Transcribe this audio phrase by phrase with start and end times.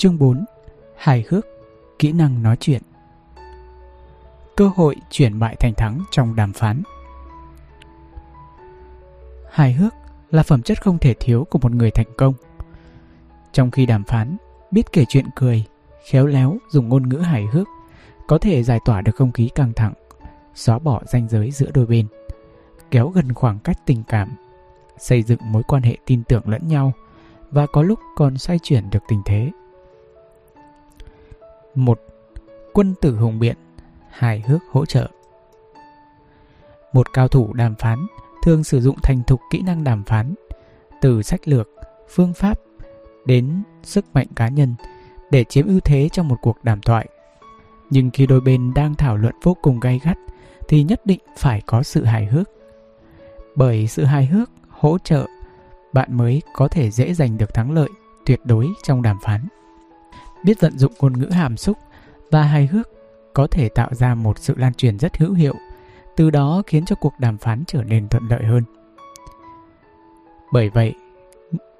[0.00, 0.44] Chương 4
[0.96, 1.46] Hài hước
[1.98, 2.82] Kỹ năng nói chuyện
[4.56, 6.82] Cơ hội chuyển bại thành thắng trong đàm phán
[9.50, 9.94] Hài hước
[10.30, 12.34] là phẩm chất không thể thiếu của một người thành công.
[13.52, 14.36] Trong khi đàm phán,
[14.70, 15.64] biết kể chuyện cười,
[16.10, 17.68] khéo léo dùng ngôn ngữ hài hước
[18.28, 19.94] có thể giải tỏa được không khí căng thẳng,
[20.54, 22.06] xóa bỏ ranh giới giữa đôi bên,
[22.90, 24.28] kéo gần khoảng cách tình cảm,
[24.98, 26.92] xây dựng mối quan hệ tin tưởng lẫn nhau
[27.50, 29.50] và có lúc còn xoay chuyển được tình thế.
[31.74, 32.00] Một
[32.72, 33.56] Quân tử hùng biện,
[34.10, 35.08] hài hước hỗ trợ.
[36.92, 38.06] Một cao thủ đàm phán
[38.44, 40.34] thường sử dụng thành thục kỹ năng đàm phán,
[41.00, 41.68] từ sách lược,
[42.08, 42.60] phương pháp
[43.24, 44.74] đến sức mạnh cá nhân
[45.30, 47.08] để chiếm ưu thế trong một cuộc đàm thoại.
[47.90, 50.18] Nhưng khi đôi bên đang thảo luận vô cùng gay gắt
[50.68, 52.50] thì nhất định phải có sự hài hước.
[53.56, 55.26] Bởi sự hài hước hỗ trợ
[55.92, 57.88] bạn mới có thể dễ giành được thắng lợi
[58.26, 59.46] tuyệt đối trong đàm phán.
[60.44, 61.78] Biết vận dụng ngôn ngữ hàm xúc
[62.30, 62.88] và hài hước
[63.34, 65.54] có thể tạo ra một sự lan truyền rất hữu hiệu,
[66.16, 68.64] từ đó khiến cho cuộc đàm phán trở nên thuận lợi hơn.
[70.52, 70.94] Bởi vậy,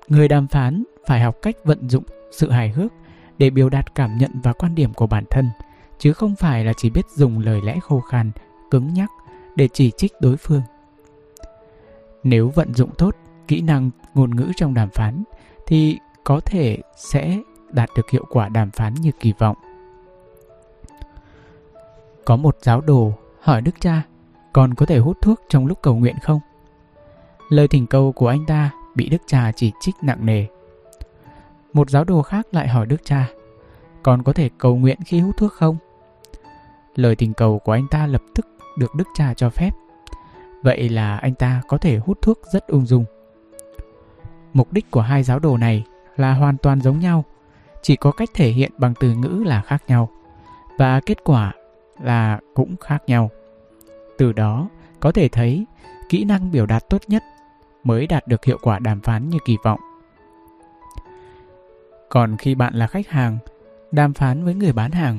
[0.09, 2.93] người đàm phán phải học cách vận dụng sự hài hước
[3.39, 5.51] để biểu đạt cảm nhận và quan điểm của bản thân,
[5.99, 8.31] chứ không phải là chỉ biết dùng lời lẽ khô khan,
[8.71, 9.11] cứng nhắc
[9.57, 10.63] để chỉ trích đối phương.
[12.25, 13.17] Nếu vận dụng tốt
[13.49, 15.25] kỹ năng ngôn ngữ trong đàm phán
[15.67, 17.39] thì có thể sẽ
[17.73, 19.57] đạt được hiệu quả đàm phán như kỳ vọng.
[22.25, 24.03] Có một giáo đồ hỏi Đức cha
[24.53, 26.41] còn có thể hút thuốc trong lúc cầu nguyện không?
[27.49, 30.47] Lời thỉnh cầu của anh ta bị Đức cha chỉ trích nặng nề.
[31.73, 33.29] Một giáo đồ khác lại hỏi Đức cha
[34.03, 35.77] còn có thể cầu nguyện khi hút thuốc không?
[36.95, 38.47] Lời thỉnh cầu của anh ta lập tức
[38.79, 39.71] được Đức cha cho phép.
[40.63, 43.05] Vậy là anh ta có thể hút thuốc rất ung dung.
[44.53, 45.85] Mục đích của hai giáo đồ này
[46.17, 47.25] là hoàn toàn giống nhau,
[47.83, 50.09] chỉ có cách thể hiện bằng từ ngữ là khác nhau
[50.79, 51.53] và kết quả
[52.03, 53.31] là cũng khác nhau.
[54.19, 54.69] Từ đó
[55.01, 55.67] có thể thấy
[56.09, 57.23] kỹ năng biểu đạt tốt nhất
[57.85, 59.81] mới đạt được hiệu quả đàm phán như kỳ vọng.
[62.09, 63.39] Còn khi bạn là khách hàng,
[63.93, 65.19] đàm phán với người bán hàng,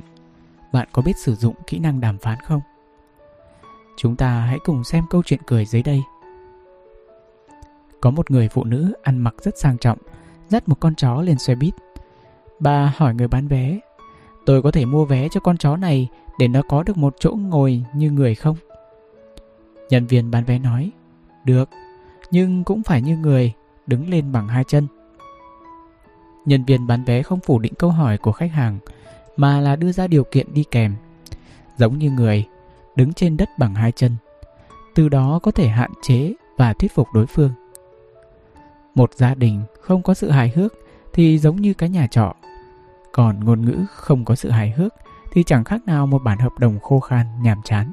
[0.73, 2.61] bạn có biết sử dụng kỹ năng đàm phán không?
[3.97, 6.01] Chúng ta hãy cùng xem câu chuyện cười dưới đây.
[8.01, 9.97] Có một người phụ nữ ăn mặc rất sang trọng,
[10.49, 11.73] dắt một con chó lên xe buýt.
[12.61, 13.79] Bà hỏi người bán vé,
[14.45, 16.07] tôi có thể mua vé cho con chó này
[16.39, 18.55] để nó có được một chỗ ngồi như người không?
[19.89, 20.91] Nhân viên bán vé nói,
[21.45, 21.69] được,
[22.31, 23.53] nhưng cũng phải như người,
[23.87, 24.87] đứng lên bằng hai chân.
[26.45, 28.79] Nhân viên bán vé không phủ định câu hỏi của khách hàng,
[29.37, 30.95] mà là đưa ra điều kiện đi kèm.
[31.77, 32.47] Giống như người,
[32.95, 34.15] đứng trên đất bằng hai chân.
[34.95, 37.51] Từ đó có thể hạn chế và thuyết phục đối phương.
[38.95, 40.73] Một gia đình không có sự hài hước
[41.13, 42.35] thì giống như cái nhà trọ.
[43.11, 44.93] Còn ngôn ngữ không có sự hài hước
[45.31, 47.91] thì chẳng khác nào một bản hợp đồng khô khan nhàm chán.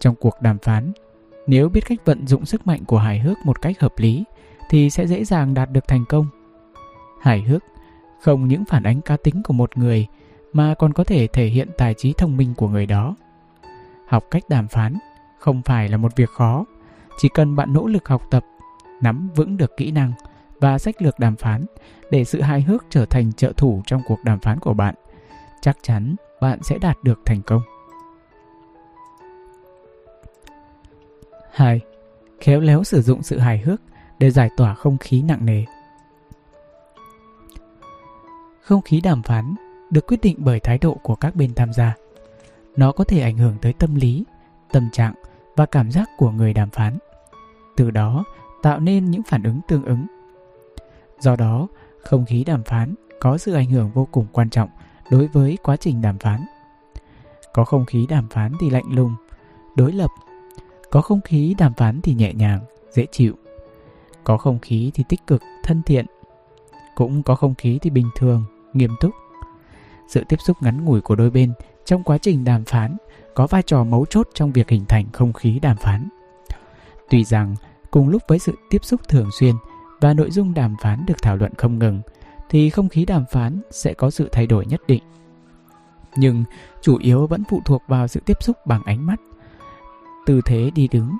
[0.00, 0.92] Trong cuộc đàm phán,
[1.46, 4.24] nếu biết cách vận dụng sức mạnh của hài hước một cách hợp lý
[4.70, 6.26] thì sẽ dễ dàng đạt được thành công.
[7.20, 7.64] Hài hước
[8.20, 10.06] không những phản ánh cá tính của một người
[10.52, 13.16] mà còn có thể thể hiện tài trí thông minh của người đó.
[14.08, 14.94] Học cách đàm phán
[15.38, 16.64] không phải là một việc khó,
[17.18, 18.44] chỉ cần bạn nỗ lực học tập,
[19.00, 20.12] nắm vững được kỹ năng
[20.60, 21.64] và sách lược đàm phán
[22.10, 24.94] để sự hài hước trở thành trợ thủ trong cuộc đàm phán của bạn,
[25.60, 27.62] chắc chắn bạn sẽ đạt được thành công.
[31.52, 31.80] 2.
[32.40, 33.80] Khéo léo sử dụng sự hài hước
[34.18, 35.64] để giải tỏa không khí nặng nề.
[38.60, 39.54] Không khí đàm phán
[39.90, 41.94] được quyết định bởi thái độ của các bên tham gia.
[42.76, 44.24] Nó có thể ảnh hưởng tới tâm lý,
[44.72, 45.14] tâm trạng
[45.56, 46.98] và cảm giác của người đàm phán.
[47.76, 48.24] Từ đó
[48.62, 50.06] tạo nên những phản ứng tương ứng.
[51.20, 51.68] Do đó,
[52.02, 54.68] không khí đàm phán có sự ảnh hưởng vô cùng quan trọng
[55.10, 56.40] đối với quá trình đàm phán.
[57.52, 59.14] Có không khí đàm phán thì lạnh lùng,
[59.76, 60.10] đối lập.
[60.90, 62.60] Có không khí đàm phán thì nhẹ nhàng,
[62.92, 63.34] dễ chịu.
[64.24, 66.06] Có không khí thì tích cực, thân thiện.
[66.94, 69.14] Cũng có không khí thì bình thường, nghiêm túc.
[70.08, 71.52] Sự tiếp xúc ngắn ngủi của đôi bên
[71.84, 72.96] trong quá trình đàm phán
[73.34, 76.08] có vai trò mấu chốt trong việc hình thành không khí đàm phán.
[77.10, 77.54] Tuy rằng
[77.90, 79.54] cùng lúc với sự tiếp xúc thường xuyên
[80.00, 82.00] và nội dung đàm phán được thảo luận không ngừng
[82.48, 85.02] thì không khí đàm phán sẽ có sự thay đổi nhất định.
[86.16, 86.44] Nhưng
[86.82, 89.20] chủ yếu vẫn phụ thuộc vào sự tiếp xúc bằng ánh mắt,
[90.26, 91.18] tư thế đi đứng,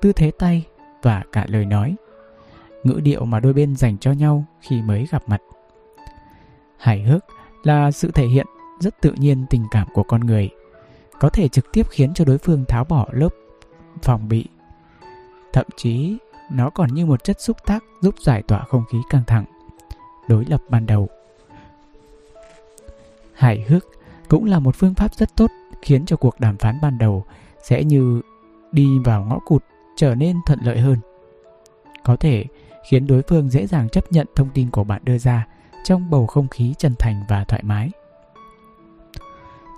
[0.00, 0.66] tư thế tay
[1.02, 1.96] và cả lời nói,
[2.84, 5.42] ngữ điệu mà đôi bên dành cho nhau khi mới gặp mặt.
[6.78, 7.24] Hài hước
[7.62, 8.46] là sự thể hiện
[8.80, 10.50] rất tự nhiên tình cảm của con người,
[11.20, 13.28] có thể trực tiếp khiến cho đối phương tháo bỏ lớp
[14.02, 14.46] phòng bị.
[15.52, 16.16] Thậm chí,
[16.50, 19.44] nó còn như một chất xúc tác giúp giải tỏa không khí căng thẳng,
[20.28, 21.08] đối lập ban đầu.
[23.34, 23.86] Hài hước
[24.28, 25.50] cũng là một phương pháp rất tốt
[25.82, 27.24] khiến cho cuộc đàm phán ban đầu
[27.62, 28.20] sẽ như
[28.72, 29.64] đi vào ngõ cụt
[29.96, 30.98] trở nên thuận lợi hơn.
[32.04, 32.44] Có thể
[32.90, 35.46] khiến đối phương dễ dàng chấp nhận thông tin của bạn đưa ra
[35.84, 37.90] trong bầu không khí chân thành và thoải mái.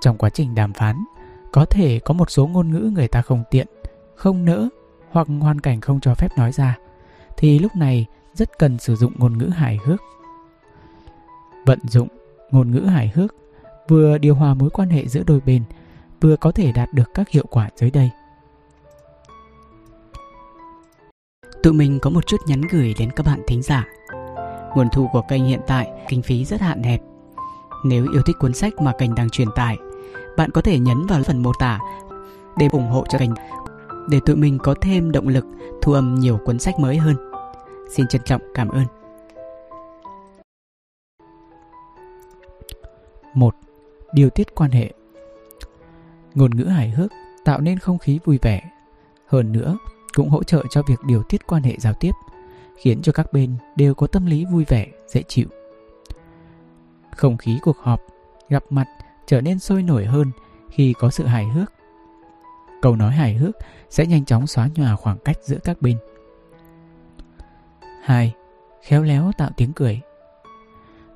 [0.01, 1.05] Trong quá trình đàm phán,
[1.53, 3.67] có thể có một số ngôn ngữ người ta không tiện,
[4.15, 4.69] không nỡ
[5.11, 6.79] hoặc hoàn cảnh không cho phép nói ra,
[7.37, 10.01] thì lúc này rất cần sử dụng ngôn ngữ hài hước.
[11.67, 12.09] Vận dụng
[12.51, 13.35] ngôn ngữ hài hước
[13.89, 15.63] vừa điều hòa mối quan hệ giữa đôi bên,
[16.21, 18.11] vừa có thể đạt được các hiệu quả dưới đây.
[21.63, 23.85] Tụi mình có một chút nhắn gửi đến các bạn thính giả.
[24.75, 27.01] Nguồn thu của kênh hiện tại kinh phí rất hạn hẹp.
[27.85, 29.77] Nếu yêu thích cuốn sách mà kênh đang truyền tải,
[30.37, 31.79] bạn có thể nhấn vào phần mô tả
[32.57, 33.31] để ủng hộ cho kênh
[34.09, 35.45] để tụi mình có thêm động lực
[35.83, 37.17] thu âm nhiều cuốn sách mới hơn.
[37.91, 38.85] Xin trân trọng cảm ơn.
[43.35, 43.55] 1.
[44.13, 44.93] Điều tiết quan hệ
[46.35, 47.13] Ngôn ngữ hài hước
[47.45, 48.71] tạo nên không khí vui vẻ.
[49.27, 49.79] Hơn nữa,
[50.15, 52.13] cũng hỗ trợ cho việc điều tiết quan hệ giao tiếp,
[52.77, 55.47] khiến cho các bên đều có tâm lý vui vẻ, dễ chịu.
[57.17, 58.01] Không khí cuộc họp,
[58.49, 58.87] gặp mặt
[59.27, 60.31] trở nên sôi nổi hơn
[60.71, 61.73] khi có sự hài hước.
[62.83, 63.57] Câu nói hài hước
[63.91, 65.97] sẽ nhanh chóng xóa nhòa khoảng cách giữa các bên.
[68.03, 68.35] 2.
[68.83, 70.01] Khéo léo tạo tiếng cười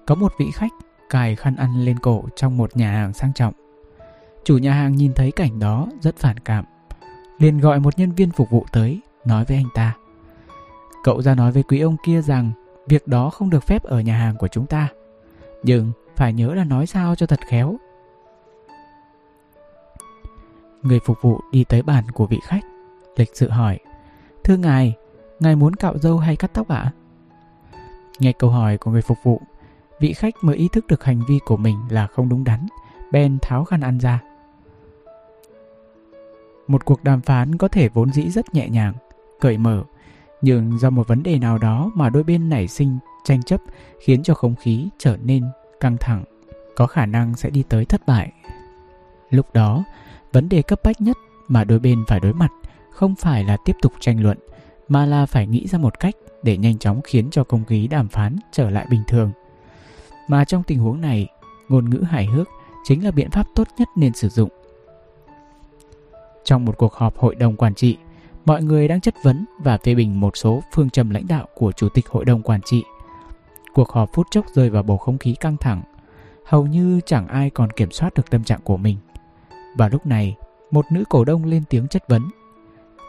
[0.06, 0.72] Có một vị khách
[1.10, 3.54] cài khăn ăn lên cổ trong một nhà hàng sang trọng.
[4.44, 6.64] Chủ nhà hàng nhìn thấy cảnh đó rất phản cảm,
[7.38, 9.94] liền gọi một nhân viên phục vụ tới, nói với anh ta
[11.04, 12.52] cậu ra nói với quý ông kia rằng
[12.86, 14.88] việc đó không được phép ở nhà hàng của chúng ta
[15.62, 17.76] nhưng phải nhớ là nói sao cho thật khéo
[20.84, 22.64] người phục vụ đi tới bàn của vị khách.
[23.16, 23.78] Lịch sự hỏi
[24.44, 24.94] thưa ngài
[25.40, 26.92] ngài muốn cạo râu hay cắt tóc ạ?
[28.18, 29.40] Nghe câu hỏi của người phục vụ
[30.00, 32.66] vị khách mới ý thức được hành vi của mình là không đúng đắn
[33.12, 34.22] bèn tháo khăn ăn ra.
[36.66, 38.94] Một cuộc đàm phán có thể vốn dĩ rất nhẹ nhàng,
[39.40, 39.82] cởi mở,
[40.42, 43.60] nhưng do một vấn đề nào đó mà đôi bên nảy sinh tranh chấp
[44.00, 45.44] khiến cho không khí trở nên
[45.80, 46.24] căng thẳng,
[46.76, 48.32] có khả năng sẽ đi tới thất bại.
[49.30, 49.84] Lúc đó,
[50.34, 51.16] vấn đề cấp bách nhất
[51.48, 52.50] mà đôi bên phải đối mặt
[52.90, 54.38] không phải là tiếp tục tranh luận,
[54.88, 58.08] mà là phải nghĩ ra một cách để nhanh chóng khiến cho công khí đàm
[58.08, 59.32] phán trở lại bình thường.
[60.28, 61.28] Mà trong tình huống này,
[61.68, 62.48] ngôn ngữ hài hước
[62.84, 64.48] chính là biện pháp tốt nhất nên sử dụng
[66.44, 67.96] trong một cuộc họp hội đồng quản trị,
[68.44, 71.72] mọi người đang chất vấn và phê bình một số phương châm lãnh đạo của
[71.72, 72.84] chủ tịch hội đồng quản trị.
[73.74, 75.82] Cuộc họp phút chốc rơi vào bầu không khí căng thẳng,
[76.44, 78.96] hầu như chẳng ai còn kiểm soát được tâm trạng của mình.
[79.74, 80.36] Và lúc này,
[80.70, 82.28] một nữ cổ đông lên tiếng chất vấn.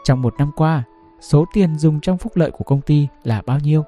[0.04, 0.82] Trong một năm qua,
[1.20, 3.84] số tiền dùng trong phúc lợi của công ty là bao nhiêu?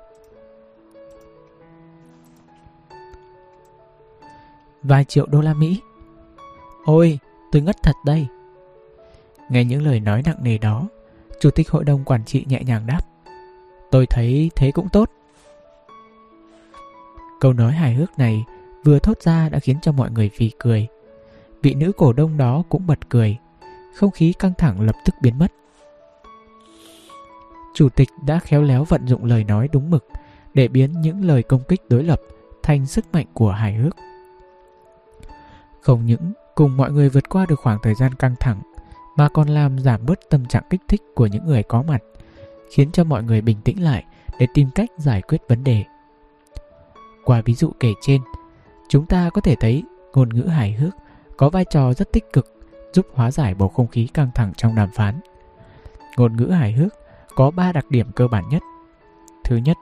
[4.83, 5.81] Vài triệu đô la Mỹ.
[6.85, 7.19] Ôi,
[7.53, 8.27] tôi ngất thật đây.
[9.49, 10.89] Nghe những lời nói nặng nề đó,
[11.41, 13.01] Chủ tịch hội đồng quản trị nhẹ nhàng đáp.
[13.91, 15.11] Tôi thấy thế cũng tốt.
[17.41, 18.45] Câu nói hài hước này
[18.85, 20.87] vừa thốt ra đã khiến cho mọi người phì cười.
[21.63, 23.37] Vị nữ cổ đông đó cũng bật cười.
[23.95, 25.53] Không khí căng thẳng lập tức biến mất.
[27.75, 30.05] Chủ tịch đã khéo léo vận dụng lời nói đúng mực
[30.55, 32.21] để biến những lời công kích đối lập
[32.63, 33.97] thành sức mạnh của hài hước.
[35.81, 38.61] Không những cùng mọi người vượt qua được khoảng thời gian căng thẳng
[39.17, 42.03] mà còn làm giảm bớt tâm trạng kích thích của những người có mặt,
[42.71, 44.05] khiến cho mọi người bình tĩnh lại
[44.39, 45.85] để tìm cách giải quyết vấn đề.
[47.25, 48.21] Qua ví dụ kể trên,
[48.89, 49.83] chúng ta có thể thấy
[50.15, 50.95] ngôn ngữ hài hước
[51.39, 52.47] có vai trò rất tích cực
[52.93, 55.21] giúp hóa giải bầu không khí căng thẳng trong đàm phán.
[56.17, 56.95] Ngôn ngữ hài hước
[57.35, 58.63] có 3 đặc điểm cơ bản nhất.
[59.45, 59.77] Thứ nhất,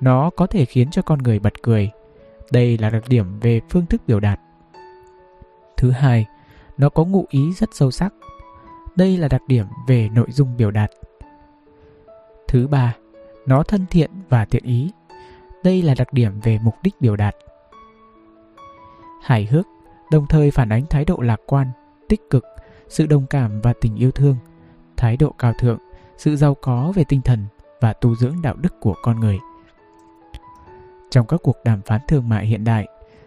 [0.00, 1.90] nó có thể khiến cho con người bật cười.
[2.52, 4.40] Đây là đặc điểm về phương thức biểu đạt.
[5.76, 6.26] Thứ hai,
[6.78, 8.14] nó có ngụ ý rất sâu sắc
[8.98, 10.90] đây là đặc điểm về nội dung biểu đạt.
[12.48, 12.94] Thứ ba,
[13.46, 14.90] nó thân thiện và tiện ý.
[15.64, 17.34] Đây là đặc điểm về mục đích biểu đạt.
[19.22, 19.66] Hài hước
[20.10, 21.70] đồng thời phản ánh thái độ lạc quan,
[22.08, 22.44] tích cực,
[22.88, 24.36] sự đồng cảm và tình yêu thương,
[24.96, 25.78] thái độ cao thượng,
[26.16, 27.46] sự giàu có về tinh thần
[27.80, 29.38] và tu dưỡng đạo đức của con người.
[31.10, 32.86] Trong các cuộc đàm phán thương mại hiện đại,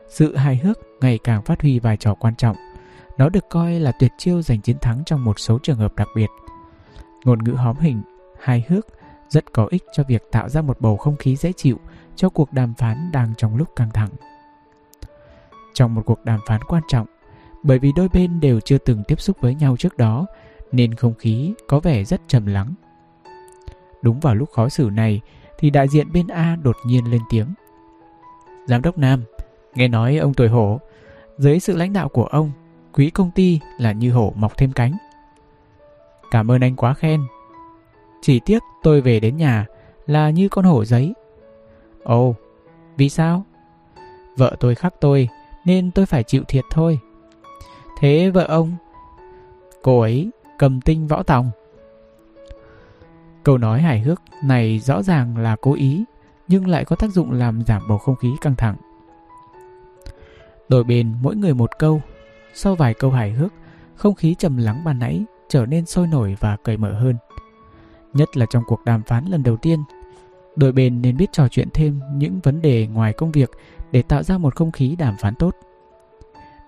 [0.09, 2.55] sự hài hước ngày càng phát huy vai trò quan trọng–
[3.21, 6.07] nó được coi là tuyệt chiêu giành chiến thắng trong một số trường hợp đặc
[6.15, 6.29] biệt.
[7.25, 8.01] Ngôn ngữ hóm hình,
[8.41, 8.87] hài hước
[9.29, 11.77] rất có ích cho việc tạo ra một bầu không khí dễ chịu
[12.15, 14.09] cho cuộc đàm phán đang trong lúc căng thẳng.
[15.73, 17.07] Trong một cuộc đàm phán quan trọng,
[17.63, 20.25] bởi vì đôi bên đều chưa từng tiếp xúc với nhau trước đó,
[20.71, 22.73] nên không khí có vẻ rất trầm lắng.
[24.01, 25.21] Đúng vào lúc khó xử này
[25.59, 27.53] thì đại diện bên A đột nhiên lên tiếng.
[28.67, 29.23] Giám đốc Nam,
[29.75, 30.79] nghe nói ông tuổi hổ
[31.37, 32.51] Dưới sự lãnh đạo của ông,
[32.93, 34.97] quý công ty là như hổ mọc thêm cánh.
[36.31, 37.21] Cảm ơn anh quá khen.
[38.21, 39.65] Chỉ tiếc tôi về đến nhà
[40.07, 41.13] là như con hổ giấy.
[42.03, 42.35] Ồ,
[42.97, 43.45] vì sao?
[44.37, 45.29] Vợ tôi khắc tôi
[45.65, 46.99] nên tôi phải chịu thiệt thôi.
[47.99, 48.75] Thế vợ ông?
[49.81, 51.51] Cô ấy cầm tinh võ tòng.
[53.43, 56.03] Câu nói hài hước này rõ ràng là cố ý
[56.47, 58.75] nhưng lại có tác dụng làm giảm bầu không khí căng thẳng.
[60.69, 62.01] Đổi bên mỗi người một câu,
[62.53, 63.53] sau vài câu hài hước,
[63.95, 67.15] không khí trầm lắng ban nãy trở nên sôi nổi và cởi mở hơn.
[68.13, 69.83] Nhất là trong cuộc đàm phán lần đầu tiên,
[70.55, 73.51] đôi bên nên biết trò chuyện thêm những vấn đề ngoài công việc
[73.91, 75.55] để tạo ra một không khí đàm phán tốt.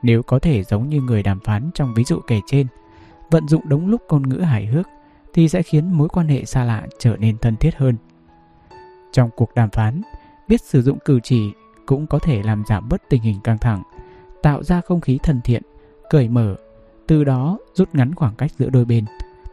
[0.02, 2.68] Nếu có thể giống như người đàm phán trong ví dụ kể trên,
[3.32, 4.88] vận dụng đúng lúc ngôn ngữ hài hước
[5.34, 7.98] thì sẽ khiến mối quan hệ xa lạ trở nên thân thiết hơn.
[9.12, 10.02] Trong cuộc đàm phán,
[10.48, 11.52] biết sử dụng cử chỉ
[11.86, 13.84] cũng có thể làm giảm bớt tình hình căng thẳng,
[14.42, 15.62] tạo ra không khí thân thiện,
[16.10, 16.56] cởi mở,
[17.08, 19.06] từ đó rút ngắn khoảng cách giữa đôi bên,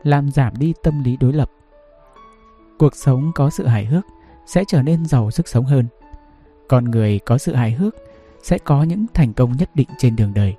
[0.02, 1.50] làm giảm đi tâm lý đối lập.
[2.78, 4.06] Cuộc sống có sự hài hước
[4.46, 5.86] sẽ trở nên giàu sức sống hơn.
[6.70, 7.94] Con người có sự hài hước
[8.42, 10.54] sẽ có những thành công nhất định trên đường đời.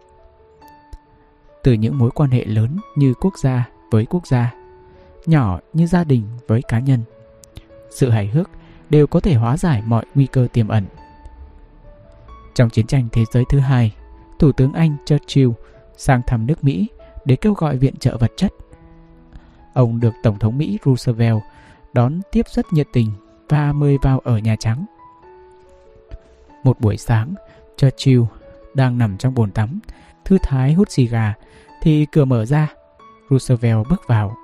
[1.64, 4.54] Từ những mối quan hệ lớn như quốc gia với quốc gia,
[5.26, 7.00] nhỏ như gia đình với cá nhân,
[7.90, 8.50] sự hài hước
[8.90, 10.86] đều có thể hóa giải mọi nguy cơ tiềm ẩn.
[12.56, 13.96] Trong chiến tranh thế giới thứ hai,
[14.40, 15.50] Thủ tướng Anh Churchill
[15.98, 16.88] sang thăm nước Mỹ
[17.26, 18.52] để kêu gọi viện trợ vật chất.
[19.74, 21.42] Ông được Tổng thống Mỹ Roosevelt
[21.94, 23.12] đón tiếp rất nhiệt tình
[23.50, 24.86] và mời vào ở Nhà Trắng.
[26.64, 27.34] Một buổi sáng,
[27.78, 28.22] Churchill
[28.74, 29.80] đang nằm trong bồn tắm,
[30.26, 31.34] thư thái hút xì gà,
[31.82, 32.68] thì cửa mở ra.
[33.30, 34.36] Roosevelt bước vào.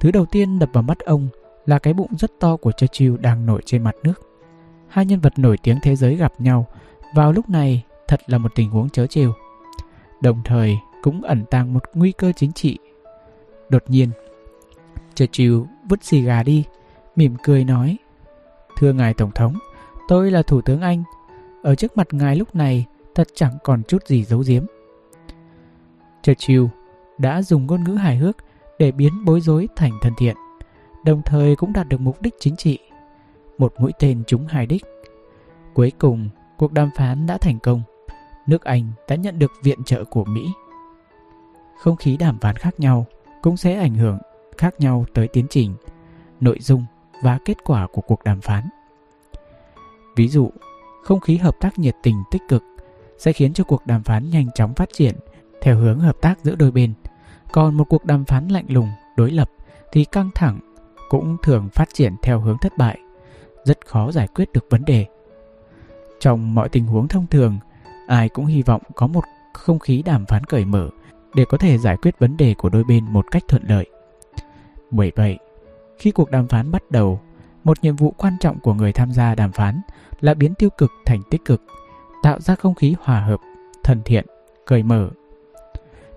[0.00, 1.28] Thứ đầu tiên đập vào mắt ông
[1.66, 4.20] là cái bụng rất to của Churchill đang nổi trên mặt nước.
[4.88, 6.66] Hai nhân vật nổi tiếng thế giới gặp nhau
[7.14, 9.32] vào lúc này thật là một tình huống chớ trêu.
[10.20, 12.78] Đồng thời cũng ẩn tàng một nguy cơ chính trị.
[13.68, 14.10] Đột nhiên,
[15.14, 15.54] Churchill
[15.88, 16.64] vứt xì gà đi,
[17.16, 17.96] mỉm cười nói
[18.76, 19.54] Thưa ngài Tổng thống,
[20.08, 21.02] tôi là Thủ tướng Anh.
[21.62, 24.64] Ở trước mặt ngài lúc này thật chẳng còn chút gì giấu giếm.
[26.22, 26.64] Churchill
[27.18, 28.36] đã dùng ngôn ngữ hài hước
[28.78, 30.36] để biến bối rối thành thân thiện
[31.04, 32.78] đồng thời cũng đạt được mục đích chính trị.
[33.58, 34.84] Một mũi tên trúng hai đích.
[35.74, 37.82] Cuối cùng, cuộc đàm phán đã thành công.
[38.46, 40.46] Nước Anh đã nhận được viện trợ của Mỹ.
[41.78, 43.06] Không khí đàm phán khác nhau
[43.42, 44.18] cũng sẽ ảnh hưởng
[44.58, 45.74] khác nhau tới tiến trình,
[46.40, 46.84] nội dung
[47.22, 48.68] và kết quả của cuộc đàm phán.
[50.16, 50.50] Ví dụ,
[51.02, 52.64] không khí hợp tác nhiệt tình tích cực
[53.18, 55.14] sẽ khiến cho cuộc đàm phán nhanh chóng phát triển
[55.60, 56.92] theo hướng hợp tác giữa đôi bên.
[57.52, 59.50] Còn một cuộc đàm phán lạnh lùng, đối lập
[59.92, 60.60] thì căng thẳng
[61.08, 62.98] cũng thường phát triển theo hướng thất bại,
[63.64, 65.06] rất khó giải quyết được vấn đề.
[66.20, 67.58] Trong mọi tình huống thông thường,
[68.06, 70.90] ai cũng hy vọng có một không khí đàm phán cởi mở
[71.34, 73.86] để có thể giải quyết vấn đề của đôi bên một cách thuận lợi.
[74.90, 75.38] Bởi vậy,
[75.98, 77.20] khi cuộc đàm phán bắt đầu,
[77.64, 79.80] một nhiệm vụ quan trọng của người tham gia đàm phán
[80.20, 81.62] là biến tiêu cực thành tích cực,
[82.22, 83.40] tạo ra không khí hòa hợp,
[83.84, 84.26] thân thiện,
[84.66, 85.10] cởi mở.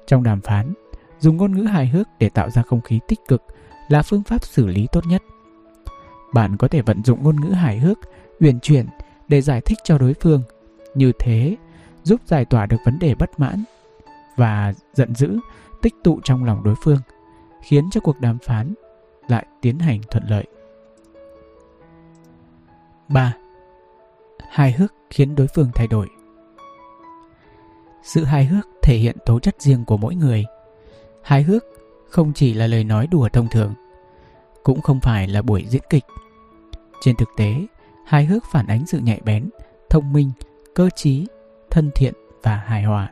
[0.08, 0.74] Trong đàm phán,
[1.20, 3.44] dùng ngôn ngữ hài hước để tạo ra không khí tích cực
[3.90, 5.24] là phương pháp xử lý tốt nhất.
[6.34, 8.00] Bạn có thể vận dụng ngôn ngữ hài hước,
[8.40, 8.86] uyển chuyển
[9.28, 10.44] để giải thích cho đối phương.
[10.96, 11.56] Như thế,
[12.04, 13.64] giúp giải tỏa được vấn đề bất mãn
[14.36, 15.40] và giận dữ
[15.82, 17.00] tích tụ trong lòng đối phương,
[17.62, 18.74] khiến cho cuộc đàm phán
[19.28, 20.46] lại tiến hành thuận lợi.
[23.08, 23.34] 3.
[24.50, 26.08] Hài hước khiến đối phương thay đổi.
[28.04, 30.46] Sự hài hước thể hiện tố chất riêng của mỗi người.
[31.24, 31.64] Hài hước
[32.10, 33.74] không chỉ là lời nói đùa thông thường,
[34.64, 36.04] cũng không phải là buổi diễn kịch.
[37.02, 37.56] Trên thực tế,
[38.06, 39.50] hài hước phản ánh sự nhạy bén,
[39.90, 40.32] thông minh,
[40.76, 41.28] cơ trí,
[41.70, 43.12] thân thiện và hài hòa.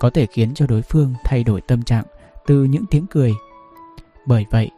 [0.00, 2.04] Có thể khiến cho đối phương thay đổi tâm trạng
[2.46, 3.32] từ những tiếng cười.
[4.26, 4.70] Bởi vậy,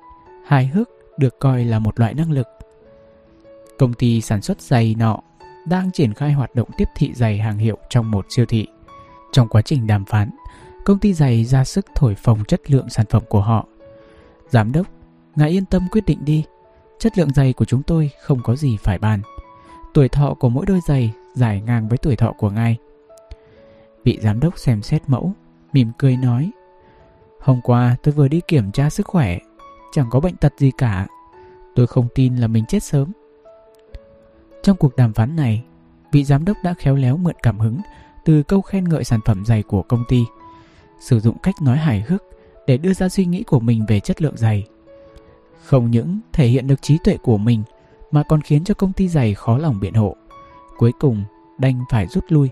[0.46, 2.46] hài hước được coi là một loại năng lực.
[3.78, 5.18] Công ty sản xuất giày nọ
[5.66, 8.66] đang triển khai hoạt động tiếp thị giày hàng hiệu trong một siêu thị.
[9.32, 10.30] Trong quá trình đàm phán,
[10.84, 13.66] công ty giày ra sức thổi phồng chất lượng sản phẩm của họ.
[14.48, 14.86] Giám đốc,
[15.36, 16.44] ngài yên tâm quyết định đi.
[16.98, 19.20] Chất lượng giày của chúng tôi không có gì phải bàn.
[19.94, 22.76] Tuổi thọ của mỗi đôi giày dài ngang với tuổi thọ của ngài.
[24.04, 25.32] Vị giám đốc xem xét mẫu,
[25.72, 26.50] mỉm cười nói.
[27.40, 29.38] Hôm qua tôi vừa đi kiểm tra sức khỏe,
[29.92, 31.06] chẳng có bệnh tật gì cả.
[31.74, 33.12] Tôi không tin là mình chết sớm.
[34.66, 35.64] Trong cuộc đàm phán này,
[36.12, 37.80] vị giám đốc đã khéo léo mượn cảm hứng
[38.24, 40.24] từ câu khen ngợi sản phẩm giày của công ty–
[41.00, 42.22] sử dụng cách nói hài hước
[42.66, 44.66] để đưa ra suy nghĩ của mình về chất lượng giày.
[45.64, 47.62] Không những thể hiện được trí tuệ của mình
[48.10, 50.16] mà còn khiến cho công ty giày khó lòng biện hộ.
[50.78, 51.24] Cuối cùng
[51.58, 52.50] đành phải rút lui.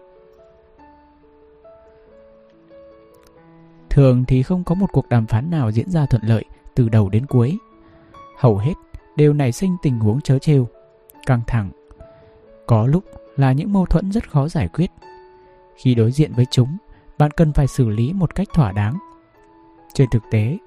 [3.90, 6.44] Thường thì không có một cuộc đàm phán nào diễn ra thuận lợi
[6.74, 7.58] từ đầu đến cuối.
[8.38, 8.74] Hầu hết
[9.16, 10.68] đều nảy sinh tình huống chớ trêu,
[11.26, 11.70] căng thẳng.
[12.66, 13.04] Có lúc
[13.36, 14.90] là những mâu thuẫn rất khó giải quyết.
[15.76, 16.76] Khi đối diện với chúng,
[17.18, 18.98] bạn cần phải xử lý một cách thỏa đáng.
[19.94, 20.58] Trên thực tế,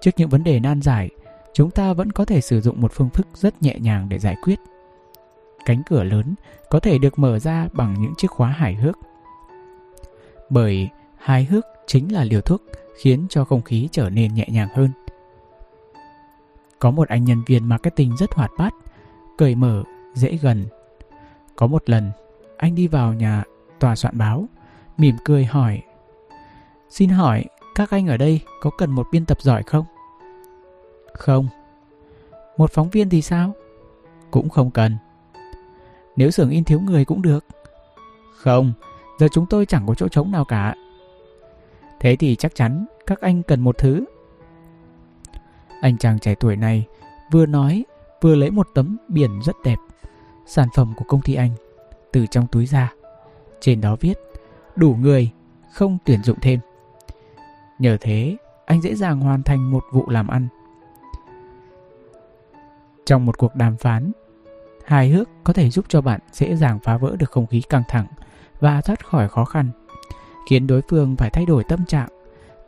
[0.00, 1.10] trước những vấn đề nan giải,
[1.52, 4.36] chúng ta vẫn có thể sử dụng một phương thức rất nhẹ nhàng để giải
[4.42, 4.60] quyết.
[5.64, 6.34] Cánh cửa lớn
[6.70, 8.98] có thể được mở ra bằng những chiếc khóa hài hước.
[10.50, 12.62] Bởi hài hước chính là liều thuốc
[13.02, 14.90] khiến cho không khí trở nên nhẹ nhàng hơn.
[16.78, 18.74] Có một anh nhân viên marketing rất hoạt bát,
[19.38, 19.82] cởi mở,
[20.14, 20.66] dễ gần.
[21.56, 22.10] Có một lần,
[22.56, 23.42] anh đi vào nhà
[23.78, 24.46] tòa soạn báo,
[24.98, 25.82] mỉm cười hỏi
[26.94, 27.44] Xin hỏi,
[27.74, 29.84] các anh ở đây có cần một biên tập giỏi không?
[31.12, 31.48] Không.
[32.56, 33.52] Một phóng viên thì sao?
[34.30, 34.96] Cũng không cần.
[36.16, 37.44] Nếu xưởng in thiếu người cũng được.
[38.36, 38.72] Không,
[39.18, 40.74] giờ chúng tôi chẳng có chỗ trống nào cả.
[42.00, 44.04] Thế thì chắc chắn các anh cần một thứ.
[45.80, 46.86] Anh chàng trẻ tuổi này
[47.30, 47.84] vừa nói
[48.20, 49.78] vừa lấy một tấm biển rất đẹp,
[50.46, 51.50] sản phẩm của công ty anh,
[52.12, 52.92] từ trong túi ra.
[53.60, 54.18] Trên đó viết,
[54.76, 55.30] đủ người,
[55.72, 56.60] không tuyển dụng thêm.
[57.78, 58.36] Nhờ thế,
[58.66, 60.48] anh dễ dàng hoàn thành một vụ làm ăn.
[63.06, 64.12] Trong một cuộc đàm phán,
[64.84, 67.82] hài hước có thể giúp cho bạn dễ dàng phá vỡ được không khí căng
[67.88, 68.06] thẳng
[68.60, 69.70] và thoát khỏi khó khăn,
[70.48, 72.08] khiến đối phương phải thay đổi tâm trạng,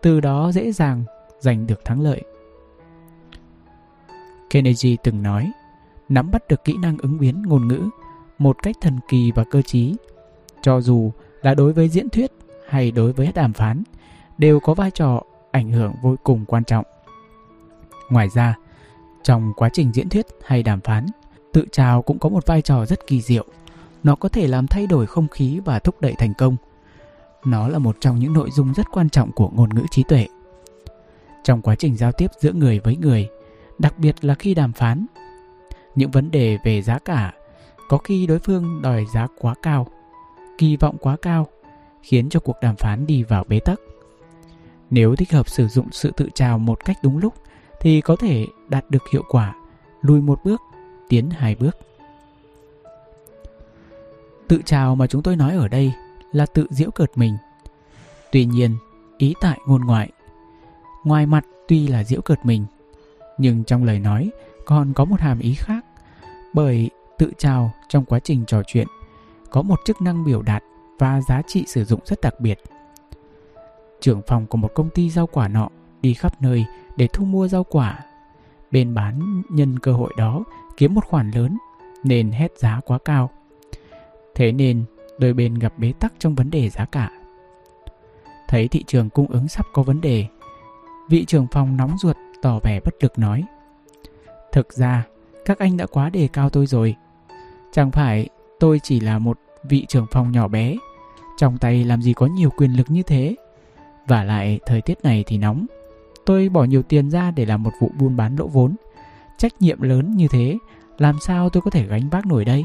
[0.03, 1.05] từ đó dễ dàng
[1.41, 2.23] giành được thắng lợi.
[4.51, 5.53] Kennedy từng nói,
[6.09, 7.89] nắm bắt được kỹ năng ứng biến ngôn ngữ
[8.39, 9.95] một cách thần kỳ và cơ trí,
[10.63, 12.33] cho dù là đối với diễn thuyết
[12.69, 13.83] hay đối với đàm phán,
[14.39, 16.85] đều có vai trò ảnh hưởng vô cùng quan trọng.
[18.11, 18.55] Ngoài ra,
[19.23, 21.07] trong quá trình diễn thuyết hay đàm phán,
[21.53, 23.45] tự trào cũng có một vai trò rất kỳ diệu.
[24.03, 26.57] Nó có thể làm thay đổi không khí và thúc đẩy thành công.
[27.45, 30.27] Nó là một trong những nội dung rất quan trọng của ngôn ngữ trí tuệ.
[31.45, 33.29] Trong quá trình giao tiếp giữa người với người,
[33.79, 35.07] đặc biệt là khi đàm phán,
[35.97, 37.33] những vấn đề về giá cả,
[37.89, 39.87] có khi đối phương đòi giá quá cao,
[40.59, 41.47] kỳ vọng quá cao,
[42.03, 43.81] khiến cho cuộc đàm phán đi vào bế tắc.
[44.91, 47.35] Nếu thích hợp sử dụng sự tự trào một cách đúng lúc
[47.81, 49.55] thì có thể đạt được hiệu quả
[50.03, 50.61] lùi một bước,
[51.09, 51.77] tiến hai bước.
[54.49, 55.93] Tự trào mà chúng tôi nói ở đây
[56.33, 57.37] là tự giễu cợt mình.
[58.33, 58.77] Tuy nhiên,
[59.19, 60.11] ý tại ngôn ngoại.
[61.05, 62.65] Ngoài mặt tuy là giễu cợt mình,
[63.39, 64.31] nhưng trong lời nói
[64.67, 65.85] còn có một hàm ý khác.
[66.55, 68.87] Bởi tự trào trong quá trình trò chuyện
[69.51, 70.63] có một chức năng biểu đạt
[70.99, 72.59] và giá trị sử dụng rất đặc biệt.
[74.01, 75.69] Trưởng phòng của một công ty rau quả nọ
[76.03, 76.65] đi khắp nơi
[76.97, 77.99] để thu mua rau quả.
[78.71, 80.45] Bên bán nhân cơ hội đó
[80.77, 81.59] kiếm một khoản lớn
[82.05, 83.31] nên hét giá quá cao.
[84.35, 84.85] Thế nên
[85.19, 87.11] đôi bên gặp bế tắc trong vấn đề giá cả.
[88.49, 90.27] Thấy thị trường cung ứng sắp có vấn đề,
[91.09, 93.45] vị trưởng phòng nóng ruột tỏ vẻ bất lực nói
[94.57, 95.05] Thực ra,
[95.45, 96.97] các anh đã quá đề cao tôi rồi.
[97.73, 98.29] Chẳng phải
[98.61, 100.77] tôi chỉ là một vị trưởng phòng nhỏ bé,
[101.39, 103.35] trong tay làm gì có nhiều quyền lực như thế.
[104.07, 105.67] Và lại thời tiết này thì nóng,
[106.27, 108.75] Tôi bỏ nhiều tiền ra để làm một vụ buôn bán lỗ vốn.
[109.39, 110.59] Trách nhiệm lớn như thế,
[110.99, 112.65] làm sao tôi có thể gánh vác nổi đây?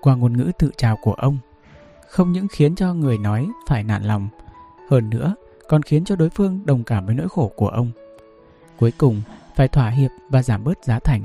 [0.00, 1.38] Qua ngôn ngữ tự trào của ông,
[2.08, 4.28] không những khiến cho người nói phải nản lòng,
[4.90, 5.34] hơn nữa
[5.68, 7.90] còn khiến cho đối phương đồng cảm với nỗi khổ của ông.
[8.78, 9.22] Cuối cùng,
[9.56, 11.22] phải thỏa hiệp và giảm bớt giá thành.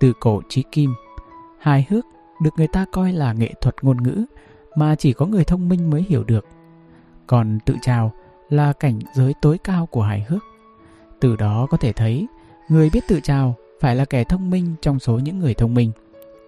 [0.00, 0.94] Từ cổ chí kim,
[1.58, 2.04] hài hước
[2.42, 4.24] được người ta coi là nghệ thuật ngôn ngữ
[4.74, 6.46] mà chỉ có người thông minh mới hiểu được.
[7.26, 8.12] Còn tự trào
[8.48, 10.42] là cảnh giới tối cao của hài hước.
[11.20, 12.26] Từ đó có thể thấy,
[12.68, 15.92] người biết tự trào phải là kẻ thông minh trong số những người thông minh,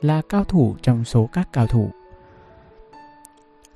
[0.01, 1.91] là cao thủ trong số các cao thủ.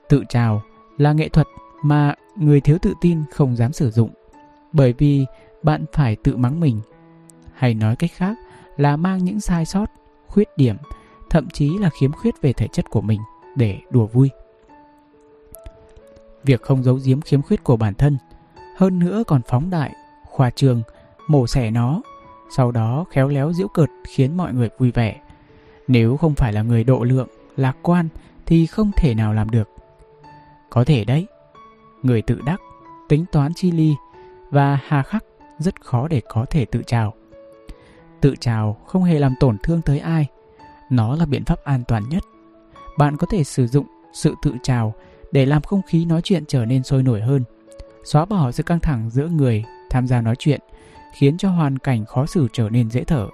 [0.08, 0.62] Tự trào
[0.98, 1.46] là nghệ thuật
[1.82, 4.10] mà người thiếu tự tin không dám sử dụng,
[4.72, 5.26] bởi vì
[5.62, 6.80] bạn phải tự mắng mình.
[7.54, 8.38] Hay nói cách khác
[8.76, 9.86] là mang những sai sót,
[10.26, 10.76] khuyết điểm,
[11.30, 13.20] thậm chí là khiếm khuyết về thể chất của mình
[13.56, 14.30] để đùa vui
[16.44, 18.18] việc không giấu giếm khiếm khuyết của bản thân,
[18.76, 19.92] hơn nữa còn phóng đại,
[20.24, 20.82] khoa trương,
[21.28, 22.02] mổ xẻ nó,
[22.56, 25.20] sau đó khéo léo giễu cợt khiến mọi người vui vẻ.
[25.88, 28.08] Nếu không phải là người độ lượng, lạc quan
[28.46, 29.68] thì không thể nào làm được.
[30.70, 31.26] Có thể đấy,
[32.04, 32.60] người tự đắc,
[33.08, 33.94] tính toán chi ly
[34.50, 35.24] và hà khắc
[35.58, 37.14] rất khó để có thể tự trào.
[38.20, 40.26] Tự trào không hề làm tổn thương tới ai,
[40.90, 42.22] nó là biện pháp an toàn nhất.
[42.98, 44.94] Bạn có thể sử dụng sự tự trào
[45.32, 47.44] để làm không khí nói chuyện trở nên sôi nổi hơn,
[48.04, 50.60] xóa bỏ sự căng thẳng giữa người tham gia nói chuyện,
[51.14, 53.28] khiến cho hoàn cảnh khó xử trở nên dễ thở.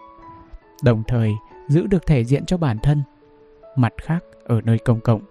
[0.83, 1.33] Đồng thời,
[1.69, 3.03] giữ được thể diện cho bản thân.
[3.77, 5.23] Mặt khác, ở nơi công cộng,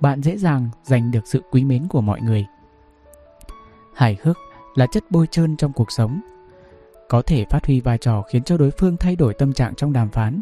[0.00, 2.46] bạn dễ dàng giành được sự quý mến của mọi người.
[3.94, 4.38] Hài hước
[4.74, 6.20] là chất bôi trơn trong cuộc sống.
[7.08, 9.92] Có thể phát huy vai trò khiến cho đối phương thay đổi tâm trạng trong
[9.92, 10.40] đàm phán.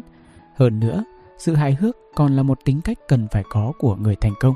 [0.55, 1.03] Hơn nữa,
[1.37, 4.55] sự hài hước còn là một tính cách cần phải có của người thành công.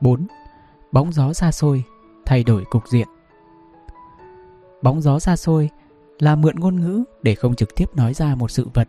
[0.00, 0.26] 4.
[0.92, 1.84] Bóng gió xa xôi,
[2.26, 3.08] thay đổi cục diện.
[4.82, 5.70] Bóng gió xa xôi
[6.18, 8.88] là mượn ngôn ngữ để không trực tiếp nói ra một sự vật,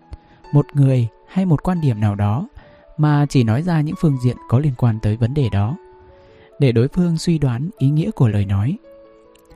[0.53, 2.47] một người hay một quan điểm nào đó
[3.01, 5.77] mà chỉ nói ra những phương diện có liên quan tới vấn đề đó
[6.59, 8.77] để đối phương suy đoán ý nghĩa của lời nói.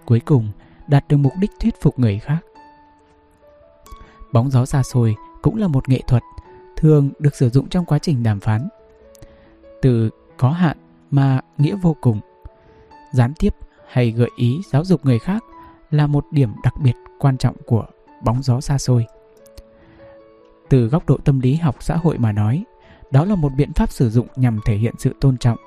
[0.06, 0.50] Cuối cùng,
[0.88, 2.40] đạt được mục đích thuyết phục người khác.
[4.32, 6.24] Bóng gió xa xôi cũng là một nghệ thuật
[6.78, 8.68] thường được sử dụng trong quá trình đàm phán.
[9.82, 10.78] Từ có hạn
[11.12, 12.20] mà nghĩa vô cùng.
[13.14, 13.56] Gián tiếp
[13.88, 15.44] hay gợi ý giáo dục người khác
[15.92, 17.86] là một điểm đặc biệt quan trọng của
[18.24, 19.06] bóng gió xa xôi.
[20.70, 22.64] Từ góc độ tâm lý học xã hội mà nói,
[23.16, 25.58] đó là một biện pháp sử dụng nhằm thể hiện sự tôn trọng,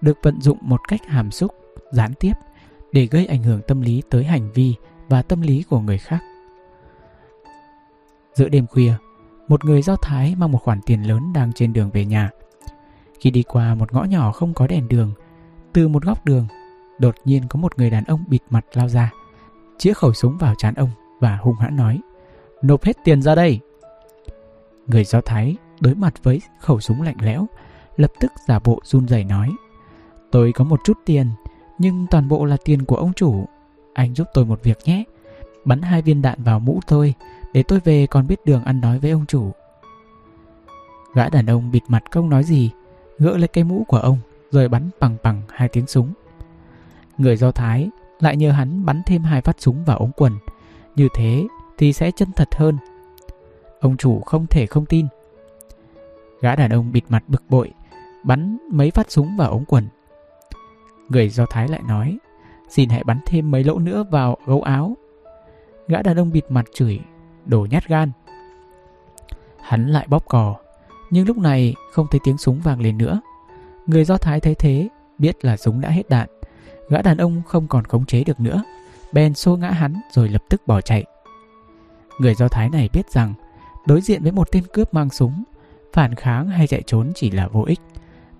[0.00, 1.54] được vận dụng một cách hàm xúc,
[1.92, 2.32] gián tiếp
[2.92, 4.74] để gây ảnh hưởng tâm lý tới hành vi
[5.08, 6.20] và tâm lý của người khác.
[8.34, 8.92] Giữa đêm khuya,
[9.48, 12.30] một người Do Thái mang một khoản tiền lớn đang trên đường về nhà.
[13.20, 15.12] Khi đi qua một ngõ nhỏ không có đèn đường,
[15.72, 16.46] từ một góc đường,
[16.98, 19.10] đột nhiên có một người đàn ông bịt mặt lao ra,
[19.78, 22.00] chĩa khẩu súng vào trán ông và hung hãn nói
[22.62, 23.60] Nộp hết tiền ra đây!
[24.86, 27.46] Người Do Thái đối mặt với khẩu súng lạnh lẽo,
[27.96, 29.50] lập tức giả bộ run rẩy nói
[30.30, 31.30] Tôi có một chút tiền,
[31.78, 33.44] nhưng toàn bộ là tiền của ông chủ.
[33.94, 35.04] Anh giúp tôi một việc nhé.
[35.64, 37.14] Bắn hai viên đạn vào mũ tôi,
[37.52, 39.52] để tôi về còn biết đường ăn nói với ông chủ.
[41.14, 42.70] Gã đàn ông bịt mặt không nói gì,
[43.18, 44.18] gỡ lấy cái mũ của ông,
[44.50, 46.12] rồi bắn bằng bằng hai tiếng súng.
[47.18, 50.32] Người Do Thái lại nhờ hắn bắn thêm hai phát súng vào ống quần.
[50.96, 51.46] Như thế
[51.78, 52.76] thì sẽ chân thật hơn.
[53.80, 55.06] Ông chủ không thể không tin.
[56.40, 57.72] Gã đàn ông bịt mặt bực bội,
[58.24, 59.88] bắn mấy phát súng vào ống quần.
[61.08, 62.18] Người Do Thái lại nói,
[62.68, 64.96] xin hãy bắn thêm mấy lỗ nữa vào gấu áo.
[65.88, 67.00] Gã đàn ông bịt mặt chửi,
[67.46, 68.10] đổ nhát gan.
[69.60, 70.56] Hắn lại bóp cò,
[71.10, 73.20] nhưng lúc này không thấy tiếng súng vang lên nữa.
[73.86, 76.28] Người Do Thái thấy thế, biết là súng đã hết đạn.
[76.88, 78.62] Gã đàn ông không còn khống chế được nữa,
[79.12, 81.04] bèn xô ngã hắn rồi lập tức bỏ chạy.
[82.18, 83.34] Người Do Thái này biết rằng
[83.86, 85.44] đối diện với một tên cướp mang súng,
[85.92, 87.80] phản kháng hay chạy trốn chỉ là vô ích.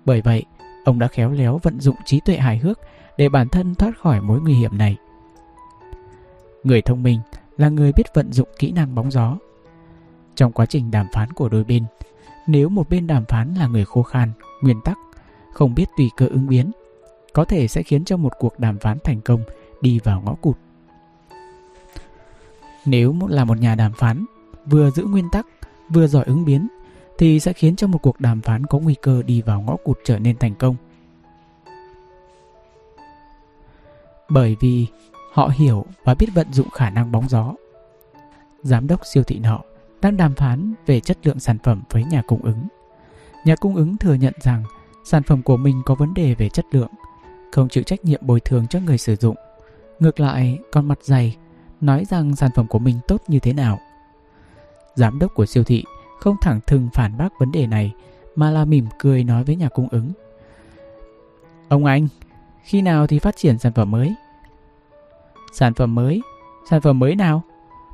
[0.05, 0.43] Bởi vậy,
[0.85, 2.79] ông đã khéo léo vận dụng trí tuệ hài hước
[3.17, 4.97] để bản thân thoát khỏi mối nguy hiểm này.
[6.63, 7.19] Người thông minh
[7.57, 9.37] là người biết vận dụng kỹ năng bóng gió.
[10.35, 11.83] Trong quá trình đàm phán của đôi bên,
[12.47, 14.31] nếu một bên đàm phán là người khô khan,
[14.61, 14.97] nguyên tắc,
[15.53, 16.71] không biết tùy cơ ứng biến,
[17.33, 19.43] có thể sẽ khiến cho một cuộc đàm phán thành công
[19.81, 20.57] đi vào ngõ cụt.
[22.85, 24.25] Nếu là một nhà đàm phán,
[24.65, 25.47] vừa giữ nguyên tắc,
[25.89, 26.67] vừa giỏi ứng biến,
[27.19, 29.97] thì sẽ khiến cho một cuộc đàm phán có nguy cơ đi vào ngõ cụt
[30.03, 30.75] trở nên thành công.
[34.29, 34.87] Bởi vì
[35.33, 37.53] họ hiểu và biết vận dụng khả năng bóng gió.
[38.63, 39.59] Giám đốc siêu thị nọ
[40.01, 42.67] đang đàm phán về chất lượng sản phẩm với nhà cung ứng.
[43.45, 44.63] Nhà cung ứng thừa nhận rằng
[45.05, 46.91] sản phẩm của mình có vấn đề về chất lượng,
[47.51, 49.35] không chịu trách nhiệm bồi thường cho người sử dụng.
[49.99, 51.37] Ngược lại, con mặt dày
[51.81, 53.79] nói rằng sản phẩm của mình tốt như thế nào.
[54.95, 55.83] Giám đốc của siêu thị
[56.19, 57.93] không thẳng thừng phản bác vấn đề này
[58.35, 60.11] mà là mỉm cười nói với nhà cung ứng.
[61.67, 62.07] Ông anh,
[62.63, 64.15] khi nào thì phát triển sản phẩm mới?
[65.53, 66.21] Sản phẩm mới?
[66.69, 67.43] Sản phẩm mới nào?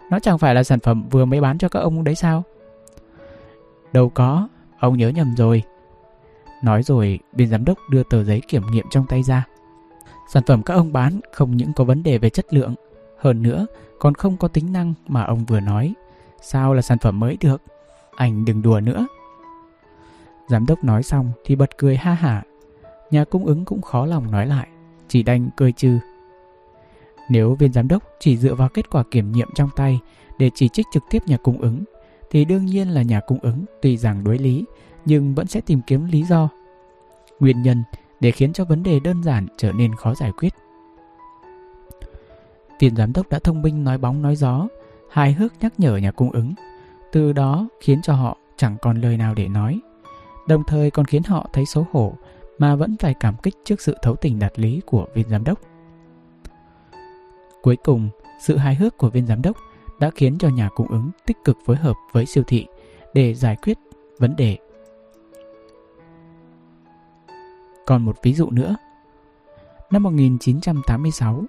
[0.10, 2.44] Nó chẳng phải là sản phẩm vừa mới bán cho các ông đấy sao?
[3.94, 4.48] Đâu có,
[4.80, 5.64] ông nhớ nhầm rồi.
[6.64, 9.46] Nói rồi, bên giám đốc đưa tờ giấy kiểm nghiệm trong tay ra.
[10.30, 12.76] Sản phẩm các ông bán không những có vấn đề về chất lượng,
[13.18, 13.66] hơn nữa
[14.00, 15.94] còn không có tính năng mà ông vừa nói.
[16.42, 17.62] Sao là sản phẩm mới được?
[18.16, 19.08] Anh đừng đùa nữa.
[20.48, 22.44] Giám đốc nói xong thì bật cười ha hả.
[23.12, 24.68] Nhà cung ứng cũng khó lòng nói lại,
[25.08, 25.98] chỉ đành cười trừ.
[27.30, 30.00] Nếu viên giám đốc chỉ dựa vào kết quả kiểm nghiệm trong tay
[30.40, 31.84] để chỉ trích trực tiếp nhà cung ứng,
[32.32, 34.66] thì đương nhiên là nhà cung ứng tuy rằng đối lý,
[35.06, 36.50] nhưng vẫn sẽ tìm kiếm lý do,
[37.40, 37.84] nguyên nhân
[38.20, 40.54] để khiến cho vấn đề đơn giản trở nên khó giải quyết.
[42.80, 44.68] Viên giám đốc đã thông minh nói bóng nói gió,
[45.12, 46.54] hài hước nhắc nhở nhà cung ứng
[47.12, 49.80] từ đó khiến cho họ chẳng còn lời nào để nói,
[50.48, 52.14] đồng thời còn khiến họ thấy xấu hổ
[52.58, 55.60] mà vẫn phải cảm kích trước sự thấu tình đạt lý của viên giám đốc.
[57.62, 58.10] Cuối cùng,
[58.42, 59.58] sự hài hước của viên giám đốc
[60.00, 62.68] đã khiến cho nhà cung ứng tích cực phối hợp với siêu thị
[63.14, 63.78] để giải quyết
[64.20, 64.58] vấn đề.
[67.86, 68.76] Còn một ví dụ nữa.
[69.92, 71.44] Năm 1986,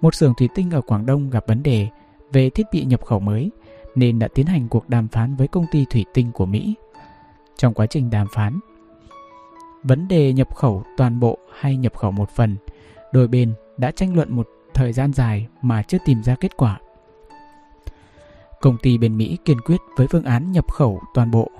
[0.00, 1.88] một xưởng thủy tinh ở Quảng Đông gặp vấn đề
[2.32, 3.50] về thiết bị nhập khẩu mới
[3.94, 6.74] nên đã tiến hành cuộc đàm phán với công ty thủy tinh của Mỹ.
[7.56, 8.60] trong quá trình đàm phán.
[9.82, 12.56] Vấn đề nhập khẩu toàn bộ hay nhập khẩu một phần,
[13.12, 16.80] đôi bên đã tranh luận một thời gian dài mà chưa tìm ra kết quả.
[18.60, 21.50] Công ty bên Mỹ kiên quyết với phương án nhập khẩu toàn bộ.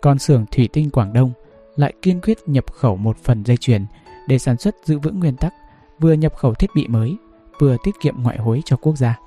[0.00, 1.32] Còn xưởng thủy tinh Quảng Đông
[1.76, 3.86] lại kiên quyết nhập khẩu một phần dây chuyền
[4.28, 5.54] để sản xuất giữ vững nguyên tắc
[5.98, 7.16] vừa nhập khẩu thiết bị mới,
[7.58, 9.18] vừa tiết kiệm ngoại hối cho quốc gia.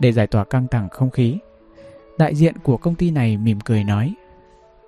[0.00, 1.38] Để giải tỏa căng thẳng không khí,
[2.18, 4.14] đại diện của công ty này mỉm cười nói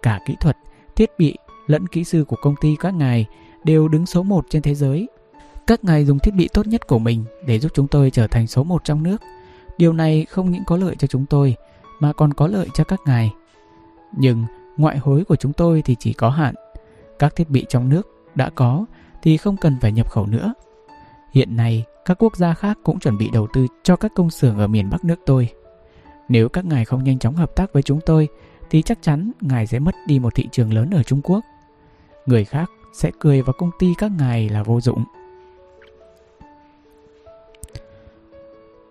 [0.02, 0.56] Cả kỹ thuật,
[0.96, 3.26] thiết bị lẫn kỹ sư của công ty các ngài
[3.64, 5.08] đều đứng số 1 trên thế giới.
[5.66, 8.46] Các ngài dùng thiết bị tốt nhất của mình để giúp chúng tôi trở thành
[8.46, 9.22] số 1 trong nước.
[9.78, 11.56] Điều này không những có lợi cho chúng tôi
[12.00, 13.30] mà còn có lợi cho các ngài.
[14.18, 14.44] Nhưng
[14.76, 16.54] ngoại hối của chúng tôi thì chỉ có hạn.
[17.18, 18.84] Các thiết bị trong nước đã có
[19.22, 20.54] thì không cần phải nhập khẩu nữa.
[21.32, 24.58] Hiện nay, các quốc gia khác cũng chuẩn bị đầu tư cho các công xưởng
[24.58, 25.48] ở miền Bắc nước tôi.
[26.28, 28.28] Nếu các ngài không nhanh chóng hợp tác với chúng tôi
[28.70, 31.40] thì chắc chắn ngài sẽ mất đi một thị trường lớn ở Trung Quốc.
[32.26, 35.04] Người khác sẽ cười vào công ty các ngài là vô dụng.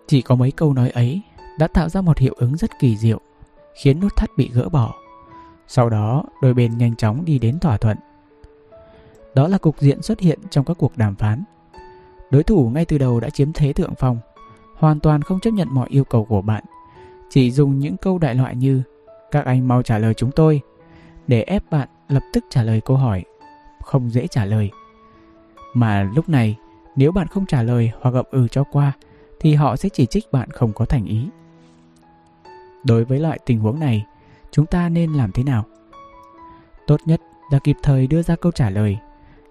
[0.06, 1.22] Chỉ có mấy câu nói ấy
[1.58, 3.20] đã tạo ra một hiệu ứng rất kỳ diệu,
[3.74, 4.94] khiến nút thắt bị gỡ bỏ.
[5.66, 7.96] Sau đó, đôi bên nhanh chóng đi đến thỏa thuận.
[9.34, 11.44] Đó là cục diện xuất hiện trong các cuộc đàm phán.
[12.30, 14.18] Đối thủ ngay từ đầu đã chiếm thế thượng phong,
[14.74, 16.64] hoàn toàn không chấp nhận mọi yêu cầu của bạn,
[17.30, 18.82] chỉ dùng những câu đại loại như
[19.30, 20.60] các anh mau trả lời chúng tôi
[21.26, 23.24] để ép bạn lập tức trả lời câu hỏi
[23.82, 24.70] không dễ trả lời.
[25.74, 26.56] Mà lúc này,
[26.96, 28.92] nếu bạn không trả lời hoặc ậm ừ cho qua
[29.40, 31.28] thì họ sẽ chỉ trích bạn không có thành ý.
[32.84, 34.06] Đối với loại tình huống này,
[34.50, 35.64] chúng ta nên làm thế nào?
[36.86, 37.20] Tốt nhất
[37.52, 38.98] là kịp thời đưa ra câu trả lời,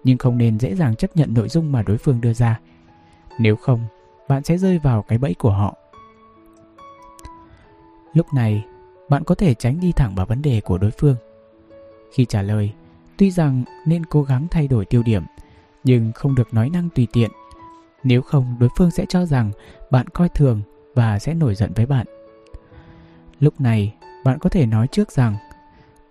[0.04, 2.60] nhưng không nên dễ dàng chấp nhận nội dung mà đối phương đưa ra.
[3.40, 3.80] Nếu không,
[4.28, 5.74] bạn sẽ rơi vào cái bẫy của họ.
[8.14, 8.64] Lúc này,
[9.08, 11.16] bạn có thể tránh đi thẳng vào vấn đề của đối phương.
[12.12, 12.72] Khi trả lời,
[13.16, 15.22] tuy rằng nên cố gắng thay đổi tiêu điểm,
[15.84, 17.30] nhưng không được nói năng tùy tiện.
[18.04, 19.50] Nếu không, đối phương sẽ cho rằng
[19.90, 20.62] bạn coi thường
[20.94, 22.06] và sẽ nổi giận với bạn.
[23.40, 25.36] Lúc này, bạn có thể nói trước rằng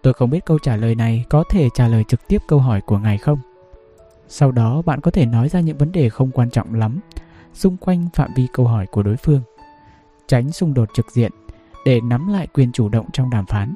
[0.02, 2.82] Tôi không biết câu trả lời này có thể trả lời trực tiếp câu hỏi
[2.82, 3.40] của ngài không?
[4.30, 7.00] Sau đó bạn có thể nói ra những vấn đề không quan trọng lắm
[7.54, 9.42] xung quanh phạm vi câu hỏi của đối phương.
[10.28, 11.32] Tránh xung đột trực diện
[11.86, 13.74] để nắm lại quyền chủ động trong đàm phán.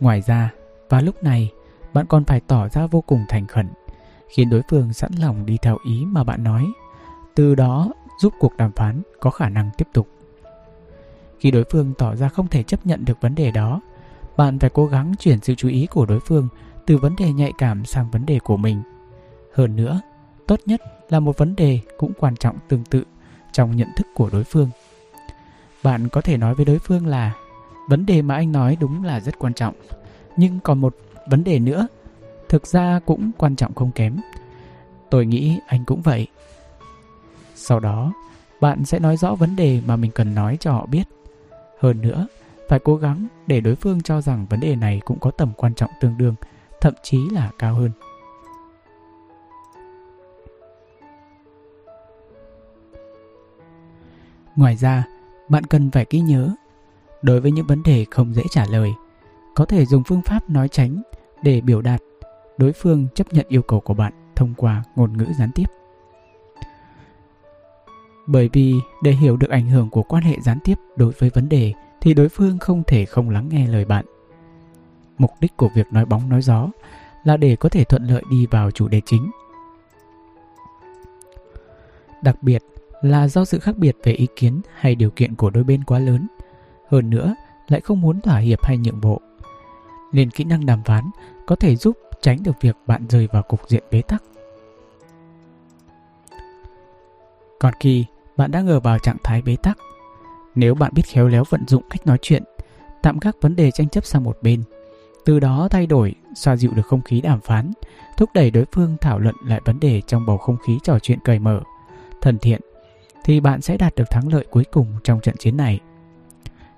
[0.00, 0.50] Ngoài ra,
[0.88, 1.50] vào lúc này,
[1.92, 3.68] bạn còn phải tỏ ra vô cùng thành khẩn,
[4.28, 6.66] khiến đối phương sẵn lòng đi theo ý mà bạn nói,
[7.34, 10.08] từ đó giúp cuộc đàm phán có khả năng tiếp tục.
[11.38, 13.80] Khi đối phương tỏ ra không thể chấp nhận được vấn đề đó,
[14.36, 16.48] bạn phải cố gắng chuyển sự chú ý của đối phương
[16.88, 18.82] từ vấn đề nhạy cảm sang vấn đề của mình.
[19.54, 20.00] Hơn nữa,
[20.46, 23.04] tốt nhất là một vấn đề cũng quan trọng tương tự
[23.52, 24.70] trong nhận thức của đối phương.
[25.82, 27.34] Bạn có thể nói với đối phương là
[27.88, 29.74] vấn đề mà anh nói đúng là rất quan trọng,
[30.36, 30.96] nhưng còn một
[31.30, 31.86] vấn đề nữa,
[32.48, 34.16] thực ra cũng quan trọng không kém.
[35.10, 36.26] Tôi nghĩ anh cũng vậy.
[37.54, 38.12] Sau đó,
[38.60, 41.04] bạn sẽ nói rõ vấn đề mà mình cần nói cho họ biết.
[41.80, 42.26] Hơn nữa,
[42.68, 45.74] phải cố gắng để đối phương cho rằng vấn đề này cũng có tầm quan
[45.74, 46.34] trọng tương đương,
[46.80, 47.90] thậm chí là cao hơn.
[54.56, 55.04] Ngoài ra,
[55.48, 56.54] bạn cần phải ghi nhớ,
[57.22, 58.90] đối với những vấn đề không dễ trả lời,
[59.54, 61.02] có thể dùng phương pháp nói tránh
[61.42, 62.00] để biểu đạt
[62.58, 65.66] đối phương chấp nhận yêu cầu của bạn thông qua ngôn ngữ gián tiếp.
[68.26, 71.48] Bởi vì để hiểu được ảnh hưởng của quan hệ gián tiếp đối với vấn
[71.48, 74.04] đề thì đối phương không thể không lắng nghe lời bạn.
[75.18, 76.68] Mục đích của việc nói bóng nói gió
[77.24, 79.30] là để có thể thuận lợi đi vào chủ đề chính.
[82.22, 82.62] Đặc biệt
[83.02, 85.98] là do sự khác biệt về ý kiến hay điều kiện của đôi bên quá
[85.98, 86.26] lớn.
[86.90, 87.34] Hơn nữa,
[87.68, 89.20] lại không muốn thỏa hiệp hay nhượng bộ.
[90.12, 91.10] Nên kỹ năng đàm phán
[91.46, 94.22] có thể giúp tránh được việc bạn rơi vào cục diện bế tắc.
[97.60, 98.04] Còn khi
[98.36, 99.78] bạn đang ở vào trạng thái bế tắc,
[100.54, 102.42] nếu bạn biết khéo léo vận dụng cách nói chuyện,
[103.02, 104.62] tạm gác vấn đề tranh chấp sang một bên,
[105.24, 107.72] từ đó thay đổi, xoa dịu được không khí đàm phán,
[108.16, 111.18] thúc đẩy đối phương thảo luận lại vấn đề trong bầu không khí trò chuyện
[111.24, 111.60] cởi mở,
[112.20, 112.60] thân thiện,
[113.24, 115.80] thì bạn sẽ đạt được thắng lợi cuối cùng trong trận chiến này.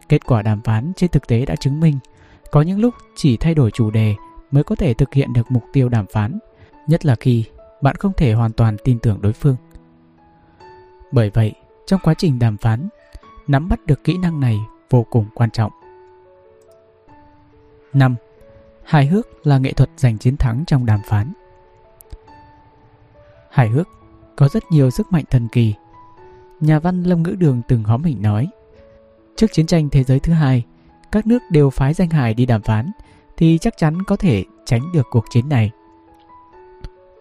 [0.09, 1.98] Kết quả đàm phán trên thực tế đã chứng minh,
[2.50, 4.14] có những lúc chỉ thay đổi chủ đề
[4.50, 6.38] mới có thể thực hiện được mục tiêu đàm phán,
[6.87, 7.44] nhất là khi
[7.83, 9.57] bạn không thể hoàn toàn tin tưởng đối phương.
[11.12, 11.53] Bởi vậy,
[11.87, 12.88] trong quá trình đàm phán,
[13.46, 14.59] nắm bắt được kỹ năng này
[14.90, 15.72] vô cùng quan trọng.
[17.92, 18.16] 5.
[18.85, 21.33] Hài hước là nghệ thuật giành chiến thắng trong đàm phán.
[23.51, 23.88] Hài hước
[24.37, 25.75] có rất nhiều sức mạnh thần kỳ.
[26.61, 28.49] Nhà văn Lâm Ngữ Đường từng hóm hình nói,
[29.37, 30.64] trước chiến tranh thế giới thứ hai,
[31.12, 32.90] các nước đều phái danh hài đi đàm phán
[33.37, 35.71] thì chắc chắn có thể tránh được cuộc chiến này.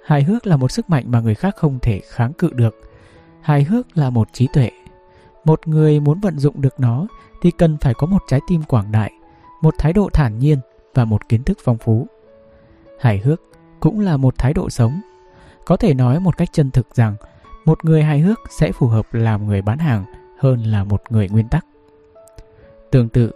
[0.05, 2.75] Hài hước là một sức mạnh mà người khác không thể kháng cự được.
[3.41, 4.71] Hài hước là một trí tuệ.
[5.45, 7.07] Một người muốn vận dụng được nó
[7.41, 9.11] thì cần phải có một trái tim quảng đại,
[9.61, 10.59] một thái độ thản nhiên
[10.99, 12.07] và một kiến thức phong phú.
[12.99, 13.41] Hài hước
[13.79, 15.01] cũng là một thái độ sống.
[15.65, 17.15] Có thể nói một cách chân thực rằng
[17.65, 20.05] một người hài hước sẽ phù hợp làm người bán hàng
[20.39, 21.65] hơn là một người nguyên tắc.
[22.91, 23.31] Tương tự,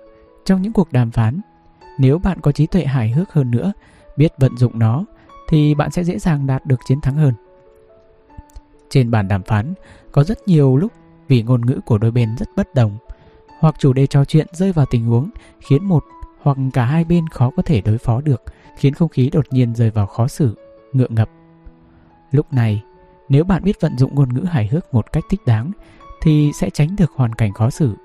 [0.45, 1.41] trong những cuộc đàm phán,
[1.99, 3.73] nếu bạn có trí tuệ hài hước hơn nữa,
[4.17, 5.05] biết vận dụng nó,
[5.49, 7.33] thì bạn sẽ dễ dàng đạt được chiến thắng hơn.
[8.89, 9.73] Trên bàn đàm phán,
[10.11, 10.91] có rất nhiều lúc
[11.27, 12.97] vì ngôn ngữ của đôi bên rất bất đồng,
[13.59, 16.03] hoặc chủ đề trò chuyện rơi vào tình huống khiến một
[16.43, 18.43] hoặc cả hai bên khó có thể đối phó được,
[18.77, 20.55] khiến không khí đột nhiên rơi vào khó xử,
[20.93, 21.29] ngượng ngập.
[22.31, 22.83] Lúc này,
[23.29, 25.71] nếu bạn biết vận dụng ngôn ngữ hài hước một cách thích đáng,
[26.21, 27.95] thì sẽ tránh được hoàn cảnh khó xử.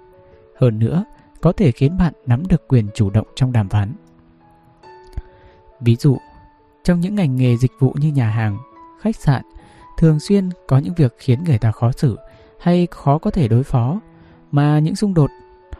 [0.60, 1.04] Hơn nữa,
[1.40, 3.92] có thể khiến bạn nắm được quyền chủ động trong đàm phán.
[5.80, 6.18] Ví dụ,
[6.84, 8.58] trong những ngành nghề dịch vụ như nhà hàng,
[9.00, 9.42] khách sạn,
[9.98, 12.16] thường xuyên có những việc khiến người ta khó xử
[12.60, 14.00] hay khó có thể đối phó,
[14.50, 15.30] mà những xung đột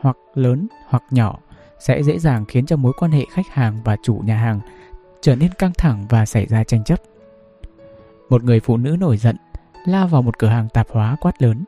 [0.01, 1.39] hoặc lớn hoặc nhỏ
[1.81, 4.61] sẽ dễ dàng khiến cho mối quan hệ khách hàng và chủ nhà hàng
[5.21, 7.03] trở nên căng thẳng và xảy ra tranh chấp.
[8.29, 9.37] Một người phụ nữ nổi giận
[9.85, 11.65] lao vào một cửa hàng tạp hóa quát lớn.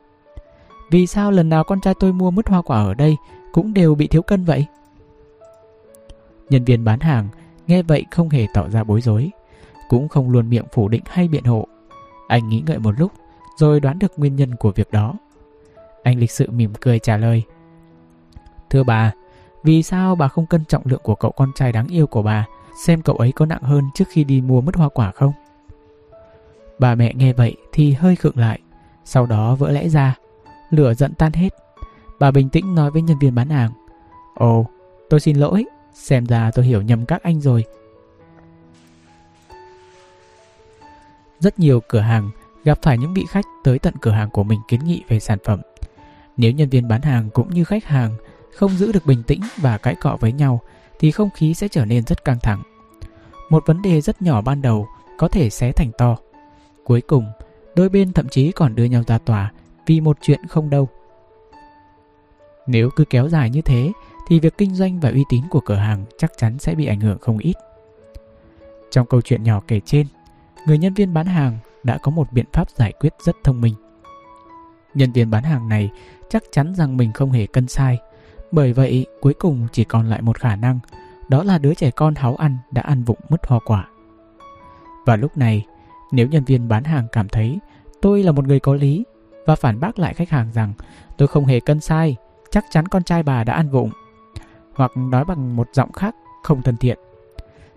[0.91, 3.17] Vì sao lần nào con trai tôi mua mứt hoa quả ở đây
[3.51, 4.65] cũng đều bị thiếu cân vậy?
[6.49, 7.27] Nhân viên bán hàng
[7.67, 9.31] nghe vậy không hề tỏ ra bối rối,
[9.89, 11.67] cũng không luôn miệng phủ định hay biện hộ.
[12.27, 13.11] Anh nghĩ ngợi một lúc
[13.57, 15.13] rồi đoán được nguyên nhân của việc đó.
[16.03, 17.43] Anh lịch sự mỉm cười trả lời.
[18.69, 19.11] Thưa bà,
[19.63, 22.45] vì sao bà không cân trọng lượng của cậu con trai đáng yêu của bà,
[22.85, 25.33] xem cậu ấy có nặng hơn trước khi đi mua mứt hoa quả không?
[26.79, 28.59] Bà mẹ nghe vậy thì hơi khựng lại,
[29.05, 30.15] sau đó vỡ lẽ ra.
[30.69, 31.49] Lửa giận tan hết.
[32.19, 33.71] Bà bình tĩnh nói với nhân viên bán hàng.
[34.35, 34.65] Ồ,
[35.09, 37.65] tôi xin lỗi, xem ra tôi hiểu nhầm các anh rồi.
[41.39, 42.29] Rất nhiều cửa hàng
[42.63, 45.37] gặp phải những vị khách tới tận cửa hàng của mình kiến nghị về sản
[45.43, 45.61] phẩm.
[46.37, 48.15] Nếu nhân viên bán hàng cũng như khách hàng
[48.55, 50.61] không giữ được bình tĩnh và cãi cọ với nhau
[50.99, 52.63] thì không khí sẽ trở nên rất căng thẳng.
[53.49, 54.87] Một vấn đề rất nhỏ ban đầu
[55.17, 56.17] có thể xé thành to.
[56.83, 57.25] Cuối cùng,
[57.75, 59.51] đôi bên thậm chí còn đưa nhau ra tòa
[59.85, 60.89] vì một chuyện không đâu.
[62.67, 63.91] Nếu cứ kéo dài như thế
[64.27, 66.99] thì việc kinh doanh và uy tín của cửa hàng chắc chắn sẽ bị ảnh
[66.99, 67.53] hưởng không ít.
[68.91, 70.07] Trong câu chuyện nhỏ kể trên,
[70.67, 73.75] người nhân viên bán hàng đã có một biện pháp giải quyết rất thông minh.
[74.93, 75.89] Nhân viên bán hàng này
[76.29, 77.97] chắc chắn rằng mình không hề cân sai,
[78.51, 80.79] bởi vậy cuối cùng chỉ còn lại một khả năng,
[81.29, 83.87] đó là đứa trẻ con háu ăn đã ăn vụng mất hoa quả.
[85.05, 85.65] Và lúc này,
[86.11, 87.59] nếu nhân viên bán hàng cảm thấy
[88.01, 89.03] tôi là một người có lý
[89.45, 90.73] và phản bác lại khách hàng rằng
[91.17, 92.15] tôi không hề cân sai,
[92.51, 93.89] chắc chắn con trai bà đã ăn vụng.
[94.73, 96.99] Hoặc nói bằng một giọng khác không thân thiện.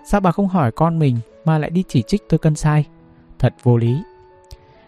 [0.07, 2.85] Sao bà không hỏi con mình mà lại đi chỉ trích tôi cân sai?
[3.39, 4.03] Thật vô lý.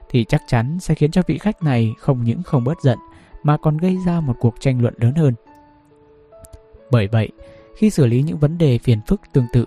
[0.08, 2.98] Thì chắc chắn sẽ khiến cho vị khách này không những không bớt giận
[3.42, 5.34] mà còn gây ra một cuộc tranh luận lớn hơn.
[6.90, 7.28] Bởi vậy,
[7.76, 9.66] khi xử lý những vấn đề phiền phức tương tự,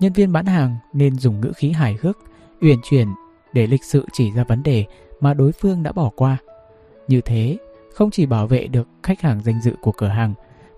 [0.00, 2.18] nhân viên bán hàng nên dùng ngữ khí hài hước,
[2.60, 3.08] uyển chuyển
[3.52, 4.84] để lịch sự chỉ ra vấn đề
[5.20, 6.36] mà đối phương đã bỏ qua.
[7.08, 7.56] Như thế,
[7.94, 10.34] không chỉ bảo vệ được khách hàng danh dự của cửa hàng,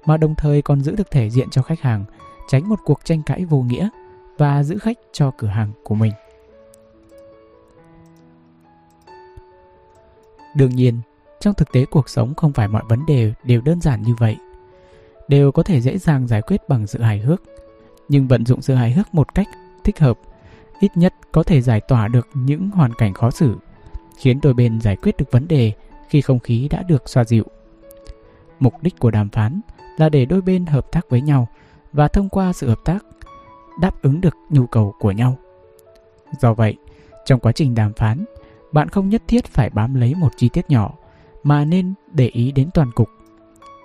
[0.07, 2.05] mà đồng thời còn giữ được thể diện cho khách hàng,
[2.48, 3.88] tránh một cuộc tranh cãi vô nghĩa
[4.38, 6.12] và giữ khách cho cửa hàng của mình.
[10.57, 11.01] Đương nhiên,
[11.40, 14.37] trong thực tế cuộc sống không phải mọi vấn đề đều đơn giản như vậy.
[15.29, 17.43] Đều có thể dễ dàng giải quyết bằng sự hài hước,
[18.09, 19.49] nhưng vận dụng sự hài hước một cách
[19.85, 20.19] thích hợp,
[20.81, 23.57] ít nhất có thể giải tỏa được những hoàn cảnh khó xử,
[24.19, 25.73] khiến đôi bên giải quyết được vấn đề
[26.09, 27.45] khi không khí đã được xoa dịu.
[28.61, 29.61] Mục đích của đàm phán
[29.97, 31.48] là để đôi bên hợp tác với nhau
[31.92, 33.05] và thông qua sự hợp tác
[33.81, 35.38] đáp ứng được nhu cầu của nhau.
[36.40, 36.77] Do vậy,
[37.27, 38.25] trong quá trình đàm phán,
[38.73, 40.94] bạn không nhất thiết phải bám lấy một chi tiết nhỏ
[41.42, 43.09] mà nên để ý đến toàn cục,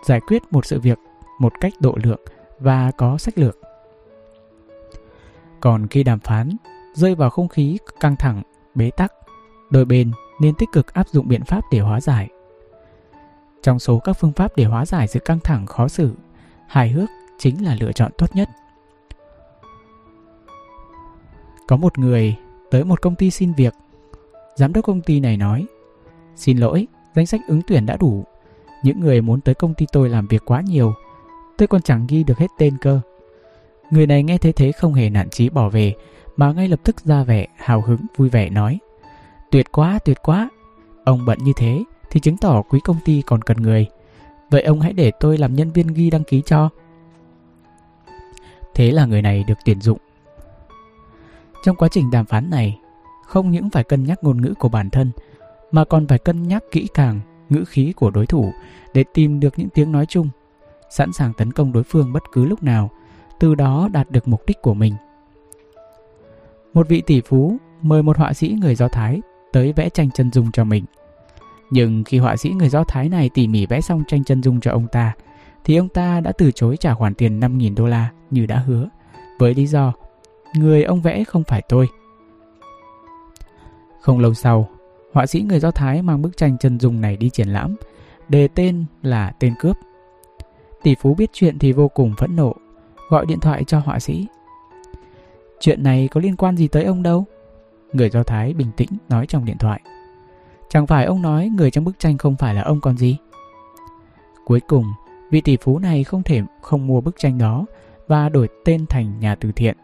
[0.06, 0.98] giải quyết một sự việc
[1.44, 2.20] một cách độ lượng
[2.60, 3.58] và có sách lược.
[5.60, 6.50] Còn khi đàm phán
[6.94, 8.42] rơi vào không khí căng thẳng,
[8.76, 9.14] bế tắc,
[9.70, 12.30] đôi bên nên tích cực áp dụng biện pháp để hóa giải.
[13.62, 16.12] Trong số các phương pháp để hóa giải sự căng thẳng khó xử,
[16.68, 18.50] hài hước chính là lựa chọn tốt nhất.
[21.68, 22.36] Có một người
[22.72, 23.74] tới một công ty xin việc.
[24.56, 25.66] Giám đốc công ty này nói
[26.36, 28.24] Xin lỗi, danh sách ứng tuyển đã đủ.
[28.84, 30.94] Những người muốn tới công ty tôi làm việc quá nhiều.
[31.58, 33.00] Tôi còn chẳng ghi được hết tên cơ.
[33.92, 35.94] Người này nghe thế thế không hề nản chí bỏ về,
[36.36, 38.80] mà ngay lập tức ra vẻ hào hứng vui vẻ nói
[39.54, 40.50] Tuyệt quá, tuyệt quá.
[41.04, 43.88] Ông bận như thế thì chứng tỏ quý công ty còn cần người.
[44.50, 46.70] Vậy ông hãy để tôi làm nhân viên ghi đăng ký cho.
[48.76, 49.98] Thế là người này được tuyển dụng.
[51.64, 52.80] Trong quá trình đàm phán này,
[53.26, 55.12] không những phải cân nhắc ngôn ngữ của bản thân,
[55.72, 58.54] mà còn phải cân nhắc kỹ càng ngữ khí của đối thủ
[58.94, 60.30] để tìm được những tiếng nói chung,
[60.98, 62.90] sẵn sàng tấn công đối phương bất cứ lúc nào,
[63.40, 64.94] từ đó đạt được mục đích của mình.
[66.74, 69.22] Một vị tỷ phú mời một họa sĩ người Do Thái
[69.54, 70.86] tới vẽ tranh chân dung cho mình.
[71.70, 74.60] Nhưng khi họa sĩ người Do Thái này tỉ mỉ vẽ xong tranh chân dung
[74.60, 75.14] cho ông ta,
[75.64, 78.90] thì ông ta đã từ chối trả khoản tiền 5.000 đô la như đã hứa,
[79.40, 79.94] với lý do
[80.56, 81.88] người ông vẽ không phải tôi.
[84.02, 84.70] Không lâu sau,
[85.14, 87.76] họa sĩ người Do Thái mang bức tranh chân dung này đi triển lãm,
[88.30, 89.78] đề tên là tên cướp.
[90.84, 92.54] Tỷ phú biết chuyện thì vô cùng phẫn nộ,
[93.10, 94.28] gọi điện thoại cho họa sĩ.
[95.60, 97.26] Chuyện này có liên quan gì tới ông đâu?
[97.94, 99.82] Người Do Thái bình tĩnh nói trong điện thoại.
[100.70, 103.18] Chẳng phải ông nói người trong bức tranh không phải là ông còn gì?
[104.46, 104.86] Cuối cùng,
[105.32, 107.66] vị tỷ phú này không thể không mua bức tranh đó
[108.08, 109.78] và đổi tên thành nhà từ thiện.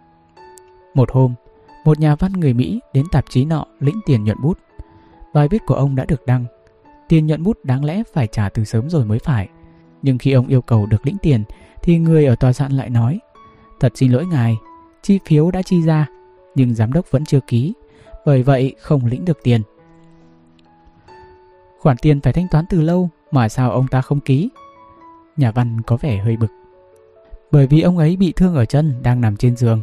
[0.94, 1.34] Một hôm,
[1.86, 4.60] một nhà văn người Mỹ đến tạp chí nọ lĩnh tiền nhuận bút.
[5.34, 6.46] Bài viết của ông đã được đăng.
[7.08, 9.50] Tiền nhuận bút đáng lẽ phải trả từ sớm rồi mới phải.
[10.02, 11.44] Nhưng khi ông yêu cầu được lĩnh tiền
[11.84, 13.20] thì người ở tòa soạn lại nói
[13.80, 14.58] Thật xin lỗi ngài,
[15.02, 16.08] chi phiếu đã chi ra
[16.56, 17.74] nhưng giám đốc vẫn chưa ký,
[18.26, 19.62] bởi vậy không lĩnh được tiền.
[21.80, 24.50] Khoản tiền phải thanh toán từ lâu mà sao ông ta không ký?
[25.38, 26.52] Nhà văn có vẻ hơi bực.
[27.52, 29.82] Bởi vì ông ấy bị thương ở chân đang nằm trên giường.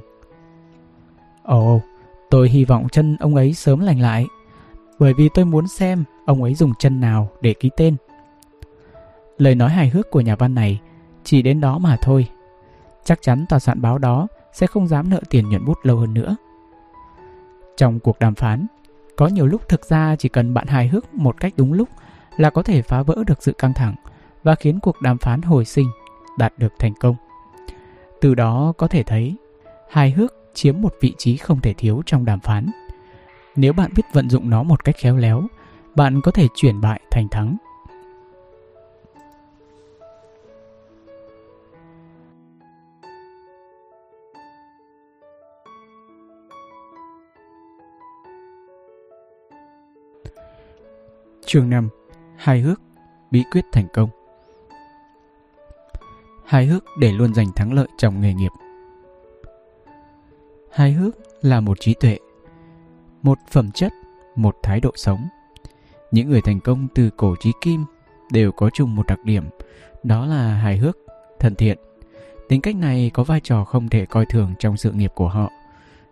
[1.42, 1.80] Ồ,
[2.30, 4.26] tôi hy vọng chân ông ấy sớm lành lại.
[4.98, 7.96] Bởi vì tôi muốn xem ông ấy dùng chân nào để ký tên.
[9.38, 10.80] Lời nói hài hước của nhà văn này
[11.24, 12.28] chỉ đến đó mà thôi.
[13.04, 16.14] Chắc chắn tòa soạn báo đó sẽ không dám nợ tiền nhuận bút lâu hơn
[16.14, 16.36] nữa.
[17.76, 18.66] Trong cuộc đàm phán,
[19.16, 21.88] có nhiều lúc thực ra chỉ cần bạn hài hước một cách đúng lúc
[22.36, 23.94] là có thể phá vỡ được sự căng thẳng
[24.42, 25.88] và khiến cuộc đàm phán hồi sinh,
[26.38, 27.16] đạt được thành công.
[28.20, 29.36] Từ đó có thể thấy,
[29.90, 32.70] hài hước chiếm một vị trí không thể thiếu trong đàm phán.
[33.56, 35.42] Nếu bạn biết vận dụng nó một cách khéo léo,
[35.96, 37.56] bạn có thể chuyển bại thành thắng.
[51.48, 51.88] Chương 5
[52.36, 52.80] Hài hước
[53.30, 54.10] Bí quyết thành công.
[56.46, 58.52] Hài hước để luôn giành thắng lợi trong nghề nghiệp.
[60.72, 62.18] Hài hước là một trí tuệ
[63.22, 63.92] Một phẩm chất
[64.36, 65.28] Một thái độ sống.
[66.10, 67.84] Những người thành công từ cổ trí kim
[68.32, 69.44] Đều có chung một đặc điểm
[70.02, 70.98] Đó là hài hước,
[71.38, 71.78] thân thiện.
[72.48, 75.50] Tính cách này có vai trò không thể coi thường trong sự nghiệp của họ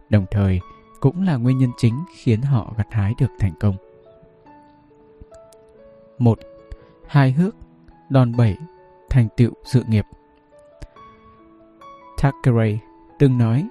[0.08, 0.60] Đồng thời
[1.00, 3.76] cũng là nguyên nhân chính khiến họ gặt hái được thành công.
[6.18, 6.38] 1.
[7.06, 7.56] Hài hước,
[8.08, 8.56] đòn bẩy,
[9.10, 10.04] thành tựu sự nghiệp.
[12.18, 12.78] Thackeray
[13.18, 13.68] từng nói,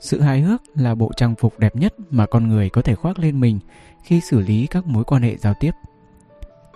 [0.00, 3.18] sự hài hước là bộ trang phục đẹp nhất mà con người có thể khoác
[3.18, 3.58] lên mình
[4.02, 5.70] khi xử lý các mối quan hệ giao tiếp.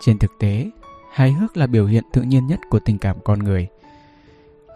[0.00, 0.70] Trên thực tế,
[1.12, 3.68] hài hước là biểu hiện tự nhiên nhất của tình cảm con người.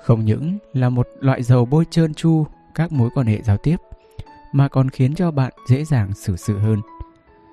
[0.03, 3.77] Không những là một loại dầu bôi trơn tru các mối quan hệ giao tiếp,
[4.53, 6.81] mà còn khiến cho bạn dễ dàng xử sự hơn.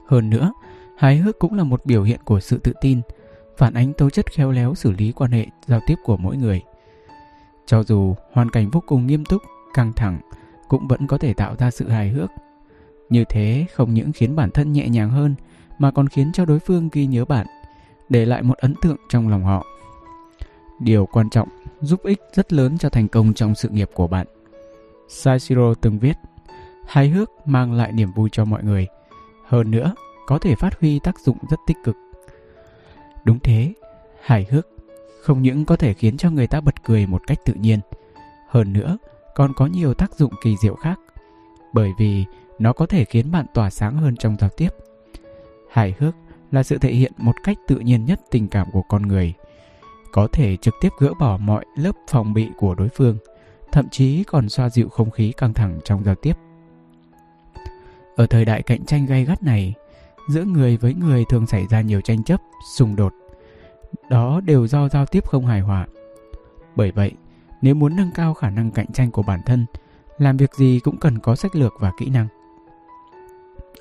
[0.07, 0.53] Hơn nữa,
[1.01, 3.01] Hài hước cũng là một biểu hiện của sự tự tin,
[3.57, 6.61] phản ánh tố chất khéo léo xử lý quan hệ giao tiếp của mỗi người.
[7.65, 9.41] Cho dù hoàn cảnh vô cùng nghiêm túc,
[9.73, 10.19] căng thẳng,
[10.67, 12.29] cũng vẫn có thể tạo ra sự hài hước.
[13.09, 15.35] Như thế không những khiến bản thân nhẹ nhàng hơn,
[15.79, 17.47] mà còn khiến cho đối phương ghi nhớ bạn,
[18.09, 19.65] để lại một ấn tượng trong lòng họ.
[20.79, 21.47] Điều quan trọng
[21.81, 24.27] giúp ích rất lớn cho thành công trong sự nghiệp của bạn.
[25.07, 26.17] Saishiro từng viết,
[26.87, 28.87] hài hước mang lại niềm vui cho mọi người.
[29.47, 29.93] Hơn nữa,
[30.31, 31.97] có thể phát huy tác dụng rất tích cực.
[33.23, 33.73] Đúng thế,
[34.21, 34.67] hài hước
[35.21, 37.79] không những có thể khiến cho người ta bật cười một cách tự nhiên,
[38.47, 38.97] hơn nữa
[39.35, 40.99] còn có nhiều tác dụng kỳ diệu khác,
[41.73, 42.25] bởi vì
[42.59, 44.69] nó có thể khiến bạn tỏa sáng hơn trong giao tiếp.
[45.71, 46.15] Hài hước
[46.51, 49.33] là sự thể hiện một cách tự nhiên nhất tình cảm của con người,
[50.11, 53.17] có thể trực tiếp gỡ bỏ mọi lớp phòng bị của đối phương,
[53.71, 56.33] thậm chí còn xoa dịu không khí căng thẳng trong giao tiếp.
[58.15, 59.75] Ở thời đại cạnh tranh gay gắt này,
[60.29, 62.41] giữa người với người thường xảy ra nhiều tranh chấp,
[62.75, 63.13] xung đột.
[64.09, 65.87] Đó đều do giao tiếp không hài hòa.
[66.75, 67.11] Bởi vậy,
[67.61, 69.65] nếu muốn nâng cao khả năng cạnh tranh của bản thân,
[70.17, 72.27] làm việc gì cũng cần có sách lược và kỹ năng.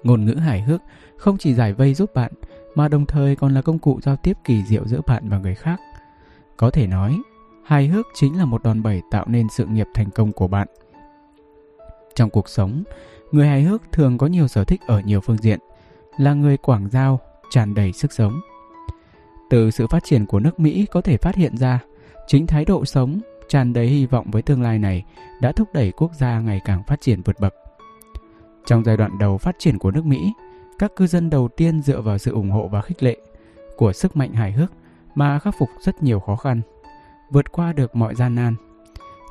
[0.02, 0.82] Ngôn ngữ hài hước
[1.16, 2.32] không chỉ giải vây giúp bạn,
[2.74, 5.54] mà đồng thời còn là công cụ giao tiếp kỳ diệu giữa bạn và người
[5.54, 5.80] khác.
[6.56, 7.18] Có thể nói,
[7.64, 10.68] hài hước chính là một đòn bẩy tạo nên sự nghiệp thành công của bạn.
[12.14, 12.82] Trong cuộc sống,
[13.32, 15.58] người hài hước thường có nhiều sở thích ở nhiều phương diện,
[16.16, 18.40] là người quảng giao, tràn đầy sức sống.
[19.50, 21.80] Từ sự phát triển của nước Mỹ có thể phát hiện ra,
[22.26, 25.04] chính thái độ sống, tràn đầy hy vọng với tương lai này
[25.40, 27.54] đã thúc đẩy quốc gia ngày càng phát triển vượt bậc.
[28.66, 30.32] Trong giai đoạn đầu phát triển của nước Mỹ,
[30.78, 33.16] các cư dân đầu tiên dựa vào sự ủng hộ và khích lệ
[33.76, 34.72] của sức mạnh hài hước
[35.14, 36.60] mà khắc phục rất nhiều khó khăn,
[37.30, 38.54] vượt qua được mọi gian nan,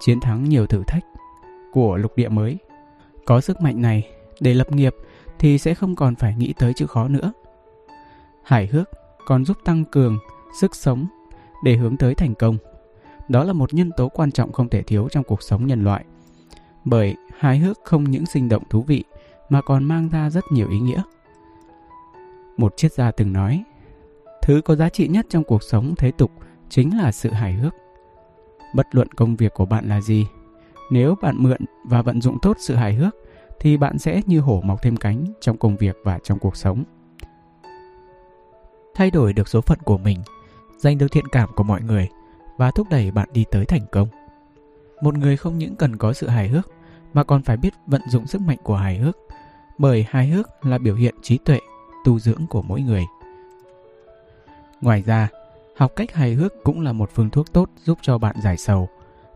[0.01, 1.05] chiến thắng nhiều thử thách
[1.71, 2.57] của lục địa mới.
[3.25, 4.09] Có sức mạnh này
[4.39, 4.95] để lập nghiệp
[5.39, 7.33] thì sẽ không còn phải nghĩ tới chữ khó nữa.
[8.43, 8.89] Hài hước
[9.25, 10.19] còn giúp tăng cường
[10.61, 11.07] sức sống
[11.63, 12.57] để hướng tới thành công.
[13.29, 16.05] Đó là một nhân tố quan trọng không thể thiếu trong cuộc sống nhân loại.
[16.85, 19.03] Bởi hài hước không những sinh động thú vị
[19.49, 21.01] mà còn mang ra rất nhiều ý nghĩa.
[22.57, 23.63] Một triết gia từng nói,
[24.41, 26.31] thứ có giá trị nhất trong cuộc sống thế tục
[26.69, 27.73] chính là sự hài hước.
[28.75, 30.27] Bất luận công việc của bạn là gì,
[30.91, 33.15] nếu bạn mượn và vận dụng tốt sự hài hước
[33.59, 36.83] thì bạn sẽ như hổ mọc thêm cánh trong công việc và trong cuộc sống.
[38.95, 40.19] Thay đổi được số phận của mình,
[40.77, 42.09] giành được thiện cảm của mọi người
[42.57, 44.07] và thúc đẩy bạn đi tới thành công.
[45.01, 46.71] Một người không những cần có sự hài hước
[47.13, 49.17] mà còn phải biết vận dụng sức mạnh của hài hước,
[49.77, 51.59] bởi hài hước là biểu hiện trí tuệ,
[52.05, 53.05] tu dưỡng của mỗi người.
[54.81, 55.27] Ngoài ra,
[55.77, 58.89] học cách hài hước cũng là một phương thuốc tốt giúp cho bạn giải sầu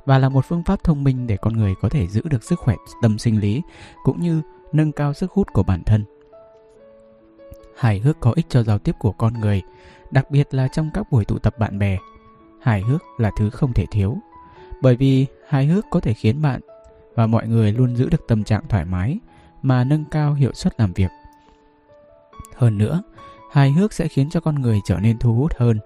[0.06, 2.60] và là một phương pháp thông minh để con người có thể giữ được sức
[2.60, 3.62] khỏe tâm sinh lý
[4.04, 4.42] cũng như
[4.72, 6.04] nâng cao sức hút của bản thân.
[7.78, 9.62] Hài hước có ích cho giao tiếp của con người,
[10.12, 11.98] đặc biệt là trong các buổi tụ tập bạn bè.
[12.62, 14.18] Hài hước là thứ không thể thiếu,
[14.82, 16.62] bởi vì hài hước có thể khiến bạn
[17.16, 19.20] và mọi người luôn giữ được tâm trạng thoải mái
[19.62, 21.12] mà nâng cao hiệu suất làm việc.
[22.56, 23.04] Hơn nữa,
[23.52, 25.80] hài hước sẽ khiến cho con người trở nên thu hút hơn,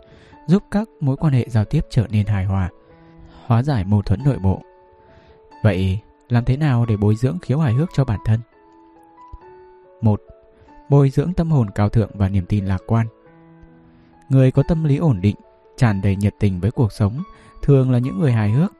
[0.47, 2.69] giúp các mối quan hệ giao tiếp trở nên hài hòa
[3.47, 4.61] hóa giải mâu thuẫn nội bộ.
[5.63, 8.39] Vậy, làm thế nào để bồi dưỡng khiếu hài hước cho bản thân?
[10.01, 10.21] 1.
[10.89, 13.07] Bồi dưỡng tâm hồn cao thượng và niềm tin lạc quan.
[14.29, 15.35] Người có tâm lý ổn định,
[15.77, 17.23] tràn đầy nhiệt tình với cuộc sống,
[17.61, 18.73] thường là những người hài hước.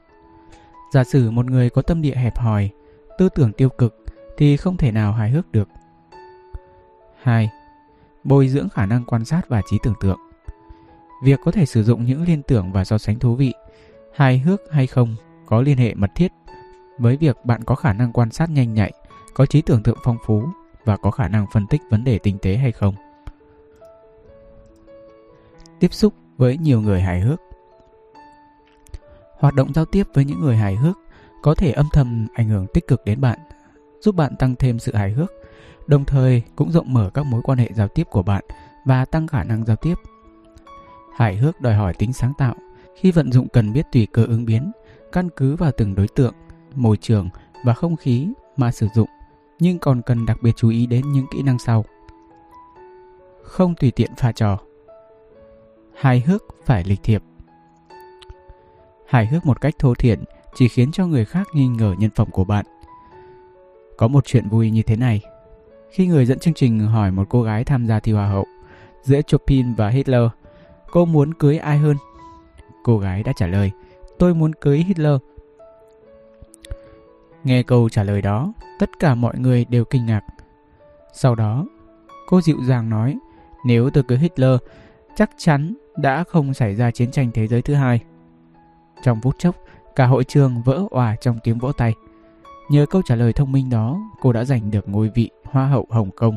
[0.92, 2.70] Giả sử một người có tâm địa hẹp hòi,
[3.18, 4.04] tư tưởng tiêu cực
[4.36, 5.68] thì không thể nào hài hước được.
[7.22, 7.50] 2.
[8.24, 10.18] Bồi dưỡng khả năng quan sát và trí tưởng tượng.
[11.22, 13.52] Việc có thể sử dụng những liên tưởng và so sánh thú vị
[14.18, 15.16] hài hước hay không
[15.46, 16.32] có liên hệ mật thiết
[16.98, 18.92] với việc bạn có khả năng quan sát nhanh nhạy,
[19.34, 20.42] có trí tưởng tượng phong phú
[20.84, 22.94] và có khả năng phân tích vấn đề tinh tế hay không.
[25.80, 27.40] Tiếp xúc với nhiều người hài hước
[29.38, 30.96] Hoạt động giao tiếp với những người hài hước
[31.42, 33.38] có thể âm thầm ảnh hưởng tích cực đến bạn,
[34.00, 35.32] giúp bạn tăng thêm sự hài hước,
[35.86, 38.44] đồng thời cũng rộng mở các mối quan hệ giao tiếp của bạn
[38.84, 39.94] và tăng khả năng giao tiếp.
[41.16, 42.54] Hài hước đòi hỏi tính sáng tạo,
[43.00, 44.72] khi vận dụng cần biết tùy cơ ứng biến,
[45.12, 46.34] căn cứ vào từng đối tượng,
[46.74, 47.28] môi trường
[47.64, 49.08] và không khí mà sử dụng,
[49.58, 51.84] nhưng còn cần đặc biệt chú ý đến những kỹ năng sau.
[53.42, 54.58] Không tùy tiện pha trò.
[55.94, 57.22] Hài hước phải lịch thiệp.
[59.06, 60.24] Hài hước một cách thô thiển
[60.54, 62.66] chỉ khiến cho người khác nghi ngờ nhân phẩm của bạn.
[63.96, 65.20] Có một chuyện vui như thế này.
[65.90, 68.46] Khi người dẫn chương trình hỏi một cô gái tham gia thi hoa hậu
[69.02, 70.22] giữa Chopin và Hitler,
[70.90, 71.96] cô muốn cưới ai hơn?
[72.82, 73.70] Cô gái đã trả lời,
[74.18, 75.14] tôi muốn cưới Hitler.
[77.44, 80.22] Nghe câu trả lời đó, tất cả mọi người đều kinh ngạc.
[81.12, 81.66] Sau đó,
[82.26, 83.18] cô dịu dàng nói,
[83.64, 84.56] nếu tôi cưới Hitler,
[85.16, 88.00] chắc chắn đã không xảy ra chiến tranh thế giới thứ hai.
[89.02, 89.56] Trong phút chốc,
[89.96, 91.94] cả hội trường vỡ òa trong tiếng vỗ tay.
[92.70, 95.86] Nhờ câu trả lời thông minh đó, cô đã giành được ngôi vị Hoa hậu
[95.90, 96.36] Hồng Kông.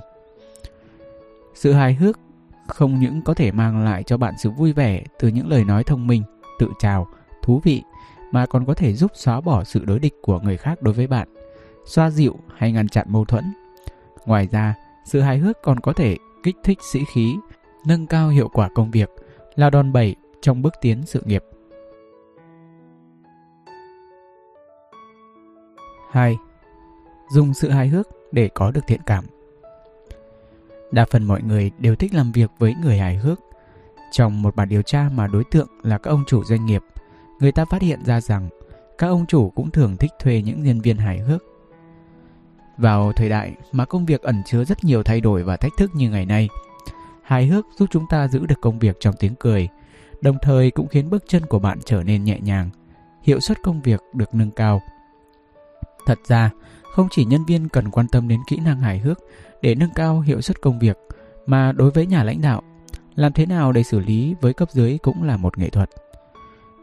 [1.54, 2.20] Sự hài hước
[2.68, 5.84] không những có thể mang lại cho bạn sự vui vẻ từ những lời nói
[5.84, 6.24] thông minh,
[6.60, 7.08] tự trào,
[7.44, 7.84] thú vị
[8.32, 11.08] mà còn có thể giúp xóa bỏ sự đối địch của người khác đối với
[11.08, 11.28] bạn,
[11.86, 13.54] xoa dịu hay ngăn chặn mâu thuẫn.
[14.26, 17.36] Ngoài ra, sự hài hước còn có thể kích thích sĩ khí,
[17.86, 19.10] nâng cao hiệu quả công việc,
[19.56, 21.44] là đòn bẩy trong bước tiến sự nghiệp.
[26.12, 26.38] 2.
[27.30, 29.26] Dùng sự hài hước để có được thiện cảm.
[30.92, 33.40] Đa phần mọi người đều thích làm việc với người hài hước
[34.12, 36.82] trong một bản điều tra mà đối tượng là các ông chủ doanh nghiệp,
[37.40, 38.50] người ta phát hiện ra rằng
[38.98, 41.44] các ông chủ cũng thường thích thuê những nhân viên hài hước.
[42.78, 45.92] Vào thời đại mà công việc ẩn chứa rất nhiều thay đổi và thách thức
[45.96, 46.50] như ngày nay,
[47.24, 49.70] hài hước giúp chúng ta giữ được công việc trong tiếng cười,
[50.22, 52.70] đồng thời cũng khiến bước chân của bạn trở nên nhẹ nhàng,
[53.24, 54.82] hiệu suất công việc được nâng cao.
[56.06, 56.50] Thật ra,
[56.92, 59.20] không chỉ nhân viên cần quan tâm đến kỹ năng hài hước
[59.62, 60.98] để nâng cao hiệu suất công việc,
[61.46, 62.62] mà đối với nhà lãnh đạo,
[63.16, 65.90] làm thế nào để xử lý với cấp dưới cũng là một nghệ thuật.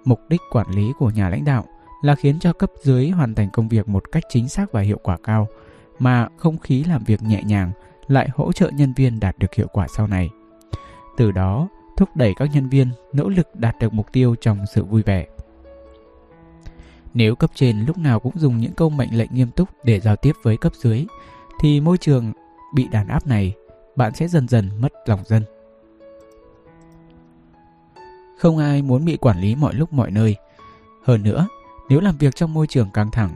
[0.05, 1.65] Mục đích quản lý của nhà lãnh đạo
[2.03, 4.99] là khiến cho cấp dưới hoàn thành công việc một cách chính xác và hiệu
[5.03, 5.49] quả cao,
[5.99, 7.71] mà không khí làm việc nhẹ nhàng
[8.07, 10.31] lại hỗ trợ nhân viên đạt được hiệu quả sau này.
[11.17, 14.85] Từ đó, thúc đẩy các nhân viên nỗ lực đạt được mục tiêu trong sự
[14.85, 15.27] vui vẻ.
[17.19, 20.17] Nếu cấp trên lúc nào cũng dùng những câu mệnh lệnh nghiêm túc để giao
[20.17, 21.07] tiếp với cấp dưới,
[21.61, 22.33] thì môi trường
[22.75, 23.55] bị đàn áp này,
[23.97, 25.43] bạn sẽ dần dần mất lòng dân.
[28.39, 30.37] Không ai muốn bị quản lý mọi lúc mọi nơi.
[31.05, 31.49] Hơn nữa,
[31.89, 33.31] nếu làm việc trong môi trường căng thẳng,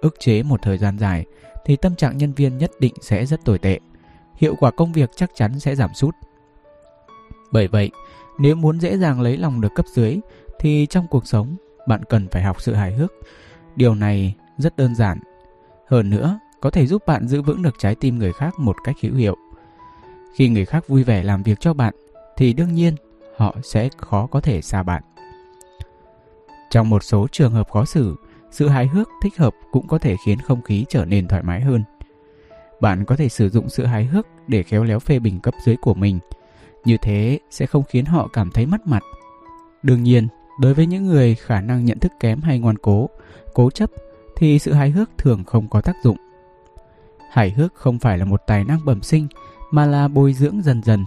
[0.00, 1.24] ức chế một thời gian dài,
[1.64, 3.78] thì tâm trạng nhân viên nhất định sẽ rất tồi tệ.
[4.36, 6.14] Hiệu quả công việc chắc chắn sẽ giảm sút.
[7.52, 7.90] Bởi vậy,
[8.38, 10.18] nếu muốn dễ dàng lấy lòng được cấp dưới,
[10.58, 11.56] thì trong cuộc sống,
[11.86, 13.12] bạn cần phải học sự hài hước.
[13.76, 15.18] Điều này rất đơn giản.
[15.86, 18.96] Hơn nữa, có thể giúp bạn giữ vững được trái tim người khác một cách
[19.02, 19.36] hữu hiệu.
[20.34, 21.94] Khi người khác vui vẻ làm việc cho bạn,
[22.36, 22.94] thì đương nhiên
[23.36, 25.02] họ sẽ khó có thể xa bạn.
[26.70, 28.16] Trong một số trường hợp khó xử,
[28.50, 31.60] sự hài hước thích hợp cũng có thể khiến không khí trở nên thoải mái
[31.60, 31.84] hơn.
[32.80, 35.76] Bạn có thể sử dụng sự hài hước để khéo léo phê bình cấp dưới
[35.76, 36.18] của mình.
[36.84, 39.02] Như thế sẽ không khiến họ cảm thấy mất mặt.
[39.82, 40.28] Đương nhiên,
[40.58, 43.08] đối với những người khả năng nhận thức kém hay ngoan cố,
[43.54, 43.90] cố chấp
[44.36, 46.16] thì sự hài hước thường không có tác dụng.
[47.30, 49.26] Hài hước không phải là một tài năng bẩm sinh
[49.70, 51.04] mà là bồi dưỡng dần dần.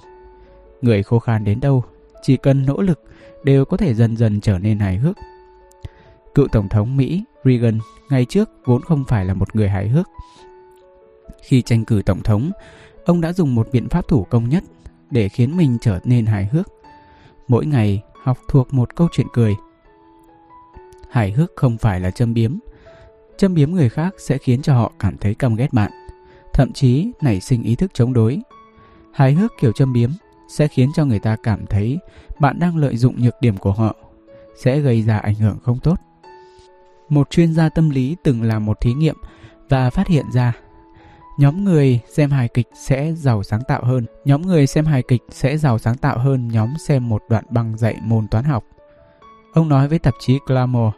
[0.81, 1.83] Người khô khan đến đâu,
[2.21, 3.03] chỉ cần nỗ lực
[3.43, 5.17] đều có thể dần dần trở nên hài hước.
[6.35, 7.79] Cựu Tổng thống Mỹ Reagan
[8.09, 10.09] ngày trước vốn không phải là một người hài hước.
[11.41, 12.51] Khi tranh cử Tổng thống,
[13.05, 14.63] ông đã dùng một biện pháp thủ công nhất
[15.11, 16.67] để khiến mình trở nên hài hước.
[17.47, 19.55] Mỗi ngày học thuộc một câu chuyện cười.
[21.09, 22.57] Hài hước không phải là châm biếm.
[23.37, 25.91] Châm biếm người khác sẽ khiến cho họ cảm thấy căm ghét bạn,
[26.53, 28.39] thậm chí nảy sinh ý thức chống đối.
[29.13, 30.09] Hài hước kiểu châm biếm
[30.49, 31.99] sẽ khiến cho người ta cảm thấy
[32.39, 33.95] bạn đang lợi dụng nhược điểm của họ,
[34.57, 35.95] sẽ gây ra ảnh hưởng không tốt.
[37.09, 39.15] Một chuyên gia tâm lý từng làm một thí nghiệm
[39.69, 40.53] và phát hiện ra
[41.37, 44.05] nhóm người xem hài kịch sẽ giàu sáng tạo hơn.
[44.25, 47.77] Nhóm người xem hài kịch sẽ giàu sáng tạo hơn nhóm xem một đoạn băng
[47.77, 48.63] dạy môn toán học.
[49.53, 50.93] Ông nói với tạp chí Glamour,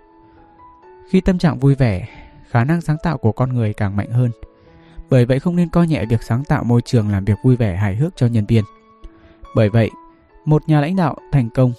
[1.09, 2.07] khi tâm trạng vui vẻ,
[2.49, 4.31] khả năng sáng tạo của con người càng mạnh hơn.
[5.09, 7.75] Bởi vậy không nên coi nhẹ việc sáng tạo môi trường làm việc vui vẻ
[7.75, 8.63] hài hước cho nhân viên.
[9.55, 9.89] Bởi vậy,
[10.45, 11.73] một nhà lãnh đạo thành công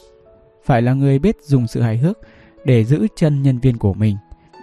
[0.64, 2.18] phải là người biết dùng sự hài hước
[2.64, 4.16] để giữ chân nhân viên của mình,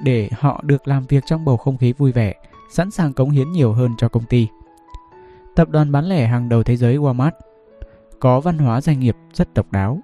[0.04, 2.34] để họ được làm việc trong bầu không khí vui vẻ,
[2.76, 4.48] sẵn sàng cống hiến nhiều hơn cho công ty.
[5.56, 7.32] Tập đoàn bán lẻ hàng đầu thế giới Walmart
[8.20, 10.00] có văn hóa doanh nghiệp rất độc đáo.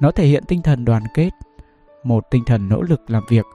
[0.00, 1.30] Nó thể hiện tinh thần đoàn kết,
[2.04, 3.46] một tinh thần nỗ lực làm việc,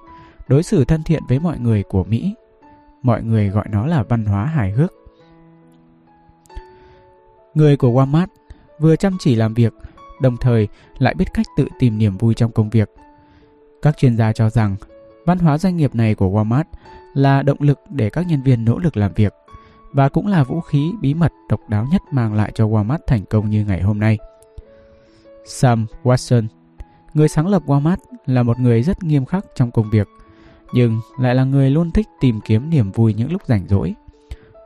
[0.48, 2.36] đối xử thân thiện với mọi người của Mỹ.
[3.02, 4.94] Mọi người gọi nó là văn hóa hài hước.
[7.54, 8.28] Người của Walmart
[8.80, 9.74] vừa chăm chỉ làm việc,
[10.22, 12.90] đồng thời lại biết cách tự tìm niềm vui trong công việc.
[13.82, 14.76] Các chuyên gia cho rằng
[15.26, 16.64] văn hóa doanh nghiệp này của Walmart
[17.14, 19.34] là động lực để các nhân viên nỗ lực làm việc
[19.94, 23.26] và cũng là vũ khí bí mật độc đáo nhất mang lại cho Walmart thành
[23.26, 24.18] công như ngày hôm nay.
[25.46, 26.48] Sam Watson,
[27.14, 30.08] người sáng lập Walmart là một người rất nghiêm khắc trong công việc,
[30.74, 33.96] nhưng lại là người luôn thích tìm kiếm niềm vui những lúc rảnh rỗi.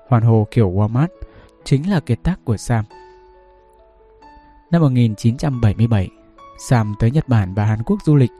[0.07, 1.07] Hoàn hồ kiểu Walmart
[1.63, 2.85] chính là kiệt tác của Sam.
[4.71, 6.09] Năm 1977,
[6.69, 8.31] Sam tới Nhật Bản và Hàn Quốc du lịch.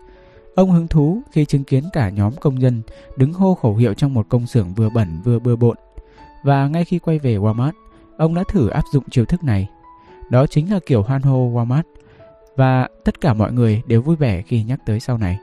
[0.57, 2.81] Ông hứng thú khi chứng kiến cả nhóm công nhân
[3.17, 5.77] đứng hô khẩu hiệu trong một công xưởng vừa bẩn vừa bừa bộn.
[6.43, 7.71] Và ngay khi quay về Walmart,
[8.17, 9.67] ông đã thử áp dụng chiêu thức này.
[10.29, 11.83] Đó chính là kiểu hoan hô Walmart.
[12.55, 15.39] Và tất cả mọi người đều vui vẻ khi nhắc tới sau này.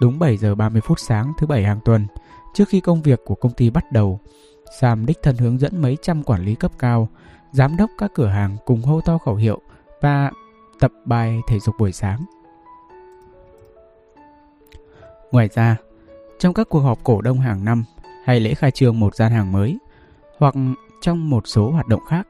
[0.00, 2.06] Đúng 7 giờ 30 phút sáng thứ bảy hàng tuần,
[2.54, 4.20] trước khi công việc của công ty bắt đầu,
[4.80, 7.08] Sam đích thân hướng dẫn mấy trăm quản lý cấp cao
[7.52, 9.60] giám đốc các cửa hàng cùng hô to khẩu hiệu
[10.00, 10.30] và
[10.80, 12.24] tập bài thể dục buổi sáng.
[15.32, 15.76] Ngoài ra,
[16.38, 17.84] trong các cuộc họp cổ đông hàng năm
[18.24, 19.78] hay lễ khai trương một gian hàng mới
[20.38, 20.54] hoặc
[21.00, 22.28] trong một số hoạt động khác,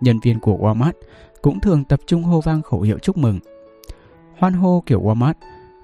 [0.00, 0.92] nhân viên của Walmart
[1.42, 3.38] cũng thường tập trung hô vang khẩu hiệu chúc mừng.
[4.38, 5.34] Hoan hô kiểu Walmart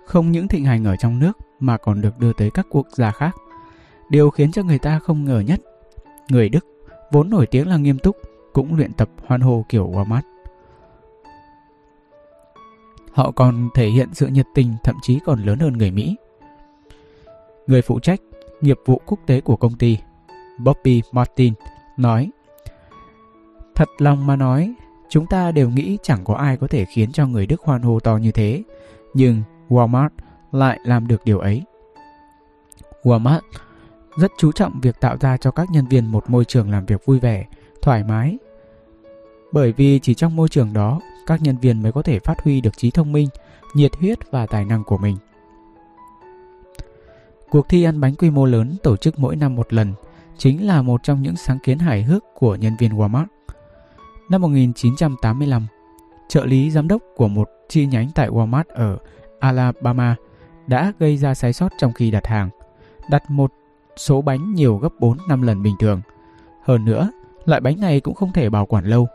[0.07, 3.11] không những thịnh hành ở trong nước mà còn được đưa tới các quốc gia
[3.11, 3.37] khác.
[4.09, 5.61] Điều khiến cho người ta không ngờ nhất,
[6.29, 6.67] người Đức
[7.13, 8.17] vốn nổi tiếng là nghiêm túc
[8.53, 10.23] cũng luyện tập hoan hô kiểu Walmart.
[13.13, 16.17] Họ còn thể hiện sự nhiệt tình thậm chí còn lớn hơn người Mỹ.
[17.67, 18.21] Người phụ trách
[18.61, 19.99] nghiệp vụ quốc tế của công ty,
[20.59, 21.55] Bobby Martin,
[21.97, 22.31] nói
[23.75, 24.75] Thật lòng mà nói,
[25.09, 28.01] chúng ta đều nghĩ chẳng có ai có thể khiến cho người Đức hoan hô
[28.01, 28.63] to như thế,
[29.15, 30.09] nhưng Walmart
[30.53, 31.63] lại làm được điều ấy.
[33.03, 33.41] Walmart
[34.17, 37.05] rất chú trọng việc tạo ra cho các nhân viên một môi trường làm việc
[37.05, 37.47] vui vẻ,
[37.83, 38.39] thoải mái
[39.53, 42.61] bởi vì chỉ trong môi trường đó, các nhân viên mới có thể phát huy
[42.61, 43.29] được trí thông minh,
[43.75, 45.17] nhiệt huyết và tài năng của mình.
[47.57, 49.93] Cuộc thi ăn bánh quy mô lớn tổ chức mỗi năm một lần
[50.39, 53.27] chính là một trong những sáng kiến hài hước của nhân viên Walmart.
[54.31, 55.67] Năm 1985,
[56.29, 58.99] trợ lý giám đốc của một chi nhánh tại Walmart ở
[59.41, 60.17] Alabama
[60.67, 62.51] đã gây ra sai sót trong khi đặt hàng,
[63.11, 63.53] đặt một
[63.97, 66.01] số bánh nhiều gấp 4-5 lần bình thường.
[66.65, 67.11] Hơn nữa,
[67.45, 69.09] loại bánh này cũng không thể bảo quản lâu.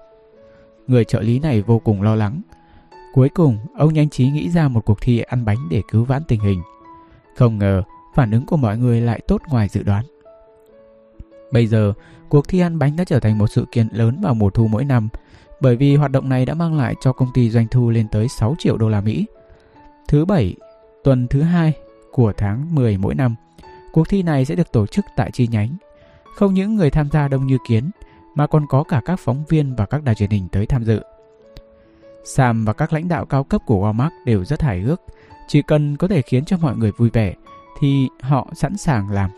[0.87, 2.41] Người trợ lý này vô cùng lo lắng.
[3.13, 6.23] Cuối cùng, ông nhanh trí nghĩ ra một cuộc thi ăn bánh để cứu vãn
[6.27, 6.61] tình hình.
[7.35, 7.83] Không ngờ,
[8.15, 10.05] phản ứng của mọi người lại tốt ngoài dự đoán.
[11.51, 11.93] Bây giờ,
[12.29, 14.85] cuộc thi ăn bánh đã trở thành một sự kiện lớn vào mùa thu mỗi
[14.85, 15.09] năm,
[15.61, 18.27] bởi vì hoạt động này đã mang lại cho công ty doanh thu lên tới
[18.27, 19.25] 6 triệu đô la Mỹ.
[20.07, 20.55] Thứ bảy,
[21.03, 21.73] tuần thứ hai
[22.11, 23.35] của tháng 10 mỗi năm,
[23.91, 25.69] cuộc thi này sẽ được tổ chức tại chi nhánh.
[26.35, 27.91] Không những người tham gia đông như kiến,
[28.35, 31.01] mà còn có cả các phóng viên và các đài truyền hình tới tham dự.
[32.23, 35.01] Sam và các lãnh đạo cao cấp của Walmart đều rất hài hước,
[35.47, 37.33] chỉ cần có thể khiến cho mọi người vui vẻ
[37.81, 39.29] thì họ sẵn sàng làm.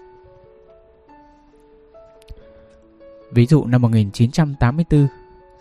[3.32, 5.08] Ví dụ năm 1984,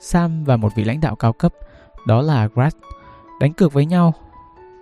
[0.00, 1.54] Sam và một vị lãnh đạo cao cấp,
[2.06, 2.74] đó là Grant,
[3.40, 4.14] đánh cược với nhau.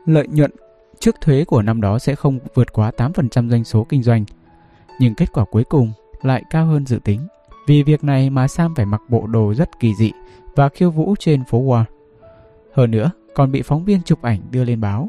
[0.06, 0.50] Lợi nhuận
[0.98, 4.24] trước thuế của năm đó sẽ không vượt quá 8% doanh số kinh doanh.
[4.98, 5.92] Nhưng kết quả cuối cùng
[6.22, 7.26] lại cao hơn dự tính.
[7.66, 10.12] Vì việc này mà Sam phải mặc bộ đồ rất kỳ dị
[10.54, 11.84] và khiêu vũ trên phố Wall.
[12.74, 15.08] Hơn nữa, còn bị phóng viên chụp ảnh đưa lên báo.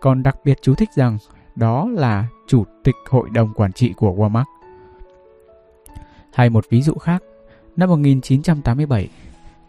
[0.00, 1.18] Còn đặc biệt chú thích rằng
[1.56, 4.44] đó là chủ tịch hội đồng quản trị của Walmart.
[6.32, 7.22] Hay một ví dụ khác,
[7.76, 9.08] năm 1987,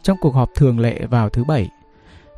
[0.03, 1.69] trong cuộc họp thường lệ vào thứ Bảy,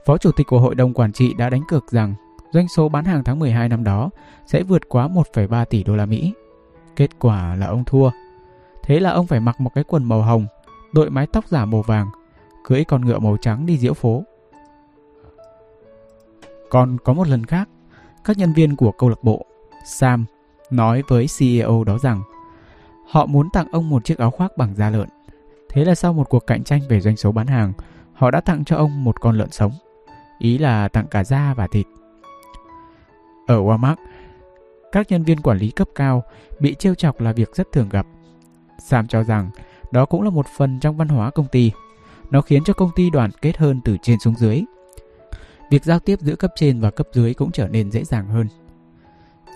[0.06, 2.14] Phó Chủ tịch của Hội đồng Quản trị đã đánh cược rằng
[2.52, 4.10] doanh số bán hàng tháng 12 năm đó
[4.46, 6.34] sẽ vượt quá 1,3 tỷ đô la Mỹ.
[6.96, 8.10] Kết quả là ông thua.
[8.84, 10.48] Thế là ông phải mặc một cái quần màu hồng,
[10.94, 12.08] đội mái tóc giả màu vàng,
[12.64, 14.24] cưỡi con ngựa màu trắng đi diễu phố.
[16.70, 17.70] Còn có một lần khác,
[18.30, 19.46] các nhân viên của câu lạc bộ,
[19.86, 20.26] Sam,
[20.72, 22.22] nói với CEO đó rằng
[23.08, 25.08] họ muốn tặng ông một chiếc áo khoác bằng da lợn.
[25.70, 27.74] Thế là sau một cuộc cạnh tranh về doanh số bán hàng,
[28.14, 29.72] họ đã tặng cho ông một con lợn sống.
[30.40, 31.86] Ý là tặng cả da và thịt.
[33.48, 33.96] Ở Walmart,
[34.92, 36.24] các nhân viên quản lý cấp cao
[36.60, 38.06] bị trêu chọc là việc rất thường gặp.
[38.88, 39.50] Sam cho rằng
[39.92, 41.72] đó cũng là một phần trong văn hóa công ty.
[42.32, 44.64] Nó khiến cho công ty đoàn kết hơn từ trên xuống dưới.
[45.70, 48.48] Việc giao tiếp giữa cấp trên và cấp dưới cũng trở nên dễ dàng hơn.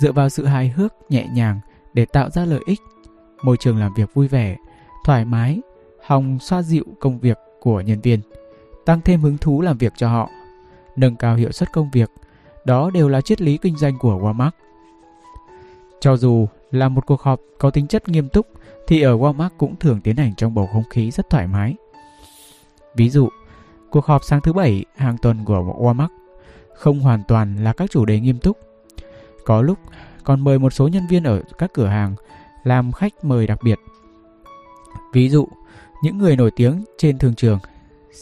[0.01, 1.59] Dựa vào sự hài hước, nhẹ nhàng
[1.93, 2.79] để tạo ra lợi ích,
[3.43, 4.57] môi trường làm việc vui vẻ,
[5.05, 5.61] thoải mái,
[6.05, 8.19] hòng xoa dịu công việc của nhân viên,
[8.85, 10.29] tăng thêm hứng thú làm việc cho họ,
[10.95, 12.11] nâng cao hiệu suất công việc,
[12.65, 14.51] đó đều là triết lý kinh doanh của Walmart.
[15.99, 18.47] Cho dù là một cuộc họp có tính chất nghiêm túc
[18.87, 21.75] thì ở Walmart cũng thường tiến hành trong bầu không khí rất thoải mái.
[22.95, 23.29] Ví dụ,
[23.93, 26.07] cuộc họp sáng thứ bảy hàng tuần của Walmart
[26.73, 28.57] không hoàn toàn là các chủ đề nghiêm túc.
[29.45, 29.79] Có lúc
[30.23, 32.15] còn mời một số nhân viên ở các cửa hàng
[32.63, 33.79] làm khách mời đặc biệt.
[35.13, 35.47] Ví dụ,
[36.03, 37.59] những người nổi tiếng trên thương trường,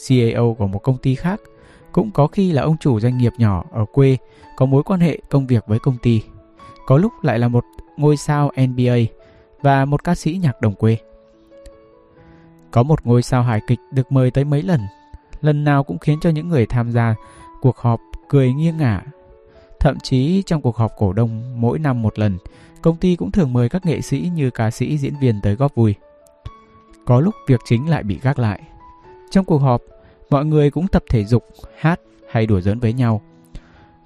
[0.07, 1.41] CEO của một công ty khác
[1.91, 4.17] cũng có khi là ông chủ doanh nghiệp nhỏ ở quê
[4.57, 6.21] có mối quan hệ công việc với công ty.
[6.85, 7.65] Có lúc lại là một
[7.97, 8.97] ngôi sao NBA
[9.61, 10.97] và một ca sĩ nhạc đồng quê.
[12.71, 14.79] Có một ngôi sao hài kịch được mời tới mấy lần,
[15.41, 17.15] lần nào cũng khiến cho những người tham gia
[17.61, 19.01] cuộc họp cười nghiêng ngả.
[19.79, 22.37] Thậm chí trong cuộc họp cổ đông mỗi năm một lần,
[22.81, 25.75] công ty cũng thường mời các nghệ sĩ như ca sĩ diễn viên tới góp
[25.75, 25.95] vui.
[27.05, 28.61] Có lúc việc chính lại bị gác lại.
[29.31, 29.81] Trong cuộc họp,
[30.29, 31.43] mọi người cũng tập thể dục,
[31.79, 31.99] hát
[32.31, 33.21] hay đùa giỡn với nhau.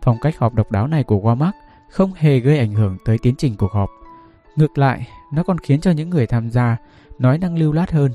[0.02, 1.52] Phong cách họp độc đáo này của Walmart
[1.90, 3.90] không hề gây ảnh hưởng tới tiến trình cuộc họp.
[4.56, 6.78] Ngược lại, nó còn khiến cho những người tham gia
[7.20, 8.12] nói năng lưu loát hơn,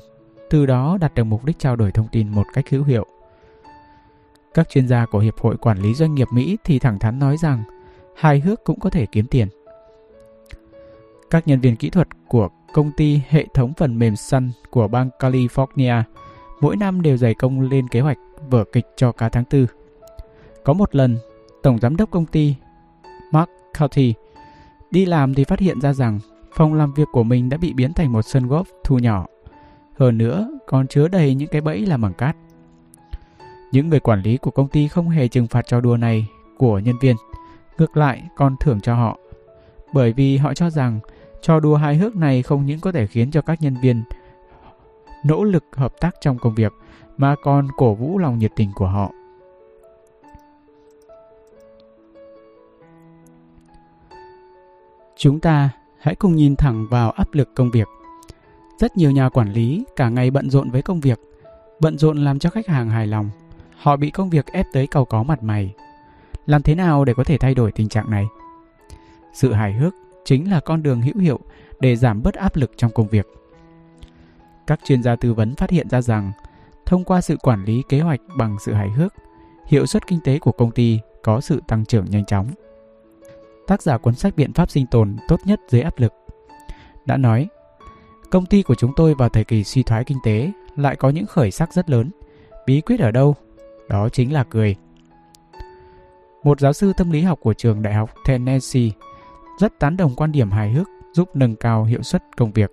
[0.51, 3.07] từ đó đạt được mục đích trao đổi thông tin một cách hữu hiệu.
[4.55, 7.37] Các chuyên gia của Hiệp hội Quản lý Doanh nghiệp Mỹ thì thẳng thắn nói
[7.37, 7.63] rằng
[8.17, 9.49] hài hước cũng có thể kiếm tiền.
[11.31, 15.11] Các nhân viên kỹ thuật của công ty hệ thống phần mềm Sun của bang
[15.19, 16.03] California
[16.61, 18.19] mỗi năm đều dày công lên kế hoạch
[18.51, 19.67] vở kịch cho cả tháng tư.
[20.65, 21.19] Có một lần,
[21.63, 22.55] Tổng Giám đốc công ty
[23.33, 24.15] Mark Cauty
[24.91, 26.19] đi làm thì phát hiện ra rằng
[26.53, 29.27] phòng làm việc của mình đã bị biến thành một sân golf thu nhỏ.
[30.01, 32.37] Hơn nữa, còn chứa đầy những cái bẫy làm bằng cát.
[33.73, 36.27] Những người quản lý của công ty không hề trừng phạt trò đùa này
[36.59, 37.17] của nhân viên,
[37.79, 39.19] ngược lại còn thưởng cho họ.
[39.93, 41.01] Bởi vì họ cho rằng
[41.43, 44.03] trò đùa hài hước này không những có thể khiến cho các nhân viên
[45.25, 46.73] nỗ lực hợp tác trong công việc
[47.17, 49.11] mà còn cổ vũ lòng nhiệt tình của họ.
[55.17, 57.89] Chúng ta hãy cùng nhìn thẳng vào áp lực công việc.
[58.81, 61.21] Rất nhiều nhà quản lý cả ngày bận rộn với công việc,
[61.81, 63.31] bận rộn làm cho khách hàng hài lòng.
[63.77, 65.75] Họ bị công việc ép tới cầu có mặt mày.
[66.47, 68.27] Làm thế nào để có thể thay đổi tình trạng này?
[69.33, 71.39] Sự hài hước chính là con đường hữu hiệu
[71.81, 73.27] để giảm bớt áp lực trong công việc.
[74.67, 76.33] Các chuyên gia tư vấn phát hiện ra rằng,
[76.87, 79.15] thông qua sự quản lý kế hoạch bằng sự hài hước,
[79.67, 82.51] hiệu suất kinh tế của công ty có sự tăng trưởng nhanh chóng.
[83.67, 86.13] tác giả cuốn sách Biện pháp sinh tồn tốt nhất dưới áp lực,
[87.07, 87.49] đã nói
[88.31, 91.27] Công ty của chúng tôi vào thời kỳ suy thoái kinh tế lại có những
[91.27, 92.11] khởi sắc rất lớn.
[92.67, 93.35] Bí quyết ở đâu?
[93.89, 94.77] Đó chính là cười.
[96.45, 98.91] Một giáo sư tâm lý học của trường đại học Tennessee
[99.61, 102.71] rất tán đồng quan điểm hài hước giúp nâng cao hiệu suất công việc.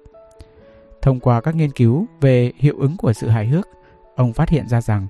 [1.01, 3.67] Thông qua các nghiên cứu về hiệu ứng của sự hài hước,
[4.15, 5.07] ông phát hiện ra rằng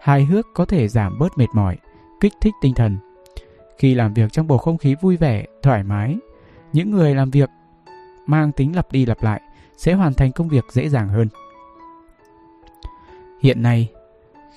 [0.00, 1.76] hài hước có thể giảm bớt mệt mỏi,
[2.20, 2.96] kích thích tinh thần.
[3.78, 6.16] Khi làm việc trong bầu không khí vui vẻ, thoải mái,
[6.72, 7.50] những người làm việc
[8.26, 9.40] mang tính lặp đi lặp lại
[9.76, 11.28] sẽ hoàn thành công việc dễ dàng hơn.
[13.42, 13.88] Hiện nay,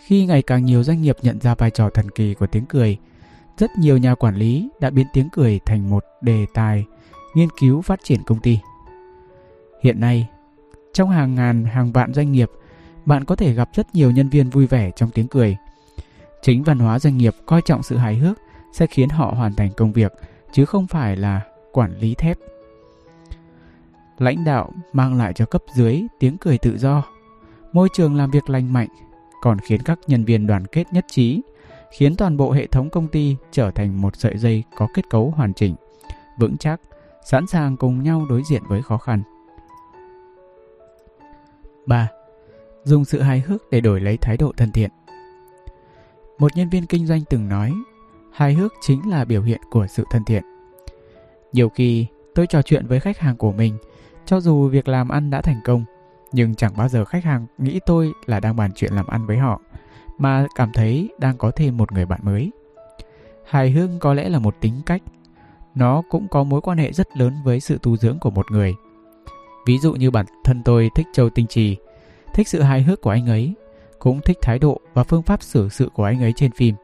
[0.05, 2.97] khi ngày càng nhiều doanh nghiệp nhận ra vai trò thần kỳ của tiếng cười,
[3.57, 6.85] rất nhiều nhà quản lý đã biến tiếng cười thành một đề tài
[7.35, 8.59] nghiên cứu phát triển công ty.
[9.81, 10.27] Hiện nay,
[10.93, 12.51] trong hàng ngàn hàng vạn doanh nghiệp,
[13.05, 15.57] bạn có thể gặp rất nhiều nhân viên vui vẻ trong tiếng cười.
[16.41, 18.39] Chính văn hóa doanh nghiệp coi trọng sự hài hước
[18.73, 20.13] sẽ khiến họ hoàn thành công việc
[20.53, 21.41] chứ không phải là
[21.71, 22.37] quản lý thép.
[24.17, 27.03] Lãnh đạo mang lại cho cấp dưới tiếng cười tự do,
[27.73, 28.89] môi trường làm việc lành mạnh,
[29.41, 31.41] còn khiến các nhân viên đoàn kết nhất trí,
[31.91, 35.33] khiến toàn bộ hệ thống công ty trở thành một sợi dây có kết cấu
[35.35, 35.75] hoàn chỉnh,
[36.39, 36.81] vững chắc,
[37.25, 39.23] sẵn sàng cùng nhau đối diện với khó khăn.
[41.85, 42.09] 3.
[42.83, 44.91] Dùng sự hài hước để đổi lấy thái độ thân thiện.
[46.39, 47.73] Một nhân viên kinh doanh từng nói,
[48.31, 50.43] hài hước chính là biểu hiện của sự thân thiện.
[51.53, 52.05] Nhiều khi,
[52.35, 53.77] tôi trò chuyện với khách hàng của mình,
[54.25, 55.85] cho dù việc làm ăn đã thành công,
[56.31, 59.37] nhưng chẳng bao giờ khách hàng nghĩ tôi là đang bàn chuyện làm ăn với
[59.37, 59.61] họ,
[60.17, 62.51] mà cảm thấy đang có thêm một người bạn mới.
[63.45, 65.01] Hài hước có lẽ là một tính cách,
[65.75, 68.75] nó cũng có mối quan hệ rất lớn với sự tu dưỡng của một người.
[69.67, 71.77] Ví dụ như bản thân tôi thích Châu Tinh Trì,
[72.33, 73.53] thích sự hài hước của anh ấy,
[73.99, 76.75] cũng thích thái độ và phương pháp xử sự của anh ấy trên phim.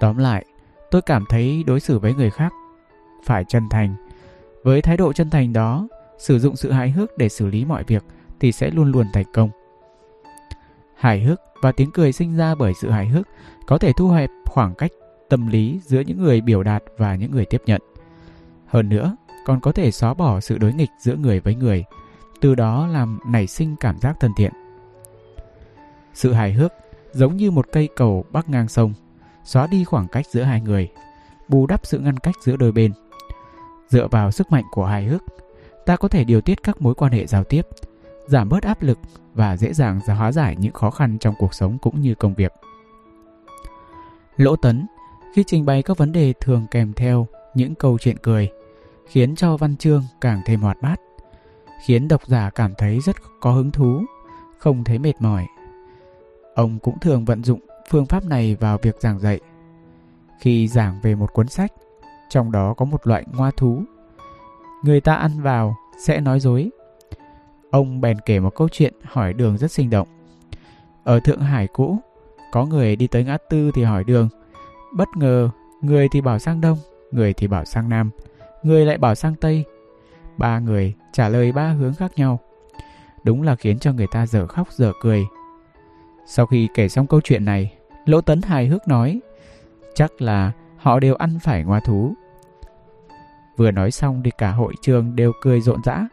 [0.00, 0.44] Tóm lại,
[0.90, 2.52] tôi cảm thấy đối xử với người khác
[3.24, 3.94] phải chân thành.
[4.62, 5.88] Với thái độ chân thành đó,
[6.18, 8.04] sử dụng sự hài hước để xử lý mọi việc
[8.40, 9.50] thì sẽ luôn luôn thành công.
[10.96, 13.28] Hài hước và tiếng cười sinh ra bởi sự hài hước
[13.66, 14.90] có thể thu hẹp khoảng cách
[15.28, 17.82] tâm lý giữa những người biểu đạt và những người tiếp nhận.
[18.66, 21.84] Hơn nữa, còn có thể xóa bỏ sự đối nghịch giữa người với người,
[22.40, 24.52] từ đó làm nảy sinh cảm giác thân thiện.
[26.14, 26.72] Sự hài hước
[27.12, 28.94] giống như một cây cầu bắc ngang sông,
[29.44, 30.88] xóa đi khoảng cách giữa hai người,
[31.48, 32.92] bù đắp sự ngăn cách giữa đôi bên.
[33.88, 35.22] Dựa vào sức mạnh của hài hước,
[35.88, 37.66] ta có thể điều tiết các mối quan hệ giao tiếp,
[38.26, 38.98] giảm bớt áp lực
[39.34, 42.52] và dễ dàng hóa giải những khó khăn trong cuộc sống cũng như công việc.
[44.36, 44.86] Lỗ Tấn
[45.34, 48.48] khi trình bày các vấn đề thường kèm theo những câu chuyện cười,
[49.06, 51.00] khiến cho văn chương càng thêm hoạt bát,
[51.86, 54.04] khiến độc giả cảm thấy rất có hứng thú,
[54.58, 55.46] không thấy mệt mỏi.
[56.54, 57.60] Ông cũng thường vận dụng
[57.90, 59.40] phương pháp này vào việc giảng dạy.
[60.40, 61.72] Khi giảng về một cuốn sách,
[62.30, 63.82] trong đó có một loại ngoa thú,
[64.82, 66.70] người ta ăn vào sẽ nói dối.
[67.70, 70.08] Ông bèn kể một câu chuyện hỏi đường rất sinh động.
[71.04, 71.98] Ở Thượng Hải cũ,
[72.52, 74.28] có người đi tới ngã tư thì hỏi đường.
[74.96, 75.50] Bất ngờ,
[75.82, 76.78] người thì bảo sang đông,
[77.10, 78.10] người thì bảo sang nam,
[78.62, 79.64] người lại bảo sang tây.
[80.36, 82.40] Ba người trả lời ba hướng khác nhau.
[83.24, 85.26] Đúng là khiến cho người ta dở khóc dở cười.
[86.26, 87.72] Sau khi kể xong câu chuyện này,
[88.04, 89.20] Lỗ Tấn hài hước nói,
[89.94, 92.14] chắc là họ đều ăn phải ngoa thú.
[93.58, 96.06] Vừa nói xong thì cả hội trường đều cười rộn rã.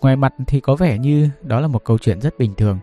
[0.00, 2.78] Ngoài mặt thì có vẻ như đó là một câu chuyện rất bình thường.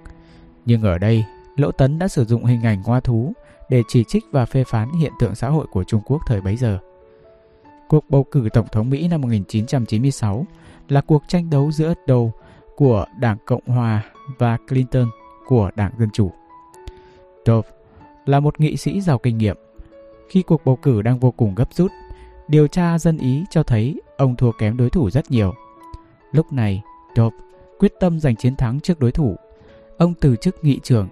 [0.65, 3.33] Nhưng ở đây, Lỗ Tấn đã sử dụng hình ảnh hoa thú
[3.69, 6.55] để chỉ trích và phê phán hiện tượng xã hội của Trung Quốc thời bấy
[6.55, 6.79] giờ.
[7.89, 10.45] Cuộc bầu cử Tổng thống Mỹ năm 1996
[10.89, 12.31] là cuộc tranh đấu giữa đầu
[12.75, 14.03] của Đảng Cộng Hòa
[14.37, 15.07] và Clinton
[15.47, 16.31] của Đảng Dân Chủ.
[17.45, 17.69] Dove
[18.25, 19.57] là một nghị sĩ giàu kinh nghiệm.
[20.29, 21.91] Khi cuộc bầu cử đang vô cùng gấp rút,
[22.51, 25.53] điều tra dân Ý cho thấy ông thua kém đối thủ rất nhiều.
[26.31, 26.81] Lúc này,
[27.15, 27.35] Dope
[27.79, 29.35] quyết tâm giành chiến thắng trước đối thủ.
[29.97, 31.07] Ông từ chức nghị trưởng,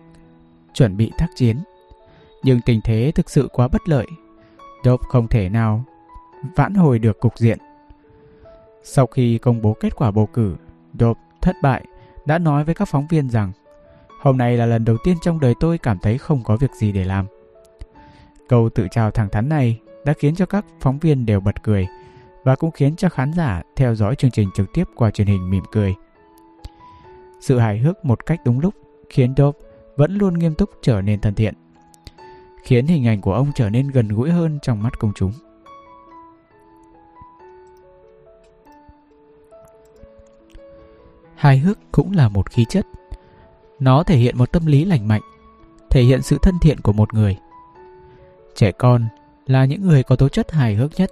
[0.74, 1.58] chuẩn bị tác chiến.
[2.44, 4.06] Nhưng tình thế thực sự quá bất lợi.
[4.84, 5.84] Dope không thể nào
[6.56, 7.58] vãn hồi được cục diện.
[8.84, 10.56] Sau khi công bố kết quả bầu cử,
[11.00, 11.86] Dope thất bại
[12.26, 13.52] đã nói với các phóng viên rằng
[14.22, 16.92] Hôm nay là lần đầu tiên trong đời tôi cảm thấy không có việc gì
[16.92, 17.26] để làm.
[18.50, 21.88] Câu tự chào thẳng thắn này đã khiến cho các phóng viên đều bật cười
[22.44, 25.50] và cũng khiến cho khán giả theo dõi chương trình trực tiếp qua truyền hình
[25.50, 25.96] mỉm cười.
[27.40, 28.74] Sự hài hước một cách đúng lúc
[29.10, 29.60] khiến Dove
[29.96, 31.54] vẫn luôn nghiêm túc trở nên thân thiện,
[32.64, 35.32] khiến hình ảnh của ông trở nên gần gũi hơn trong mắt công chúng.
[41.36, 42.86] Hài hước cũng là một khí chất
[43.80, 45.22] nó thể hiện một tâm lý lành mạnh,
[45.90, 47.38] thể hiện sự thân thiện của một người.
[48.56, 49.08] Trẻ con
[49.50, 51.12] là những người có tố chất hài hước nhất.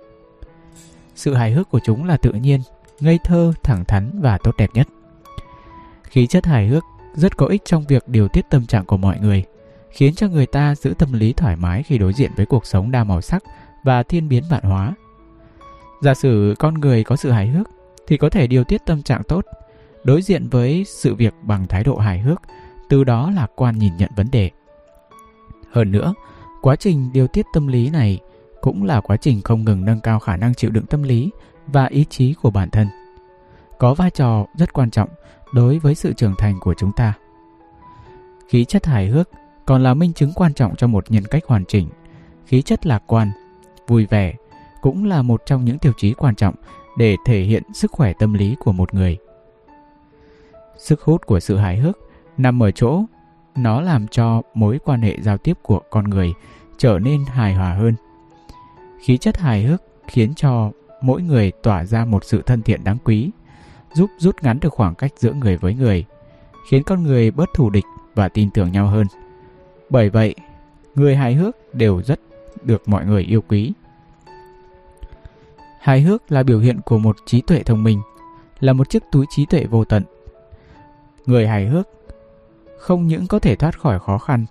[1.16, 2.62] Sự hài hước của chúng là tự nhiên,
[3.00, 4.88] ngây thơ, thẳng thắn và tốt đẹp nhất.
[6.04, 6.84] Khí chất hài hước
[7.14, 9.44] rất có ích trong việc điều tiết tâm trạng của mọi người,
[9.90, 12.92] khiến cho người ta giữ tâm lý thoải mái khi đối diện với cuộc sống
[12.92, 13.44] đa màu sắc
[13.84, 14.94] và thiên biến vạn hóa.
[16.02, 17.68] Giả sử con người có sự hài hước
[18.08, 19.46] thì có thể điều tiết tâm trạng tốt,
[20.04, 22.42] đối diện với sự việc bằng thái độ hài hước,
[22.90, 24.52] từ đó lạc quan nhìn nhận vấn đề.
[25.72, 26.14] Hơn nữa,
[26.62, 28.20] quá trình điều tiết tâm lý này
[28.62, 31.30] cũng là quá trình không ngừng nâng cao khả năng chịu đựng tâm lý
[31.68, 32.88] và ý chí của bản thân.
[33.80, 35.10] Có vai trò rất quan trọng
[35.54, 37.14] đối với sự trưởng thành của chúng ta.
[38.50, 39.30] Khí chất hài hước
[39.66, 41.90] còn là minh chứng quan trọng cho một nhân cách hoàn chỉnh.
[42.46, 43.32] Khí chất lạc quan,
[43.88, 44.34] vui vẻ
[44.82, 46.56] cũng là một trong những tiêu chí quan trọng
[46.98, 49.18] để thể hiện sức khỏe tâm lý của một người.
[50.78, 51.98] Sức hút của sự hài hước
[52.38, 53.04] nằm ở chỗ
[53.56, 56.34] nó làm cho mối quan hệ giao tiếp của con người
[56.78, 57.96] trở nên hài hòa hơn.
[59.00, 60.72] Khí chất hài hước khiến cho
[61.02, 63.32] mỗi người tỏa ra một sự thân thiện đáng quý,
[63.94, 66.06] giúp rút ngắn được khoảng cách giữa người với người,
[66.70, 67.86] khiến con người bớt thù địch
[68.16, 69.08] và tin tưởng nhau hơn.
[69.90, 70.36] Bởi vậy,
[70.96, 72.20] người hài hước đều rất
[72.64, 73.74] được mọi người yêu quý.
[75.80, 78.02] Hài hước là biểu hiện của một trí tuệ thông minh,
[78.60, 80.04] là một chiếc túi trí tuệ vô tận.
[81.26, 81.88] Người hài hước
[82.80, 84.46] không những có thể thoát khỏi khó khăn,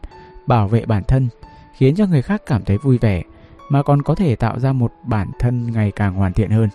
[0.47, 1.29] bảo vệ bản thân,
[1.77, 3.23] khiến cho người khác cảm thấy vui vẻ,
[3.69, 6.69] mà còn có thể tạo ra một bản thân ngày càng hoàn thiện hơn.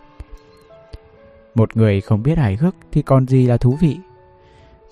[1.56, 3.98] Một người không biết hài hước thì còn gì là thú vị.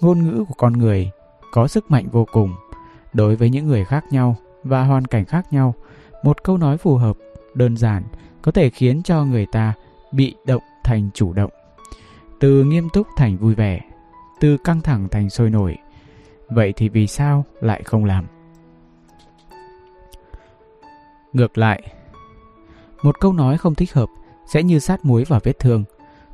[0.01, 1.11] Ngôn ngữ của con người
[1.51, 2.55] có sức mạnh vô cùng
[3.13, 5.73] đối với những người khác nhau và hoàn cảnh khác nhau.
[6.23, 7.17] Một câu nói phù hợp,
[7.53, 8.03] đơn giản
[8.41, 9.73] có thể khiến cho người ta
[10.11, 11.51] bị động thành chủ động,
[12.39, 13.81] từ nghiêm túc thành vui vẻ,
[14.39, 15.77] từ căng thẳng thành sôi nổi.
[16.49, 18.25] Vậy thì vì sao lại không làm?
[21.33, 21.83] Ngược lại,
[23.03, 24.09] một câu nói không thích hợp
[24.45, 25.83] sẽ như sát muối vào vết thương,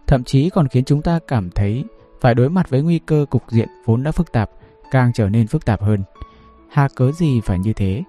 [0.08, 1.84] thậm chí còn khiến chúng ta cảm thấy
[2.22, 4.52] phải đối mặt với nguy cơ cục diện vốn đã phức tạp
[4.92, 6.04] càng trở nên phức tạp hơn.
[6.70, 8.04] Hà cớ gì phải như thế?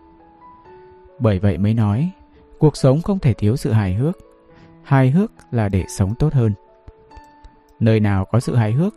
[1.18, 2.11] Bởi vậy mới nói,
[2.59, 4.18] cuộc sống không thể thiếu sự hài hước.
[4.82, 6.53] Hài hước là để sống tốt hơn.
[7.80, 8.95] Nơi nào có sự hài hước,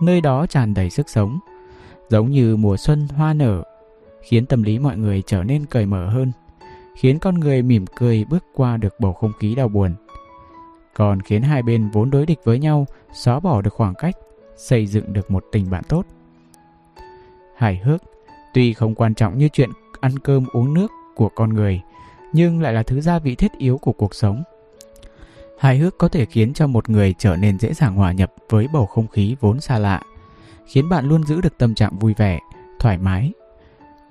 [0.00, 1.38] nơi đó tràn đầy sức sống.
[2.08, 3.62] Giống như mùa xuân hoa nở,
[4.22, 6.32] khiến tâm lý mọi người trở nên cởi mở hơn,
[6.96, 9.94] khiến con người mỉm cười bước qua được bầu không khí đau buồn.
[10.94, 14.14] Còn khiến hai bên vốn đối địch với nhau xóa bỏ được khoảng cách,
[14.56, 16.06] xây dựng được một tình bạn tốt.
[17.56, 18.02] Hài hước
[18.54, 19.70] tuy không quan trọng như chuyện
[20.00, 21.80] ăn cơm uống nước của con người,
[22.32, 24.42] nhưng lại là thứ gia vị thiết yếu của cuộc sống.
[25.58, 28.68] Hài hước có thể khiến cho một người trở nên dễ dàng hòa nhập với
[28.72, 30.02] bầu không khí vốn xa lạ,
[30.66, 32.38] khiến bạn luôn giữ được tâm trạng vui vẻ,
[32.78, 33.32] thoải mái,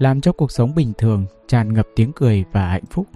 [0.02, 3.08] làm cho cuộc sống bình thường tràn ngập tiếng cười và hạnh phúc.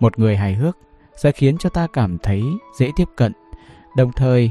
[0.00, 0.78] Một người hài hước
[1.16, 2.42] sẽ khiến cho ta cảm thấy
[2.78, 3.32] dễ tiếp cận,
[3.96, 4.50] đồng thời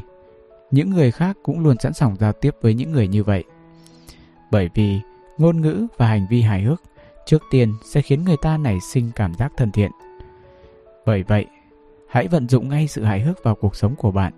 [0.71, 3.43] những người khác cũng luôn sẵn sàng giao tiếp với những người như vậy.
[4.51, 4.99] Bởi vì
[5.37, 6.81] ngôn ngữ và hành vi hài hước
[7.25, 9.91] trước tiên sẽ khiến người ta nảy sinh cảm giác thân thiện.
[11.05, 11.45] Bởi vậy,
[12.09, 14.33] hãy vận dụng ngay sự hài hước vào cuộc sống của bạn.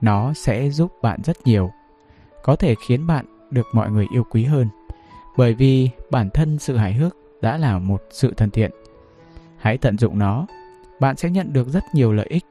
[0.00, 1.70] Nó sẽ giúp bạn rất nhiều,
[2.42, 4.68] có thể khiến bạn được mọi người yêu quý hơn.
[5.36, 8.70] Bởi vì bản thân sự hài hước đã là một sự thân thiện.
[9.56, 10.46] Hãy tận dụng nó,
[11.00, 12.44] bạn sẽ nhận được rất nhiều lợi ích.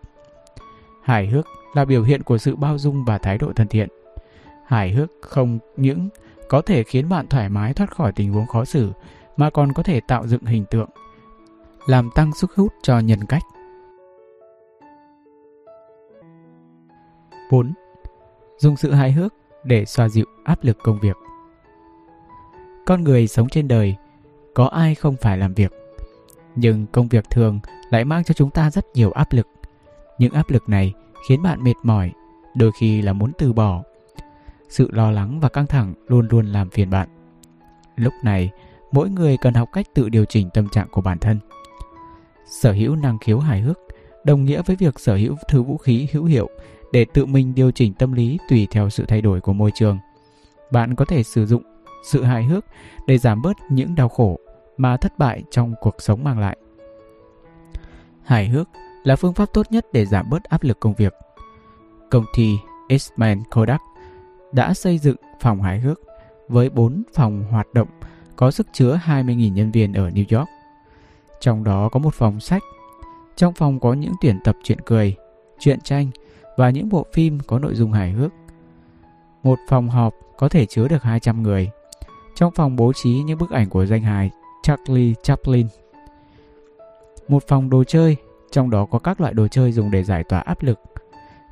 [1.01, 3.89] Hài hước là biểu hiện của sự bao dung và thái độ thân thiện.
[4.65, 6.09] Hài hước không những
[6.49, 8.91] có thể khiến bạn thoải mái thoát khỏi tình huống khó xử
[9.37, 10.89] mà còn có thể tạo dựng hình tượng,
[11.87, 13.43] làm tăng sức hút cho nhân cách.
[17.51, 17.73] 4.
[18.57, 19.33] Dùng sự hài hước
[19.63, 21.15] để xoa dịu áp lực công việc.
[22.85, 23.95] Con người sống trên đời,
[24.53, 25.71] có ai không phải làm việc.
[26.55, 27.59] Nhưng công việc thường
[27.89, 29.47] lại mang cho chúng ta rất nhiều áp lực.
[30.19, 30.93] Những áp lực này
[31.27, 32.11] khiến bạn mệt mỏi,
[32.55, 33.83] đôi khi là muốn từ bỏ.
[34.69, 37.09] Sự lo lắng và căng thẳng luôn luôn làm phiền bạn.
[37.95, 38.49] Lúc này,
[38.91, 41.39] mỗi người cần học cách tự điều chỉnh tâm trạng của bản thân.
[42.45, 43.79] Sở hữu năng khiếu hài hước
[44.23, 46.49] đồng nghĩa với việc sở hữu thứ vũ khí hữu hiệu
[46.91, 49.99] để tự mình điều chỉnh tâm lý tùy theo sự thay đổi của môi trường.
[50.71, 51.63] Bạn có thể sử dụng
[52.05, 52.65] sự hài hước
[53.07, 54.39] để giảm bớt những đau khổ
[54.77, 56.57] mà thất bại trong cuộc sống mang lại.
[58.23, 58.69] Hài hước
[59.03, 61.13] là phương pháp tốt nhất để giảm bớt áp lực công việc.
[62.11, 62.55] Công ty
[62.89, 63.81] Eastman Kodak
[64.51, 66.01] đã xây dựng phòng hài hước
[66.47, 67.87] với 4 phòng hoạt động
[68.35, 70.49] có sức chứa 20.000 nhân viên ở New York.
[71.39, 72.63] Trong đó có một phòng sách.
[73.35, 75.15] Trong phòng có những tuyển tập truyện cười,
[75.59, 76.09] truyện tranh
[76.57, 78.31] và những bộ phim có nội dung hài hước.
[79.43, 81.69] Một phòng họp có thể chứa được 200 người.
[82.35, 84.31] Trong phòng bố trí những bức ảnh của danh hài
[84.63, 85.67] Charlie Chaplin.
[87.27, 88.17] một phòng đồ chơi,
[88.51, 90.79] trong đó có các loại đồ chơi dùng để giải tỏa áp lực,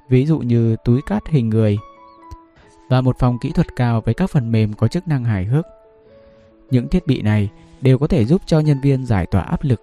[0.10, 1.78] ví dụ như túi cát hình người,
[2.90, 5.66] và một phòng kỹ thuật cao với các phần mềm có chức năng hài hước.
[6.70, 7.50] Những thiết bị này
[7.82, 9.82] đều có thể giúp cho nhân viên giải tỏa áp lực,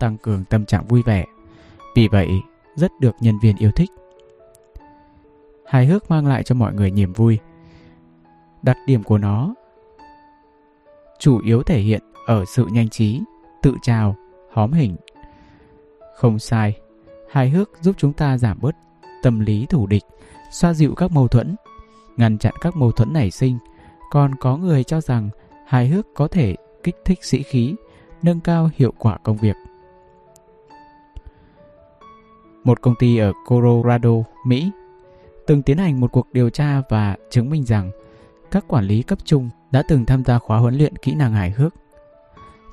[0.00, 1.24] tăng cường tâm trạng vui vẻ.
[1.96, 2.28] Vì vậy,
[2.76, 3.90] rất được nhân viên yêu thích.
[5.66, 7.38] Hài hước mang lại cho mọi người niềm vui.
[8.62, 9.54] Đặc điểm của nó
[11.20, 13.20] chủ yếu thể hiện ở sự nhanh trí,
[13.62, 14.16] tự trào,
[14.52, 14.96] hóm hình.
[16.16, 16.80] Không sai,
[17.30, 18.76] hài hước giúp chúng ta giảm bớt
[19.22, 20.02] tâm lý thủ địch,
[20.52, 21.56] xoa dịu các mâu thuẫn,
[22.16, 23.58] ngăn chặn các mâu thuẫn nảy sinh.
[24.10, 25.30] Còn có người cho rằng
[25.66, 27.74] hài hước có thể kích thích sĩ khí,
[28.22, 29.56] nâng cao hiệu quả công việc.
[32.64, 34.10] Một công ty ở Colorado,
[34.46, 34.70] Mỹ
[35.46, 37.90] từng tiến hành một cuộc điều tra và chứng minh rằng
[38.50, 41.50] các quản lý cấp trung đã từng tham gia khóa huấn luyện kỹ năng hài
[41.50, 41.74] hước.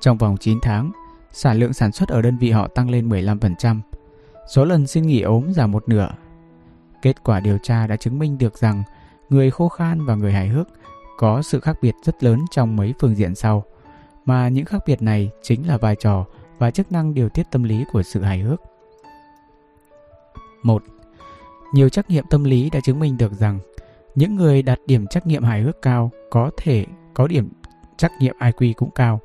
[0.02, 0.92] Trong vòng 9 tháng,
[1.32, 3.82] sản lượng sản xuất ở đơn vị họ tăng lên 15%,
[4.48, 6.10] số lần xin nghỉ ốm giảm một nửa.
[7.02, 8.84] Kết quả điều tra đã chứng minh được rằng
[9.30, 10.68] người khô khan và người hài hước
[11.18, 13.64] có sự khác biệt rất lớn trong mấy phương diện sau,
[14.26, 16.26] mà những khác biệt này chính là vai trò
[16.58, 18.62] và chức năng điều tiết tâm lý của sự hài hước.
[20.64, 20.84] 1.
[21.74, 23.60] Nhiều trắc nghiệm tâm lý đã chứng minh được rằng
[24.18, 27.50] những người đạt điểm trắc nghiệm hài hước cao có thể có điểm
[27.98, 29.20] trắc nghiệm IQ cũng cao.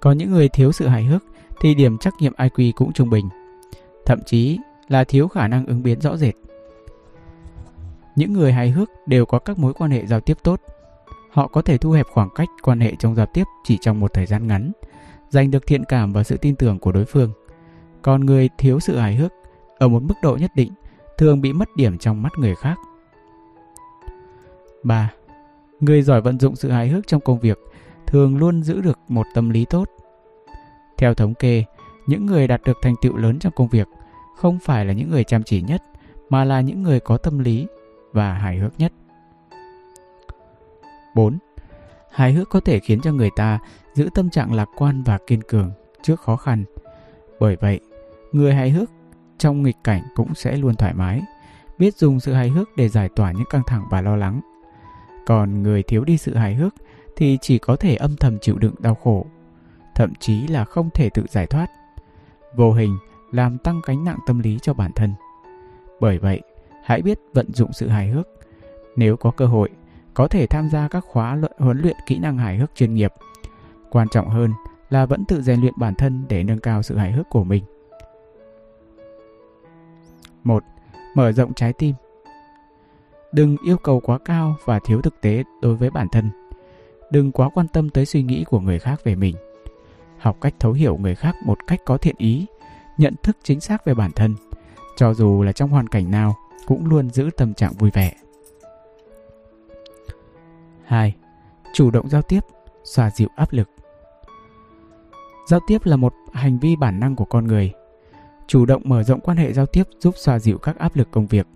[0.00, 1.24] Còn những người thiếu sự hài hước
[1.60, 3.28] thì điểm trắc nghiệm IQ cũng trung bình.
[4.06, 4.58] Thậm chí
[4.88, 6.34] là thiếu khả năng ứng biến rõ rệt.
[8.16, 10.60] Những người hài hước đều có các mối quan hệ giao tiếp tốt.
[11.30, 14.14] Họ có thể thu hẹp khoảng cách quan hệ trong giao tiếp chỉ trong một
[14.14, 14.72] thời gian ngắn,
[15.30, 17.32] giành được thiện cảm và sự tin tưởng của đối phương.
[18.02, 19.32] Còn người thiếu sự hài hước
[19.78, 20.72] ở một mức độ nhất định
[21.18, 22.78] thường bị mất điểm trong mắt người khác.
[24.82, 25.10] 3.
[25.80, 27.58] Người giỏi vận dụng sự hài hước trong công việc
[28.06, 29.88] thường luôn giữ được một tâm lý tốt.
[30.98, 31.64] Theo thống kê,
[32.06, 33.88] những người đạt được thành tựu lớn trong công việc
[34.36, 35.82] không phải là những người chăm chỉ nhất
[36.30, 37.66] mà là những người có tâm lý
[38.12, 38.92] và hài hước nhất.
[41.14, 41.38] 4.
[42.10, 43.58] Hài hước có thể khiến cho người ta
[43.94, 45.72] giữ tâm trạng lạc quan và kiên cường
[46.02, 46.64] trước khó khăn.
[47.40, 47.80] Bởi vậy,
[48.32, 48.90] người hài hước
[49.38, 51.22] trong nghịch cảnh cũng sẽ luôn thoải mái,
[51.78, 54.40] biết dùng sự hài hước để giải tỏa những căng thẳng và lo lắng.
[55.28, 56.74] Còn người thiếu đi sự hài hước
[57.16, 59.26] thì chỉ có thể âm thầm chịu đựng đau khổ,
[59.94, 61.66] thậm chí là không thể tự giải thoát.
[62.56, 62.98] Vô hình
[63.32, 65.14] làm tăng gánh nặng tâm lý cho bản thân.
[66.00, 66.40] Bởi vậy,
[66.84, 68.28] hãy biết vận dụng sự hài hước.
[68.96, 69.70] Nếu có cơ hội,
[70.14, 73.12] có thể tham gia các khóa luận huấn luyện kỹ năng hài hước chuyên nghiệp.
[73.90, 74.52] Quan trọng hơn
[74.90, 77.64] là vẫn tự rèn luyện bản thân để nâng cao sự hài hước của mình.
[80.44, 80.64] 1.
[81.14, 81.94] Mở rộng trái tim
[83.32, 86.30] Đừng yêu cầu quá cao và thiếu thực tế đối với bản thân.
[87.10, 89.36] Đừng quá quan tâm tới suy nghĩ của người khác về mình.
[90.18, 92.46] Học cách thấu hiểu người khác một cách có thiện ý,
[92.98, 94.34] nhận thức chính xác về bản thân,
[94.96, 98.12] cho dù là trong hoàn cảnh nào cũng luôn giữ tâm trạng vui vẻ.
[100.84, 101.14] 2.
[101.72, 102.40] Chủ động giao tiếp,
[102.84, 103.68] xoa dịu áp lực.
[105.46, 107.72] Giao tiếp là một hành vi bản năng của con người.
[108.46, 111.26] Chủ động mở rộng quan hệ giao tiếp giúp xoa dịu các áp lực công
[111.26, 111.46] việc.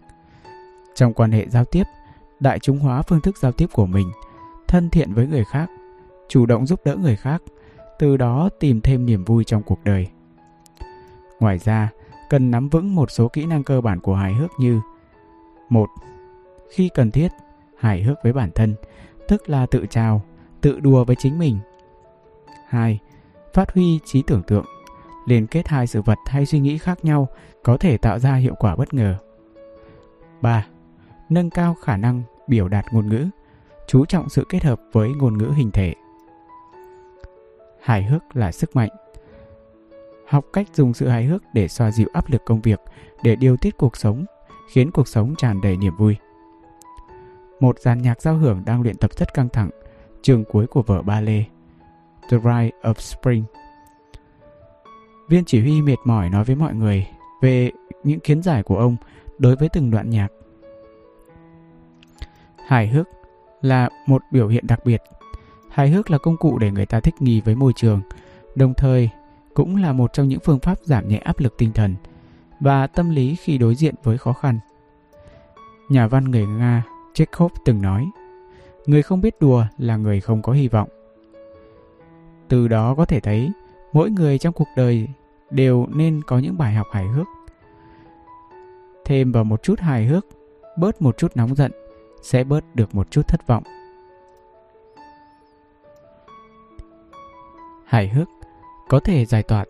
[0.94, 1.84] Trong quan hệ giao tiếp,
[2.40, 4.10] đại chúng hóa phương thức giao tiếp của mình,
[4.68, 5.70] thân thiện với người khác,
[6.28, 7.42] chủ động giúp đỡ người khác,
[7.98, 10.08] từ đó tìm thêm niềm vui trong cuộc đời.
[11.40, 11.88] Ngoài ra,
[12.30, 14.80] cần nắm vững một số kỹ năng cơ bản của hài hước như
[15.68, 15.88] một
[16.70, 17.28] Khi cần thiết,
[17.78, 18.74] hài hước với bản thân,
[19.28, 20.22] tức là tự trào,
[20.60, 21.58] tự đùa với chính mình.
[22.68, 22.98] 2.
[23.54, 24.64] Phát huy trí tưởng tượng,
[25.26, 27.28] liên kết hai sự vật hay suy nghĩ khác nhau
[27.62, 29.16] có thể tạo ra hiệu quả bất ngờ.
[30.40, 30.66] 3.
[31.32, 33.26] Nâng cao khả năng biểu đạt ngôn ngữ,
[33.86, 35.94] chú trọng sự kết hợp với ngôn ngữ hình thể.
[37.82, 38.88] Hài hước là sức mạnh.
[40.26, 42.80] Học cách dùng sự hài hước để xoa dịu áp lực công việc,
[43.22, 44.24] để điều tiết cuộc sống,
[44.72, 46.16] khiến cuộc sống tràn đầy niềm vui.
[47.60, 49.70] Một dàn nhạc giao hưởng đang luyện tập rất căng thẳng,
[50.22, 51.44] trường cuối của vở ballet
[52.30, 53.44] The Rite of Spring.
[55.28, 57.06] Viên chỉ huy mệt mỏi nói với mọi người
[57.42, 57.70] về
[58.04, 58.96] những kiến giải của ông
[59.38, 60.28] đối với từng đoạn nhạc.
[62.72, 63.08] Hài hước
[63.62, 65.02] là một biểu hiện đặc biệt.
[65.70, 68.00] Hài hước là công cụ để người ta thích nghi với môi trường,
[68.54, 69.10] đồng thời
[69.54, 71.94] cũng là một trong những phương pháp giảm nhẹ áp lực tinh thần
[72.60, 74.58] và tâm lý khi đối diện với khó khăn.
[75.88, 76.82] Nhà văn người Nga
[77.14, 78.10] Chekhov từng nói,
[78.86, 80.88] người không biết đùa là người không có hy vọng.
[82.48, 83.50] Từ đó có thể thấy,
[83.92, 85.08] mỗi người trong cuộc đời
[85.50, 87.26] đều nên có những bài học hài hước.
[89.04, 90.26] Thêm vào một chút hài hước,
[90.78, 91.72] bớt một chút nóng giận,
[92.22, 93.62] sẽ bớt được một chút thất vọng.
[97.86, 98.28] Hài hước
[98.88, 99.64] có thể giải tỏa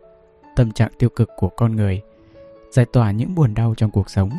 [0.56, 2.02] tâm trạng tiêu cực của con người,
[2.70, 4.30] giải tỏa những buồn đau trong cuộc sống.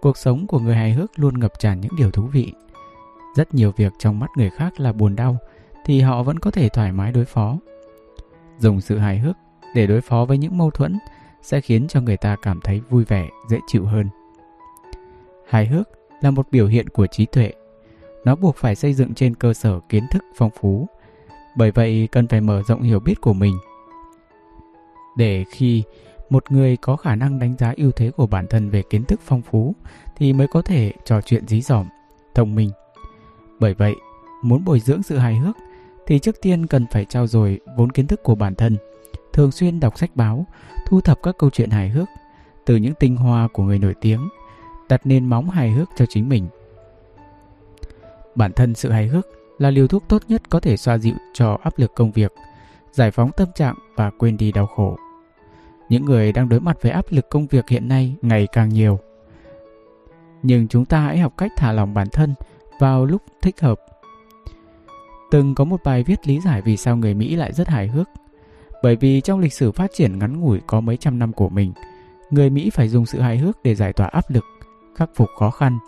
[0.00, 2.52] Cuộc sống của người hài hước luôn ngập tràn những điều thú vị.
[3.36, 5.36] Rất nhiều việc trong mắt người khác là buồn đau
[5.84, 7.56] thì họ vẫn có thể thoải mái đối phó.
[8.58, 9.36] Dùng sự hài hước
[9.74, 10.98] để đối phó với những mâu thuẫn
[11.42, 14.08] sẽ khiến cho người ta cảm thấy vui vẻ, dễ chịu hơn.
[15.48, 15.88] Hài hước
[16.20, 17.52] là một biểu hiện của trí tuệ.
[18.24, 20.86] Nó buộc phải xây dựng trên cơ sở kiến thức phong phú.
[21.56, 23.54] Bởi vậy cần phải mở rộng hiểu biết của mình.
[25.16, 25.82] Để khi
[26.30, 29.20] một người có khả năng đánh giá ưu thế của bản thân về kiến thức
[29.24, 29.74] phong phú
[30.16, 31.86] thì mới có thể trò chuyện dí dỏm,
[32.34, 32.70] thông minh.
[33.60, 33.94] Bởi vậy,
[34.42, 35.56] muốn bồi dưỡng sự hài hước
[36.06, 38.76] thì trước tiên cần phải trao dồi vốn kiến thức của bản thân,
[39.32, 40.46] thường xuyên đọc sách báo,
[40.86, 42.08] thu thập các câu chuyện hài hước
[42.66, 44.28] từ những tinh hoa của người nổi tiếng,
[44.88, 46.48] đặt nền móng hài hước cho chính mình.
[48.34, 49.26] Bản thân sự hài hước
[49.58, 52.32] là liều thuốc tốt nhất có thể xoa dịu cho áp lực công việc,
[52.92, 54.98] giải phóng tâm trạng và quên đi đau khổ.
[55.88, 58.98] Những người đang đối mặt với áp lực công việc hiện nay ngày càng nhiều.
[60.42, 62.34] Nhưng chúng ta hãy học cách thả lỏng bản thân
[62.78, 63.80] vào lúc thích hợp.
[65.30, 68.08] Từng có một bài viết lý giải vì sao người Mỹ lại rất hài hước.
[68.82, 71.72] Bởi vì trong lịch sử phát triển ngắn ngủi có mấy trăm năm của mình,
[72.30, 74.44] người Mỹ phải dùng sự hài hước để giải tỏa áp lực,
[74.98, 75.78] khắc phục khó khăn.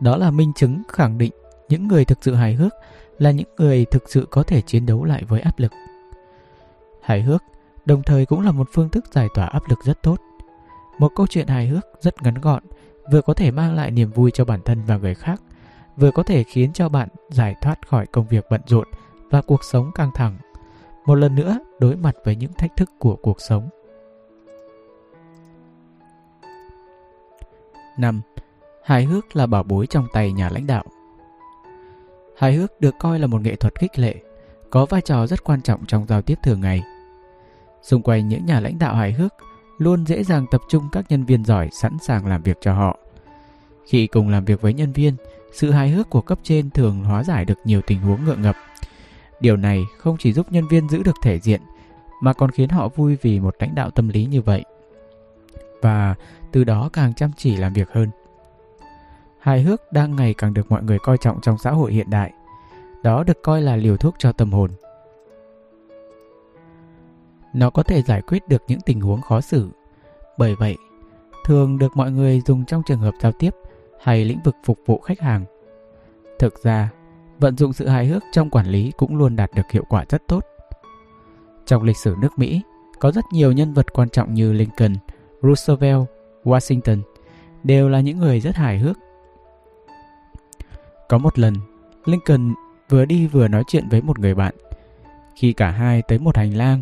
[0.00, 1.32] Đó là minh chứng khẳng định
[1.68, 2.74] những người thực sự hài hước
[3.18, 5.72] là những người thực sự có thể chiến đấu lại với áp lực.
[7.02, 7.42] Hài hước
[7.84, 10.20] đồng thời cũng là một phương thức giải tỏa áp lực rất tốt.
[10.98, 12.62] Một câu chuyện hài hước rất ngắn gọn,
[13.12, 15.42] vừa có thể mang lại niềm vui cho bản thân và người khác,
[15.96, 18.88] vừa có thể khiến cho bạn giải thoát khỏi công việc bận rộn
[19.30, 20.38] và cuộc sống căng thẳng.
[21.06, 23.68] Một lần nữa đối mặt với những thách thức của cuộc sống.
[27.98, 28.20] 5.
[28.88, 30.84] Hài hước là bảo bối trong tay nhà lãnh đạo.
[32.38, 34.14] Hài hước được coi là một nghệ thuật khích lệ,
[34.70, 36.82] có vai trò rất quan trọng trong giao tiếp thường ngày.
[37.82, 39.34] Xung quanh những nhà lãnh đạo hài hước
[39.78, 42.98] luôn dễ dàng tập trung các nhân viên giỏi sẵn sàng làm việc cho họ.
[43.86, 45.16] Khi cùng làm việc với nhân viên,
[45.52, 48.56] sự hài hước của cấp trên thường hóa giải được nhiều tình huống ngượng ngập.
[49.40, 51.60] Điều này không chỉ giúp nhân viên giữ được thể diện
[52.22, 54.64] mà còn khiến họ vui vì một lãnh đạo tâm lý như vậy.
[55.82, 56.14] Và
[56.52, 58.10] từ đó càng chăm chỉ làm việc hơn.
[59.40, 62.32] Hài hước đang ngày càng được mọi người coi trọng trong xã hội hiện đại.
[63.02, 64.70] Đó được coi là liều thuốc cho tâm hồn.
[67.54, 69.68] Nó có thể giải quyết được những tình huống khó xử.
[70.38, 70.76] Bởi vậy,
[71.44, 73.54] thường được mọi người dùng trong trường hợp giao tiếp
[74.02, 75.44] hay lĩnh vực phục vụ khách hàng.
[76.38, 76.90] Thực ra,
[77.38, 80.22] vận dụng sự hài hước trong quản lý cũng luôn đạt được hiệu quả rất
[80.28, 80.44] tốt.
[81.66, 82.62] Trong lịch sử nước Mỹ,
[82.98, 84.94] có rất nhiều nhân vật quan trọng như Lincoln,
[85.42, 86.04] Roosevelt,
[86.44, 87.00] Washington
[87.64, 88.98] đều là những người rất hài hước.
[91.08, 91.54] Có một lần,
[92.04, 92.54] Lincoln
[92.88, 94.54] vừa đi vừa nói chuyện với một người bạn.
[95.34, 96.80] Khi cả hai tới một hành lang,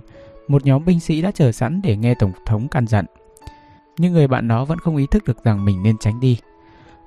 [0.49, 3.05] một nhóm binh sĩ đã chờ sẵn để nghe Tổng thống căn dặn.
[3.99, 6.39] Nhưng người bạn đó vẫn không ý thức được rằng mình nên tránh đi.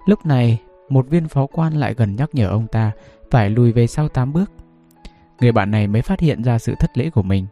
[0.06, 2.92] Lúc này, một viên phó quan lại gần nhắc nhở ông ta
[3.32, 4.52] phải lùi về sau 8 bước.
[5.42, 7.48] Người bạn này mới phát hiện ra sự thất lễ của mình,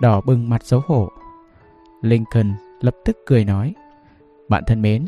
[0.00, 1.08] đỏ bừng mặt xấu hổ.
[2.02, 3.74] Lincoln lập tức cười nói,
[4.48, 5.06] Bạn thân mến,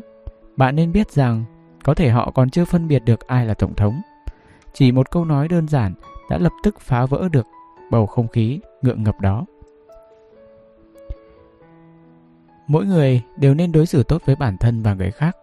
[0.56, 1.44] bạn nên biết rằng
[1.84, 4.00] có thể họ còn chưa phân biệt được ai là Tổng thống.
[4.72, 5.94] Chỉ một câu nói đơn giản
[6.30, 7.46] đã lập tức phá vỡ được
[7.90, 9.46] bầu không khí ngượng ngập đó.
[12.66, 15.36] Mỗi người đều nên đối xử tốt với bản thân và người khác,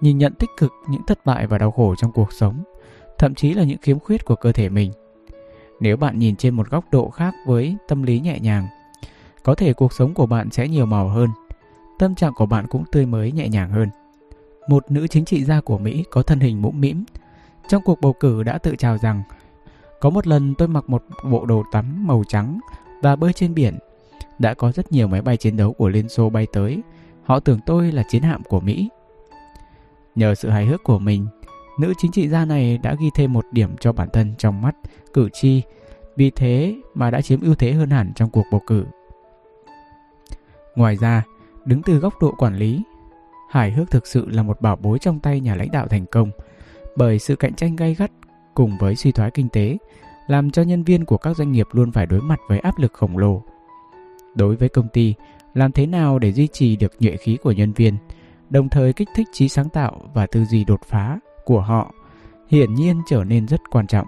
[0.00, 2.62] nhìn nhận tích cực những thất bại và đau khổ trong cuộc sống,
[3.18, 4.92] thậm chí là những khiếm khuyết của cơ thể mình.
[5.80, 8.66] Nếu bạn nhìn trên một góc độ khác với tâm lý nhẹ nhàng,
[9.42, 11.28] có thể cuộc sống của bạn sẽ nhiều màu hơn,
[11.98, 13.88] tâm trạng của bạn cũng tươi mới nhẹ nhàng hơn.
[14.68, 17.04] Một nữ chính trị gia của Mỹ có thân hình mũm mĩm,
[17.68, 19.22] trong cuộc bầu cử đã tự chào rằng
[20.00, 22.60] có một lần tôi mặc một bộ đồ tắm màu trắng
[23.02, 23.78] và bơi trên biển
[24.38, 26.82] đã có rất nhiều máy bay chiến đấu của Liên Xô bay tới.
[27.22, 28.88] Họ tưởng tôi là chiến hạm của Mỹ.
[30.14, 31.26] Nhờ sự hài hước của mình,
[31.78, 34.76] nữ chính trị gia này đã ghi thêm một điểm cho bản thân trong mắt
[35.12, 35.62] cử tri,
[36.16, 38.84] vì thế mà đã chiếm ưu thế hơn hẳn trong cuộc bầu cử.
[40.76, 41.22] Ngoài ra,
[41.64, 42.82] đứng từ góc độ quản lý,
[43.52, 46.30] hài hước thực sự là một bảo bối trong tay nhà lãnh đạo thành công,
[46.96, 48.10] bởi sự cạnh tranh gay gắt
[48.54, 49.76] cùng với suy thoái kinh tế
[50.26, 52.92] làm cho nhân viên của các doanh nghiệp luôn phải đối mặt với áp lực
[52.92, 53.42] khổng lồ
[54.34, 55.14] Đối với công ty,
[55.54, 57.96] làm thế nào để duy trì được nhuệ khí của nhân viên,
[58.50, 61.92] đồng thời kích thích trí sáng tạo và tư duy đột phá của họ,
[62.48, 64.06] hiển nhiên trở nên rất quan trọng.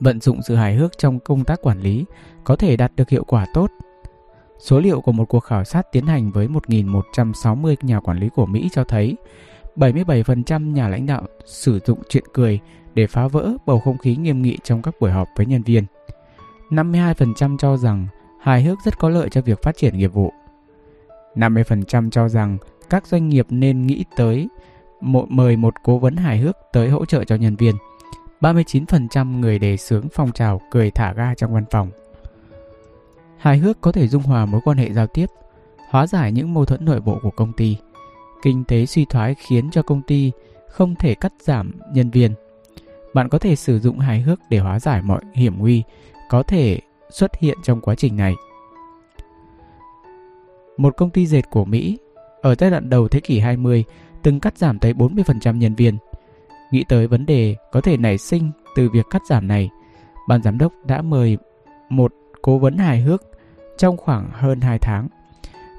[0.00, 2.04] Vận dụng sự hài hước trong công tác quản lý
[2.44, 3.70] có thể đạt được hiệu quả tốt.
[4.60, 8.46] Số liệu của một cuộc khảo sát tiến hành với 1.160 nhà quản lý của
[8.46, 9.16] Mỹ cho thấy
[9.76, 12.60] 77% nhà lãnh đạo sử dụng chuyện cười
[12.94, 15.84] để phá vỡ bầu không khí nghiêm nghị trong các buổi họp với nhân viên.
[16.70, 18.06] 52% cho rằng
[18.40, 20.32] hài hước rất có lợi cho việc phát triển nghiệp vụ.
[21.34, 22.58] 50% cho rằng
[22.90, 24.48] các doanh nghiệp nên nghĩ tới
[25.28, 27.74] mời một cố vấn hài hước tới hỗ trợ cho nhân viên.
[28.40, 31.90] 39% người đề xướng phong trào cười thả ga trong văn phòng.
[33.40, 35.26] Hài hước có thể dung hòa mối quan hệ giao tiếp,
[35.90, 37.76] hóa giải những mâu thuẫn nội bộ của công ty.
[38.42, 40.32] Kinh tế suy thoái khiến cho công ty
[40.68, 42.34] không thể cắt giảm nhân viên.
[43.14, 45.82] Bạn có thể sử dụng hài hước để hóa giải mọi hiểm nguy
[46.28, 46.80] có thể
[47.10, 48.34] xuất hiện trong quá trình này.
[50.76, 51.98] Một công ty dệt của Mỹ
[52.42, 53.84] ở giai đoạn đầu thế kỷ 20
[54.22, 55.96] từng cắt giảm tới 40% nhân viên.
[56.70, 59.70] Nghĩ tới vấn đề có thể nảy sinh từ việc cắt giảm này,
[60.28, 61.38] ban giám đốc đã mời
[61.88, 62.12] một
[62.42, 63.29] cố vấn hài hước
[63.80, 65.08] trong khoảng hơn 2 tháng.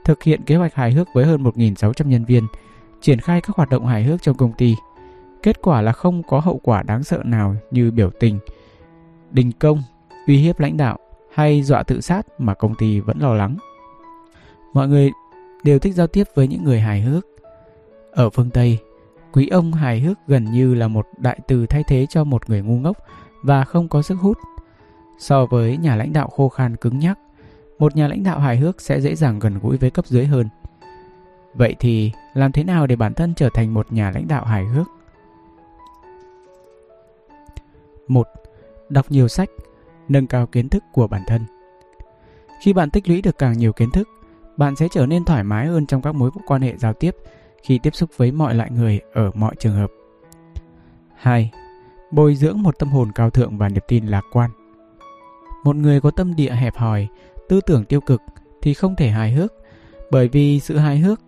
[0.06, 2.48] Thực hiện kế hoạch hài hước với hơn 1.600 nhân viên,
[3.02, 4.76] triển khai các hoạt động hài hước trong công ty.
[5.44, 8.40] Kết quả là không có hậu quả đáng sợ nào như biểu tình,
[9.32, 9.84] đình công,
[10.28, 10.98] uy hiếp lãnh đạo
[11.34, 13.58] hay dọa tự sát mà công ty vẫn lo lắng.
[14.74, 15.12] Mọi người
[15.64, 17.26] đều thích giao tiếp với những người hài hước.
[18.12, 18.80] Ở phương Tây,
[19.32, 22.62] quý ông hài hước gần như là một đại từ thay thế cho một người
[22.62, 22.98] ngu ngốc
[23.44, 24.38] và không có sức hút.
[25.20, 27.20] So với nhà lãnh đạo khô khan cứng nhắc,
[27.82, 30.50] một nhà lãnh đạo hài hước sẽ dễ dàng gần gũi với cấp dưới hơn.
[31.54, 34.66] Vậy thì làm thế nào để bản thân trở thành một nhà lãnh đạo hài
[34.66, 34.88] hước?
[38.08, 38.28] 1.
[38.90, 39.50] Đọc nhiều sách,
[40.08, 41.42] nâng cao kiến thức của bản thân.
[42.62, 44.08] Khi bạn tích lũy được càng nhiều kiến thức,
[44.58, 47.16] bạn sẽ trở nên thoải mái hơn trong các mối quan hệ giao tiếp
[47.64, 49.92] khi tiếp xúc với mọi loại người ở mọi trường hợp.
[51.16, 51.52] 2.
[52.12, 54.50] Bồi dưỡng một tâm hồn cao thượng và niềm tin lạc quan.
[55.64, 57.08] Một người có tâm địa hẹp hòi,
[57.52, 58.22] tư tưởng tiêu cực
[58.62, 59.54] thì không thể hài hước,
[60.12, 61.22] bởi vì sự hài hước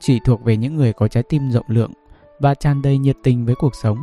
[0.00, 1.92] chỉ thuộc về những người có trái tim rộng lượng
[2.40, 3.98] và tràn đầy nhiệt tình với cuộc sống.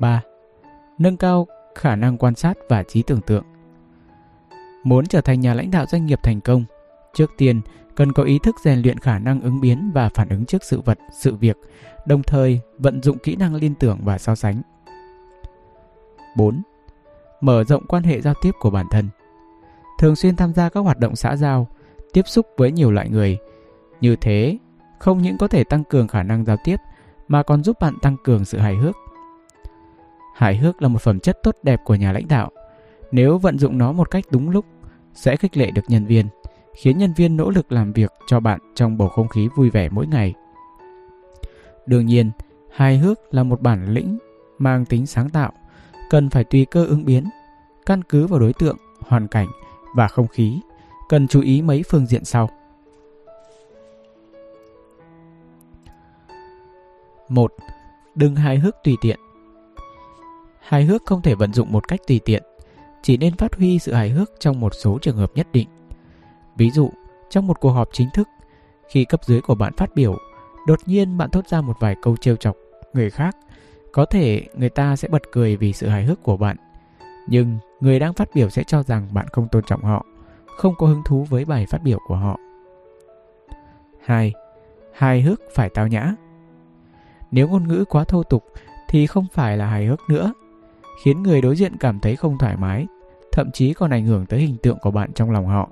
[0.00, 0.22] 3.
[0.98, 3.44] Nâng cao khả năng quan sát và trí tưởng tượng.
[4.84, 6.64] Muốn trở thành nhà lãnh đạo doanh nghiệp thành công,
[7.14, 7.60] trước tiên
[7.96, 10.80] cần có ý thức rèn luyện khả năng ứng biến và phản ứng trước sự
[10.80, 11.56] vật, sự việc,
[12.06, 14.62] đồng thời vận dụng kỹ năng liên tưởng và so sánh.
[16.36, 16.62] 4.
[17.40, 19.08] Mở rộng quan hệ giao tiếp của bản thân.
[19.98, 21.68] Thường xuyên tham gia các hoạt động xã giao,
[22.12, 23.38] tiếp xúc với nhiều loại người.
[24.00, 24.58] Như thế,
[24.98, 26.76] không những có thể tăng cường khả năng giao tiếp
[27.28, 28.96] mà còn giúp bạn tăng cường sự hài hước.
[30.34, 32.50] Hài hước là một phẩm chất tốt đẹp của nhà lãnh đạo.
[33.12, 34.64] Nếu vận dụng nó một cách đúng lúc,
[35.14, 36.26] sẽ khích lệ được nhân viên,
[36.74, 39.88] khiến nhân viên nỗ lực làm việc cho bạn trong bầu không khí vui vẻ
[39.88, 40.34] mỗi ngày.
[41.86, 42.30] Đương nhiên,
[42.72, 44.18] hài hước là một bản lĩnh
[44.58, 45.52] mang tính sáng tạo,
[46.10, 47.24] cần phải tùy cơ ứng biến,
[47.86, 49.48] căn cứ vào đối tượng, hoàn cảnh
[49.94, 50.60] và không khí,
[51.08, 52.50] cần chú ý mấy phương diện sau.
[57.28, 57.52] 1.
[58.14, 59.20] Đừng hài hước tùy tiện.
[60.60, 62.42] Hài hước không thể vận dụng một cách tùy tiện,
[63.02, 65.68] chỉ nên phát huy sự hài hước trong một số trường hợp nhất định.
[66.56, 66.90] Ví dụ,
[67.30, 68.28] trong một cuộc họp chính thức,
[68.88, 70.18] khi cấp dưới của bạn phát biểu,
[70.66, 72.56] đột nhiên bạn thốt ra một vài câu trêu chọc
[72.92, 73.36] người khác,
[73.92, 76.56] có thể người ta sẽ bật cười vì sự hài hước của bạn.
[77.28, 80.06] Nhưng người đang phát biểu sẽ cho rằng bạn không tôn trọng họ,
[80.56, 82.38] không có hứng thú với bài phát biểu của họ.
[84.04, 84.32] 2.
[84.92, 86.14] Hài hước phải tao nhã.
[87.30, 88.44] Nếu ngôn ngữ quá thô tục
[88.88, 90.32] thì không phải là hài hước nữa
[91.04, 92.86] khiến người đối diện cảm thấy không thoải mái,
[93.32, 95.68] thậm chí còn ảnh hưởng tới hình tượng của bạn trong lòng họ.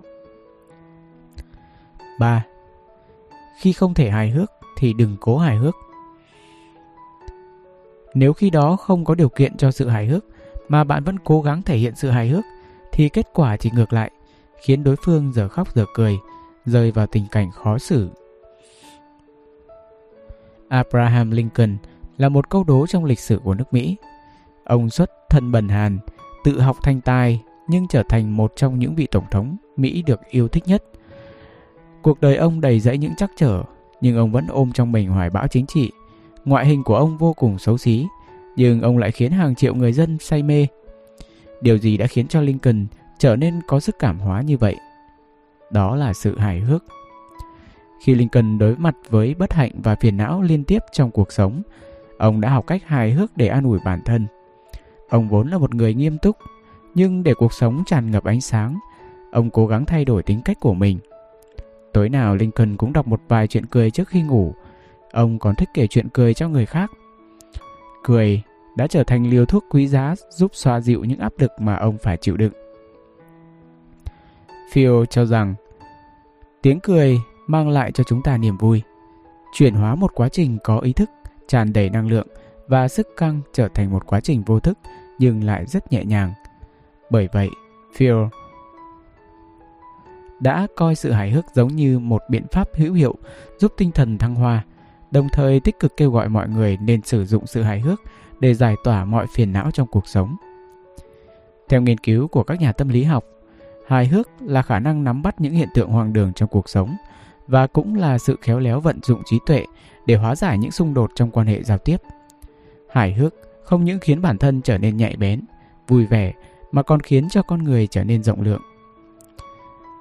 [2.19, 2.45] 3.
[3.61, 5.75] Khi không thể hài hước thì đừng cố hài hước.
[8.15, 10.25] Nếu khi đó không có điều kiện cho sự hài hước
[10.69, 12.45] mà bạn vẫn cố gắng thể hiện sự hài hước
[12.93, 14.11] thì kết quả chỉ ngược lại,
[14.63, 16.19] khiến đối phương giờ khóc giờ cười,
[16.65, 18.11] rơi vào tình cảnh khó xử.
[20.69, 21.77] Abraham Lincoln
[22.17, 23.97] là một câu đố trong lịch sử của nước Mỹ.
[24.65, 25.99] Ông xuất thân bần hàn,
[26.45, 30.21] tự học thành tài nhưng trở thành một trong những vị tổng thống Mỹ được
[30.31, 30.85] yêu thích nhất.
[32.03, 33.63] Cuộc đời ông đầy dẫy những trắc trở,
[34.01, 35.91] nhưng ông vẫn ôm trong mình hoài bão chính trị.
[36.45, 38.07] Ngoại hình của ông vô cùng xấu xí,
[38.57, 40.67] nhưng ông lại khiến hàng triệu người dân say mê.
[41.61, 42.87] Điều gì đã khiến cho Lincoln
[43.19, 44.77] trở nên có sức cảm hóa như vậy?
[45.71, 46.85] Đó là sự hài hước.
[48.05, 51.63] Khi Lincoln đối mặt với bất hạnh và phiền não liên tiếp trong cuộc sống,
[52.19, 54.27] ông đã học cách hài hước để an ủi bản thân.
[55.09, 56.37] Ông vốn là một người nghiêm túc,
[56.95, 58.79] nhưng để cuộc sống tràn ngập ánh sáng,
[59.33, 60.99] ông cố gắng thay đổi tính cách của mình.
[61.93, 64.55] Tối nào Lincoln cũng đọc một vài chuyện cười trước khi ngủ.
[65.13, 66.91] Ông còn thích kể chuyện cười cho người khác.
[68.05, 68.43] Cười
[68.77, 71.99] đã trở thành liều thuốc quý giá giúp xoa dịu những áp lực mà ông
[71.99, 72.53] phải chịu đựng.
[74.73, 75.55] Phil cho rằng
[76.63, 78.83] tiếng cười mang lại cho chúng ta niềm vui,
[79.53, 81.11] chuyển hóa một quá trình có ý thức,
[81.49, 82.27] tràn đầy năng lượng
[82.69, 84.79] và sức căng trở thành một quá trình vô thức
[85.19, 86.33] nhưng lại rất nhẹ nhàng.
[87.11, 87.49] Bởi vậy,
[87.95, 88.15] Phil
[90.41, 93.15] đã coi sự hài hước giống như một biện pháp hữu hiệu
[93.59, 94.65] giúp tinh thần thăng hoa,
[95.11, 98.01] đồng thời tích cực kêu gọi mọi người nên sử dụng sự hài hước
[98.41, 100.37] để giải tỏa mọi phiền não trong cuộc sống.
[101.69, 103.25] Theo nghiên cứu của các nhà tâm lý học,
[103.87, 106.97] hài hước là khả năng nắm bắt những hiện tượng hoang đường trong cuộc sống
[107.49, 109.65] và cũng là sự khéo léo vận dụng trí tuệ
[110.07, 111.97] để hóa giải những xung đột trong quan hệ giao tiếp.
[112.91, 113.35] Hài hước
[113.65, 115.41] không những khiến bản thân trở nên nhạy bén,
[115.89, 116.33] vui vẻ
[116.73, 118.63] mà còn khiến cho con người trở nên rộng lượng.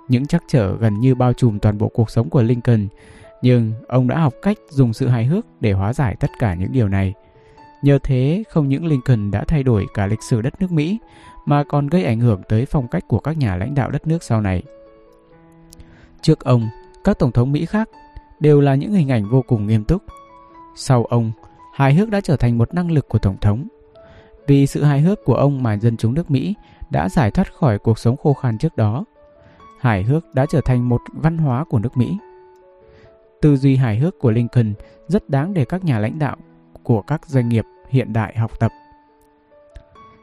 [0.08, 2.88] Những trắc trở gần như bao trùm toàn bộ cuộc sống của Lincoln,
[3.42, 6.72] nhưng ông đã học cách dùng sự hài hước để hóa giải tất cả những
[6.72, 7.14] điều này.
[7.82, 11.00] Nhờ thế, không những Lincoln đã thay đổi cả lịch sử đất nước Mỹ,
[11.46, 14.24] mà còn gây ảnh hưởng tới phong cách của các nhà lãnh đạo đất nước
[14.24, 14.64] sau này.
[16.22, 16.70] Trước ông,
[17.04, 17.90] các tổng thống Mỹ khác
[18.40, 20.04] đều là những hình ảnh vô cùng nghiêm túc.
[20.76, 21.32] Sau ông,
[21.74, 23.68] hài hước đã trở thành một năng lực của tổng thống.
[24.48, 26.56] Vì sự hài hước của ông mà dân chúng nước Mỹ
[26.90, 29.06] đã giải thoát khỏi cuộc sống khô khan trước đó.
[29.80, 32.18] Hài hước đã trở thành một văn hóa của nước Mỹ.
[33.42, 34.74] Tư duy hài hước của Lincoln
[35.08, 36.38] rất đáng để các nhà lãnh đạo
[36.86, 38.72] của các doanh nghiệp hiện đại học tập.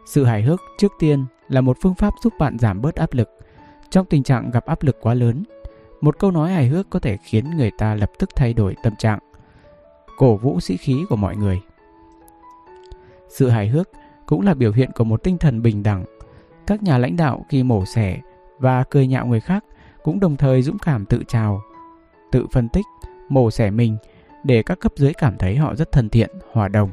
[0.06, 3.30] Sự hài hước trước tiên là một phương pháp giúp bạn giảm bớt áp lực.
[3.90, 5.42] Trong tình trạng gặp áp lực quá lớn,
[6.00, 8.96] một câu nói hài hước có thể khiến người ta lập tức thay đổi tâm
[8.98, 9.18] trạng,
[10.16, 11.60] cổ vũ sĩ khí của mọi người.
[13.28, 13.88] Sự hài hước
[14.26, 16.04] cũng là biểu hiện của một tinh thần bình đẳng.
[16.66, 18.20] Các nhà lãnh đạo khi mổ xẻ
[18.58, 19.64] và cười nhạo người khác
[20.02, 21.62] cũng đồng thời dũng cảm tự trào,
[22.32, 22.86] tự phân tích,
[23.28, 23.96] mổ xẻ mình
[24.44, 26.90] để các cấp dưới cảm thấy họ rất thân thiện, hòa đồng.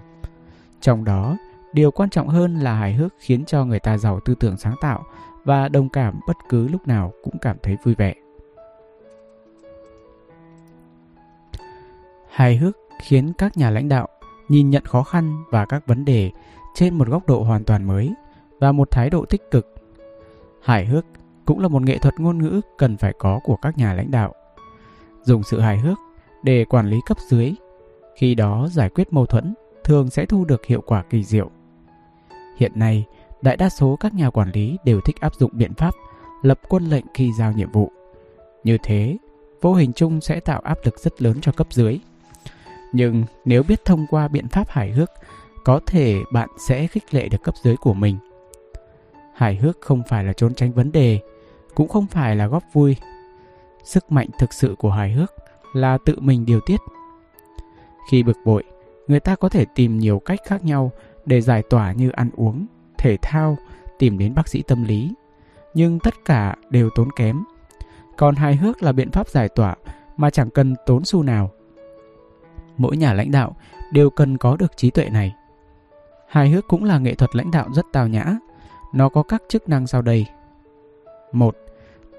[0.82, 1.38] Trong đó,
[1.74, 4.76] điều quan trọng hơn là hài hước khiến cho người ta giàu tư tưởng sáng
[4.82, 5.04] tạo
[5.44, 8.14] và đồng cảm bất cứ lúc nào cũng cảm thấy vui vẻ.
[12.30, 14.08] Hài hước khiến các nhà lãnh đạo
[14.50, 16.32] nhìn nhận khó khăn và các vấn đề
[16.76, 18.14] trên một góc độ hoàn toàn mới
[18.60, 19.76] và một thái độ tích cực.
[20.62, 21.06] Hài hước
[21.46, 24.34] cũng là một nghệ thuật ngôn ngữ cần phải có của các nhà lãnh đạo.
[25.24, 25.98] Dùng sự hài hước
[26.44, 27.54] để quản lý cấp dưới,
[28.16, 29.54] khi đó giải quyết mâu thuẫn
[29.84, 31.50] thường sẽ thu được hiệu quả kỳ diệu.
[32.58, 33.06] Hiện nay,
[33.42, 35.94] đại đa số các nhà quản lý đều thích áp dụng biện pháp
[36.42, 37.92] lập quân lệnh khi giao nhiệm vụ.
[38.64, 39.18] Như thế,
[39.62, 42.00] vô hình chung sẽ tạo áp lực rất lớn cho cấp dưới.
[42.94, 45.10] Nhưng nếu biết thông qua biện pháp hài hước,
[45.64, 48.18] có thể bạn sẽ khích lệ được cấp dưới của mình.
[49.36, 51.20] Hài hước không phải là trốn tránh vấn đề,
[51.76, 52.96] cũng không phải là góp vui.
[53.84, 55.34] Sức mạnh thực sự của hài hước
[55.74, 56.80] là tự mình điều tiết.
[58.12, 58.64] Khi bực bội,
[59.08, 60.92] người ta có thể tìm nhiều cách khác nhau
[61.26, 62.66] để giải tỏa như ăn uống,
[62.98, 63.58] thể thao,
[64.00, 65.14] tìm đến bác sĩ tâm lý.
[65.74, 67.44] Nhưng tất cả đều tốn kém.
[68.18, 69.76] Còn hài hước là biện pháp giải tỏa
[70.18, 71.52] mà chẳng cần tốn xu nào.
[72.78, 73.56] Mỗi nhà lãnh đạo
[73.94, 75.36] đều cần có được trí tuệ này.
[76.28, 78.26] Hài hước cũng là nghệ thuật lãnh đạo rất tào nhã.
[78.94, 80.26] Nó có các chức năng sau đây.
[81.32, 81.56] 1.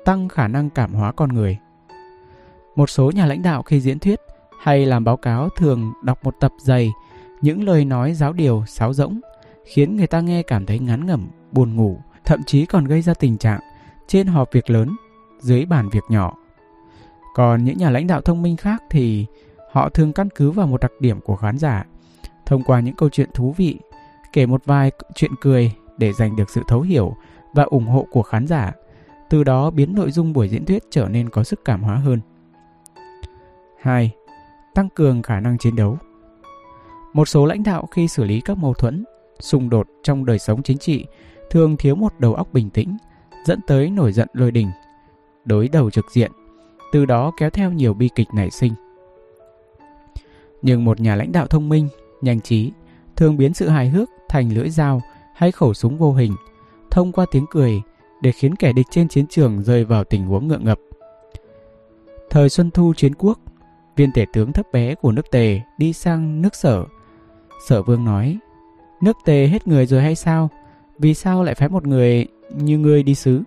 [0.04, 1.58] Tăng khả năng cảm hóa con người.
[2.76, 4.20] Một số nhà lãnh đạo khi diễn thuyết
[4.62, 6.92] hay làm báo cáo thường đọc một tập dày
[7.40, 9.20] những lời nói giáo điều sáo rỗng
[9.64, 13.14] khiến người ta nghe cảm thấy ngán ngẩm, buồn ngủ, thậm chí còn gây ra
[13.14, 13.60] tình trạng
[14.08, 14.96] trên họp việc lớn,
[15.40, 16.34] dưới bàn việc nhỏ.
[17.34, 19.26] Còn những nhà lãnh đạo thông minh khác thì
[19.72, 21.84] họ thường căn cứ vào một đặc điểm của khán giả,
[22.46, 23.78] thông qua những câu chuyện thú vị,
[24.32, 27.16] kể một vài chuyện cười để giành được sự thấu hiểu
[27.54, 28.72] và ủng hộ của khán giả,
[29.30, 32.20] từ đó biến nội dung buổi diễn thuyết trở nên có sức cảm hóa hơn.
[33.80, 34.10] 2.
[34.74, 35.98] Tăng cường khả năng chiến đấu.
[37.12, 39.04] Một số lãnh đạo khi xử lý các mâu thuẫn,
[39.40, 41.06] xung đột trong đời sống chính trị
[41.50, 42.96] thường thiếu một đầu óc bình tĩnh,
[43.46, 44.68] dẫn tới nổi giận lôi đình,
[45.44, 46.32] đối đầu trực diện,
[46.92, 48.72] từ đó kéo theo nhiều bi kịch nảy sinh.
[50.62, 51.88] Nhưng một nhà lãnh đạo thông minh,
[52.20, 52.72] nhanh trí,
[53.16, 55.02] thường biến sự hài hước thành lưỡi dao
[55.34, 56.32] hay khẩu súng vô hình,
[56.90, 57.82] thông qua tiếng cười
[58.22, 60.78] để khiến kẻ địch trên chiến trường rơi vào tình huống ngượng ngập.
[62.30, 63.38] Thời Xuân Thu chiến quốc,
[63.96, 66.84] viên tể tướng thấp bé của nước Tề đi sang nước Sở.
[67.68, 68.38] Sở Vương nói,
[69.00, 70.50] nước Tề hết người rồi hay sao?
[70.98, 72.26] Vì sao lại phái một người
[72.56, 73.42] như ngươi đi sứ?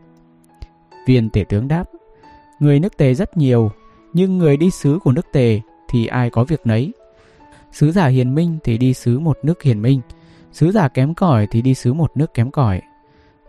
[1.08, 1.90] Viên tể tướng đáp,
[2.60, 3.72] người nước Tề rất nhiều,
[4.14, 6.94] nhưng người đi sứ của nước Tề thì ai có việc nấy.
[7.72, 10.02] Sứ giả hiền minh thì đi sứ một nước hiền minh,
[10.52, 12.82] sứ giả kém cỏi thì đi sứ một nước kém cỏi.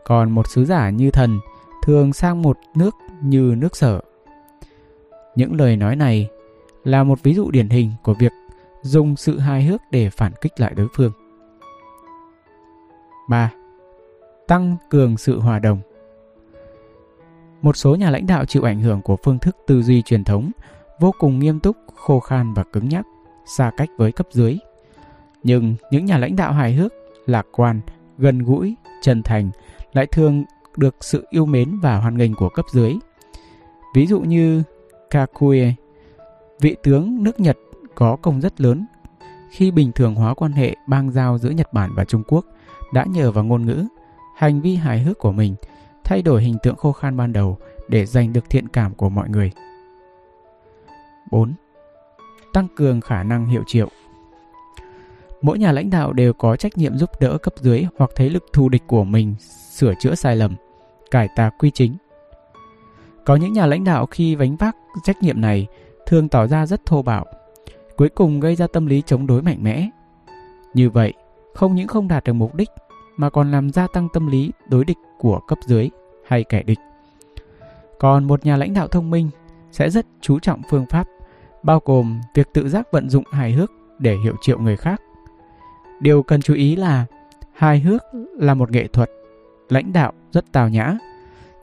[0.04, 1.38] Còn một sứ giả như thần
[1.84, 4.00] thường sang một nước như nước sở.
[5.36, 6.28] Những lời nói này
[6.84, 8.32] là một ví dụ điển hình của việc
[8.82, 11.12] dùng sự hài hước để phản kích lại đối phương.
[13.28, 13.52] 3.
[14.46, 15.78] Tăng cường sự hòa đồng
[17.62, 20.50] Một số nhà lãnh đạo chịu ảnh hưởng của phương thức tư duy truyền thống
[21.00, 23.06] vô cùng nghiêm túc, khô khan và cứng nhắc,
[23.46, 24.58] xa cách với cấp dưới.
[25.42, 26.92] Nhưng những nhà lãnh đạo hài hước,
[27.26, 27.80] lạc quan,
[28.18, 29.50] gần gũi, chân thành
[29.92, 30.44] lại thường
[30.76, 32.94] được sự yêu mến và hoan nghênh của cấp dưới.
[33.94, 34.62] Ví dụ như
[35.10, 35.74] Kakue,
[36.60, 37.58] vị tướng nước Nhật
[37.94, 38.86] có công rất lớn
[39.50, 42.46] khi bình thường hóa quan hệ bang giao giữa Nhật Bản và Trung Quốc
[42.92, 43.84] đã nhờ vào ngôn ngữ,
[44.36, 45.54] hành vi hài hước của mình
[46.04, 47.58] thay đổi hình tượng khô khan ban đầu
[47.88, 49.50] để giành được thiện cảm của mọi người.
[51.30, 51.52] 4.
[52.52, 53.88] Tăng cường khả năng hiệu triệu
[55.42, 58.44] Mỗi nhà lãnh đạo đều có trách nhiệm giúp đỡ cấp dưới hoặc thế lực
[58.52, 59.34] thù địch của mình
[59.70, 60.54] sửa chữa sai lầm,
[61.10, 61.96] cải tà quy chính.
[63.24, 65.66] Có những nhà lãnh đạo khi vánh vác trách nhiệm này
[66.06, 67.24] thường tỏ ra rất thô bạo,
[67.96, 69.88] cuối cùng gây ra tâm lý chống đối mạnh mẽ.
[70.74, 71.12] Như vậy,
[71.54, 72.68] không những không đạt được mục đích
[73.16, 75.90] mà còn làm gia tăng tâm lý đối địch của cấp dưới
[76.26, 76.78] hay kẻ địch.
[77.98, 79.30] Còn một nhà lãnh đạo thông minh
[79.72, 81.08] sẽ rất chú trọng phương pháp,
[81.62, 85.00] bao gồm việc tự giác vận dụng hài hước để hiệu triệu người khác.
[86.00, 87.06] Điều cần chú ý là
[87.52, 88.02] hài hước
[88.38, 89.10] là một nghệ thuật,
[89.68, 90.98] lãnh đạo rất tào nhã.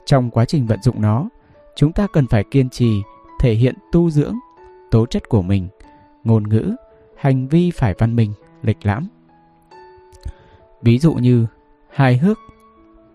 [0.06, 1.30] Trong quá trình vận dụng nó,
[1.76, 3.02] chúng ta cần phải kiên trì
[3.42, 4.36] thể hiện tu dưỡng
[4.92, 5.68] tố chất của mình,
[6.24, 6.76] ngôn ngữ,
[7.18, 9.08] hành vi phải văn minh, lịch lãm.
[10.82, 11.46] Ví dụ như
[11.90, 12.38] hài hước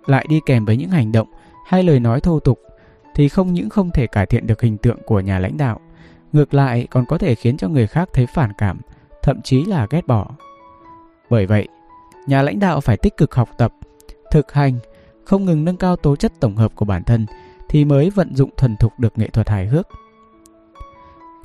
[0.06, 1.28] lại đi kèm với những hành động
[1.66, 2.60] hay lời nói thô tục
[3.14, 5.80] thì không những không thể cải thiện được hình tượng của nhà lãnh đạo,
[6.32, 8.80] ngược lại còn có thể khiến cho người khác thấy phản cảm,
[9.22, 10.30] thậm chí là ghét bỏ.
[11.30, 11.68] Bởi vậy,
[12.26, 13.72] nhà lãnh đạo phải tích cực học tập,
[14.30, 14.78] thực hành,
[15.24, 17.26] không ngừng nâng cao tố chất tổng hợp của bản thân
[17.68, 19.88] thì mới vận dụng thuần thục được nghệ thuật hài hước.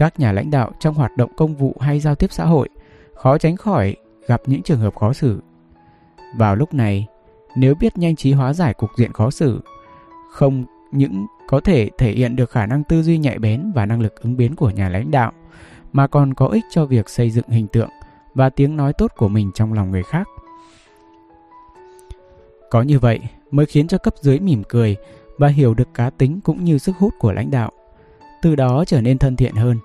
[0.01, 2.69] Các nhà lãnh đạo trong hoạt động công vụ hay giao tiếp xã hội
[3.15, 3.95] khó tránh khỏi
[4.27, 5.41] gặp những trường hợp khó xử.
[6.37, 7.07] Vào lúc này,
[7.55, 9.61] nếu biết nhanh trí hóa giải cục diện khó xử,
[10.31, 14.01] không những có thể thể hiện được khả năng tư duy nhạy bén và năng
[14.01, 15.31] lực ứng biến của nhà lãnh đạo,
[15.93, 17.89] mà còn có ích cho việc xây dựng hình tượng
[18.33, 20.27] và tiếng nói tốt của mình trong lòng người khác.
[22.69, 23.19] Có như vậy
[23.51, 24.95] mới khiến cho cấp dưới mỉm cười
[25.37, 27.71] và hiểu được cá tính cũng như sức hút của lãnh đạo,
[28.41, 29.77] từ đó trở nên thân thiện hơn,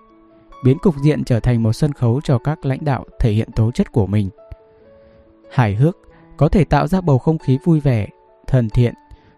[0.66, 3.70] biến cục diện trở thành một sân khấu cho các lãnh đạo thể hiện tố
[3.70, 4.30] chất của mình.
[5.50, 5.96] Hài hước
[6.36, 8.08] có thể tạo ra bầu không khí vui vẻ,
[8.46, 8.94] thân thiện,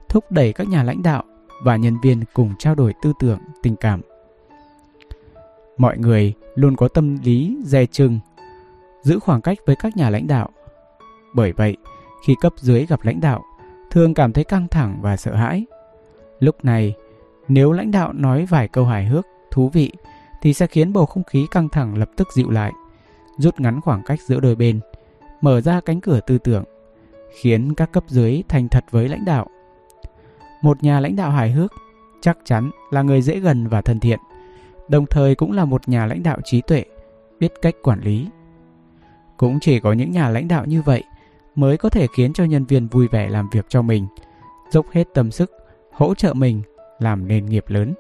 [0.09, 1.23] thúc đẩy các nhà lãnh đạo
[1.65, 4.01] và nhân viên cùng trao đổi tư tưởng, tình cảm.
[5.79, 8.21] Mọi người luôn có tâm lý dè chừng,
[9.03, 10.49] giữ khoảng cách với các nhà lãnh đạo.
[11.35, 11.77] Bởi vậy,
[12.27, 13.45] khi cấp dưới gặp lãnh đạo,
[13.91, 15.67] thường cảm thấy căng thẳng và sợ hãi.
[16.41, 16.95] Lúc này,
[17.49, 19.93] nếu lãnh đạo nói vài câu hài hước, thú vị
[20.43, 22.73] thì sẽ khiến bầu không khí căng thẳng lập tức dịu lại,
[23.39, 24.81] rút ngắn khoảng cách giữa đôi bên,
[25.41, 26.65] mở ra cánh cửa tư tưởng,
[27.41, 29.47] khiến các cấp dưới thành thật với lãnh đạo.
[30.63, 31.73] Một nhà lãnh đạo hài hước
[32.21, 34.19] chắc chắn là người dễ gần và thân thiện,
[34.89, 36.85] đồng thời cũng là một nhà lãnh đạo trí tuệ,
[37.41, 38.27] biết cách quản lý.
[39.37, 41.03] Cũng chỉ có những nhà lãnh đạo như vậy
[41.55, 44.07] mới có thể khiến cho nhân viên vui vẻ làm việc cho mình,
[44.71, 45.53] dốc hết tâm sức,
[45.93, 46.63] hỗ trợ mình
[46.99, 47.95] làm nền nghiệp lớn.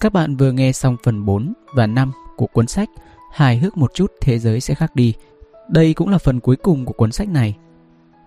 [0.00, 2.88] Các bạn vừa nghe xong phần 4 và 5 của cuốn sách
[3.30, 5.14] Hài hước một chút thế giới sẽ khác đi.
[5.68, 7.56] Đây cũng là phần cuối cùng của cuốn sách này.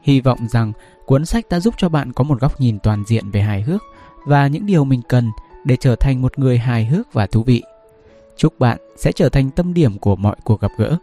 [0.02, 0.74] Hy vọng rằng
[1.06, 3.82] cuốn sách đã giúp cho bạn có một góc nhìn toàn diện về hài hước
[4.26, 5.32] và những điều mình cần
[5.66, 7.64] để trở thành một người hài hước và thú vị.
[8.38, 10.98] Chúc bạn sẽ trở thành tâm điểm của mọi cuộc gặp gỡ.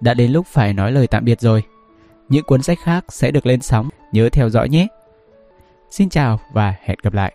[0.00, 1.62] Đã đến lúc phải nói lời tạm biệt rồi.
[2.28, 4.86] Những cuốn sách khác sẽ được lên sóng, nhớ theo dõi nhé.
[5.90, 7.34] Xin chào và hẹn gặp lại.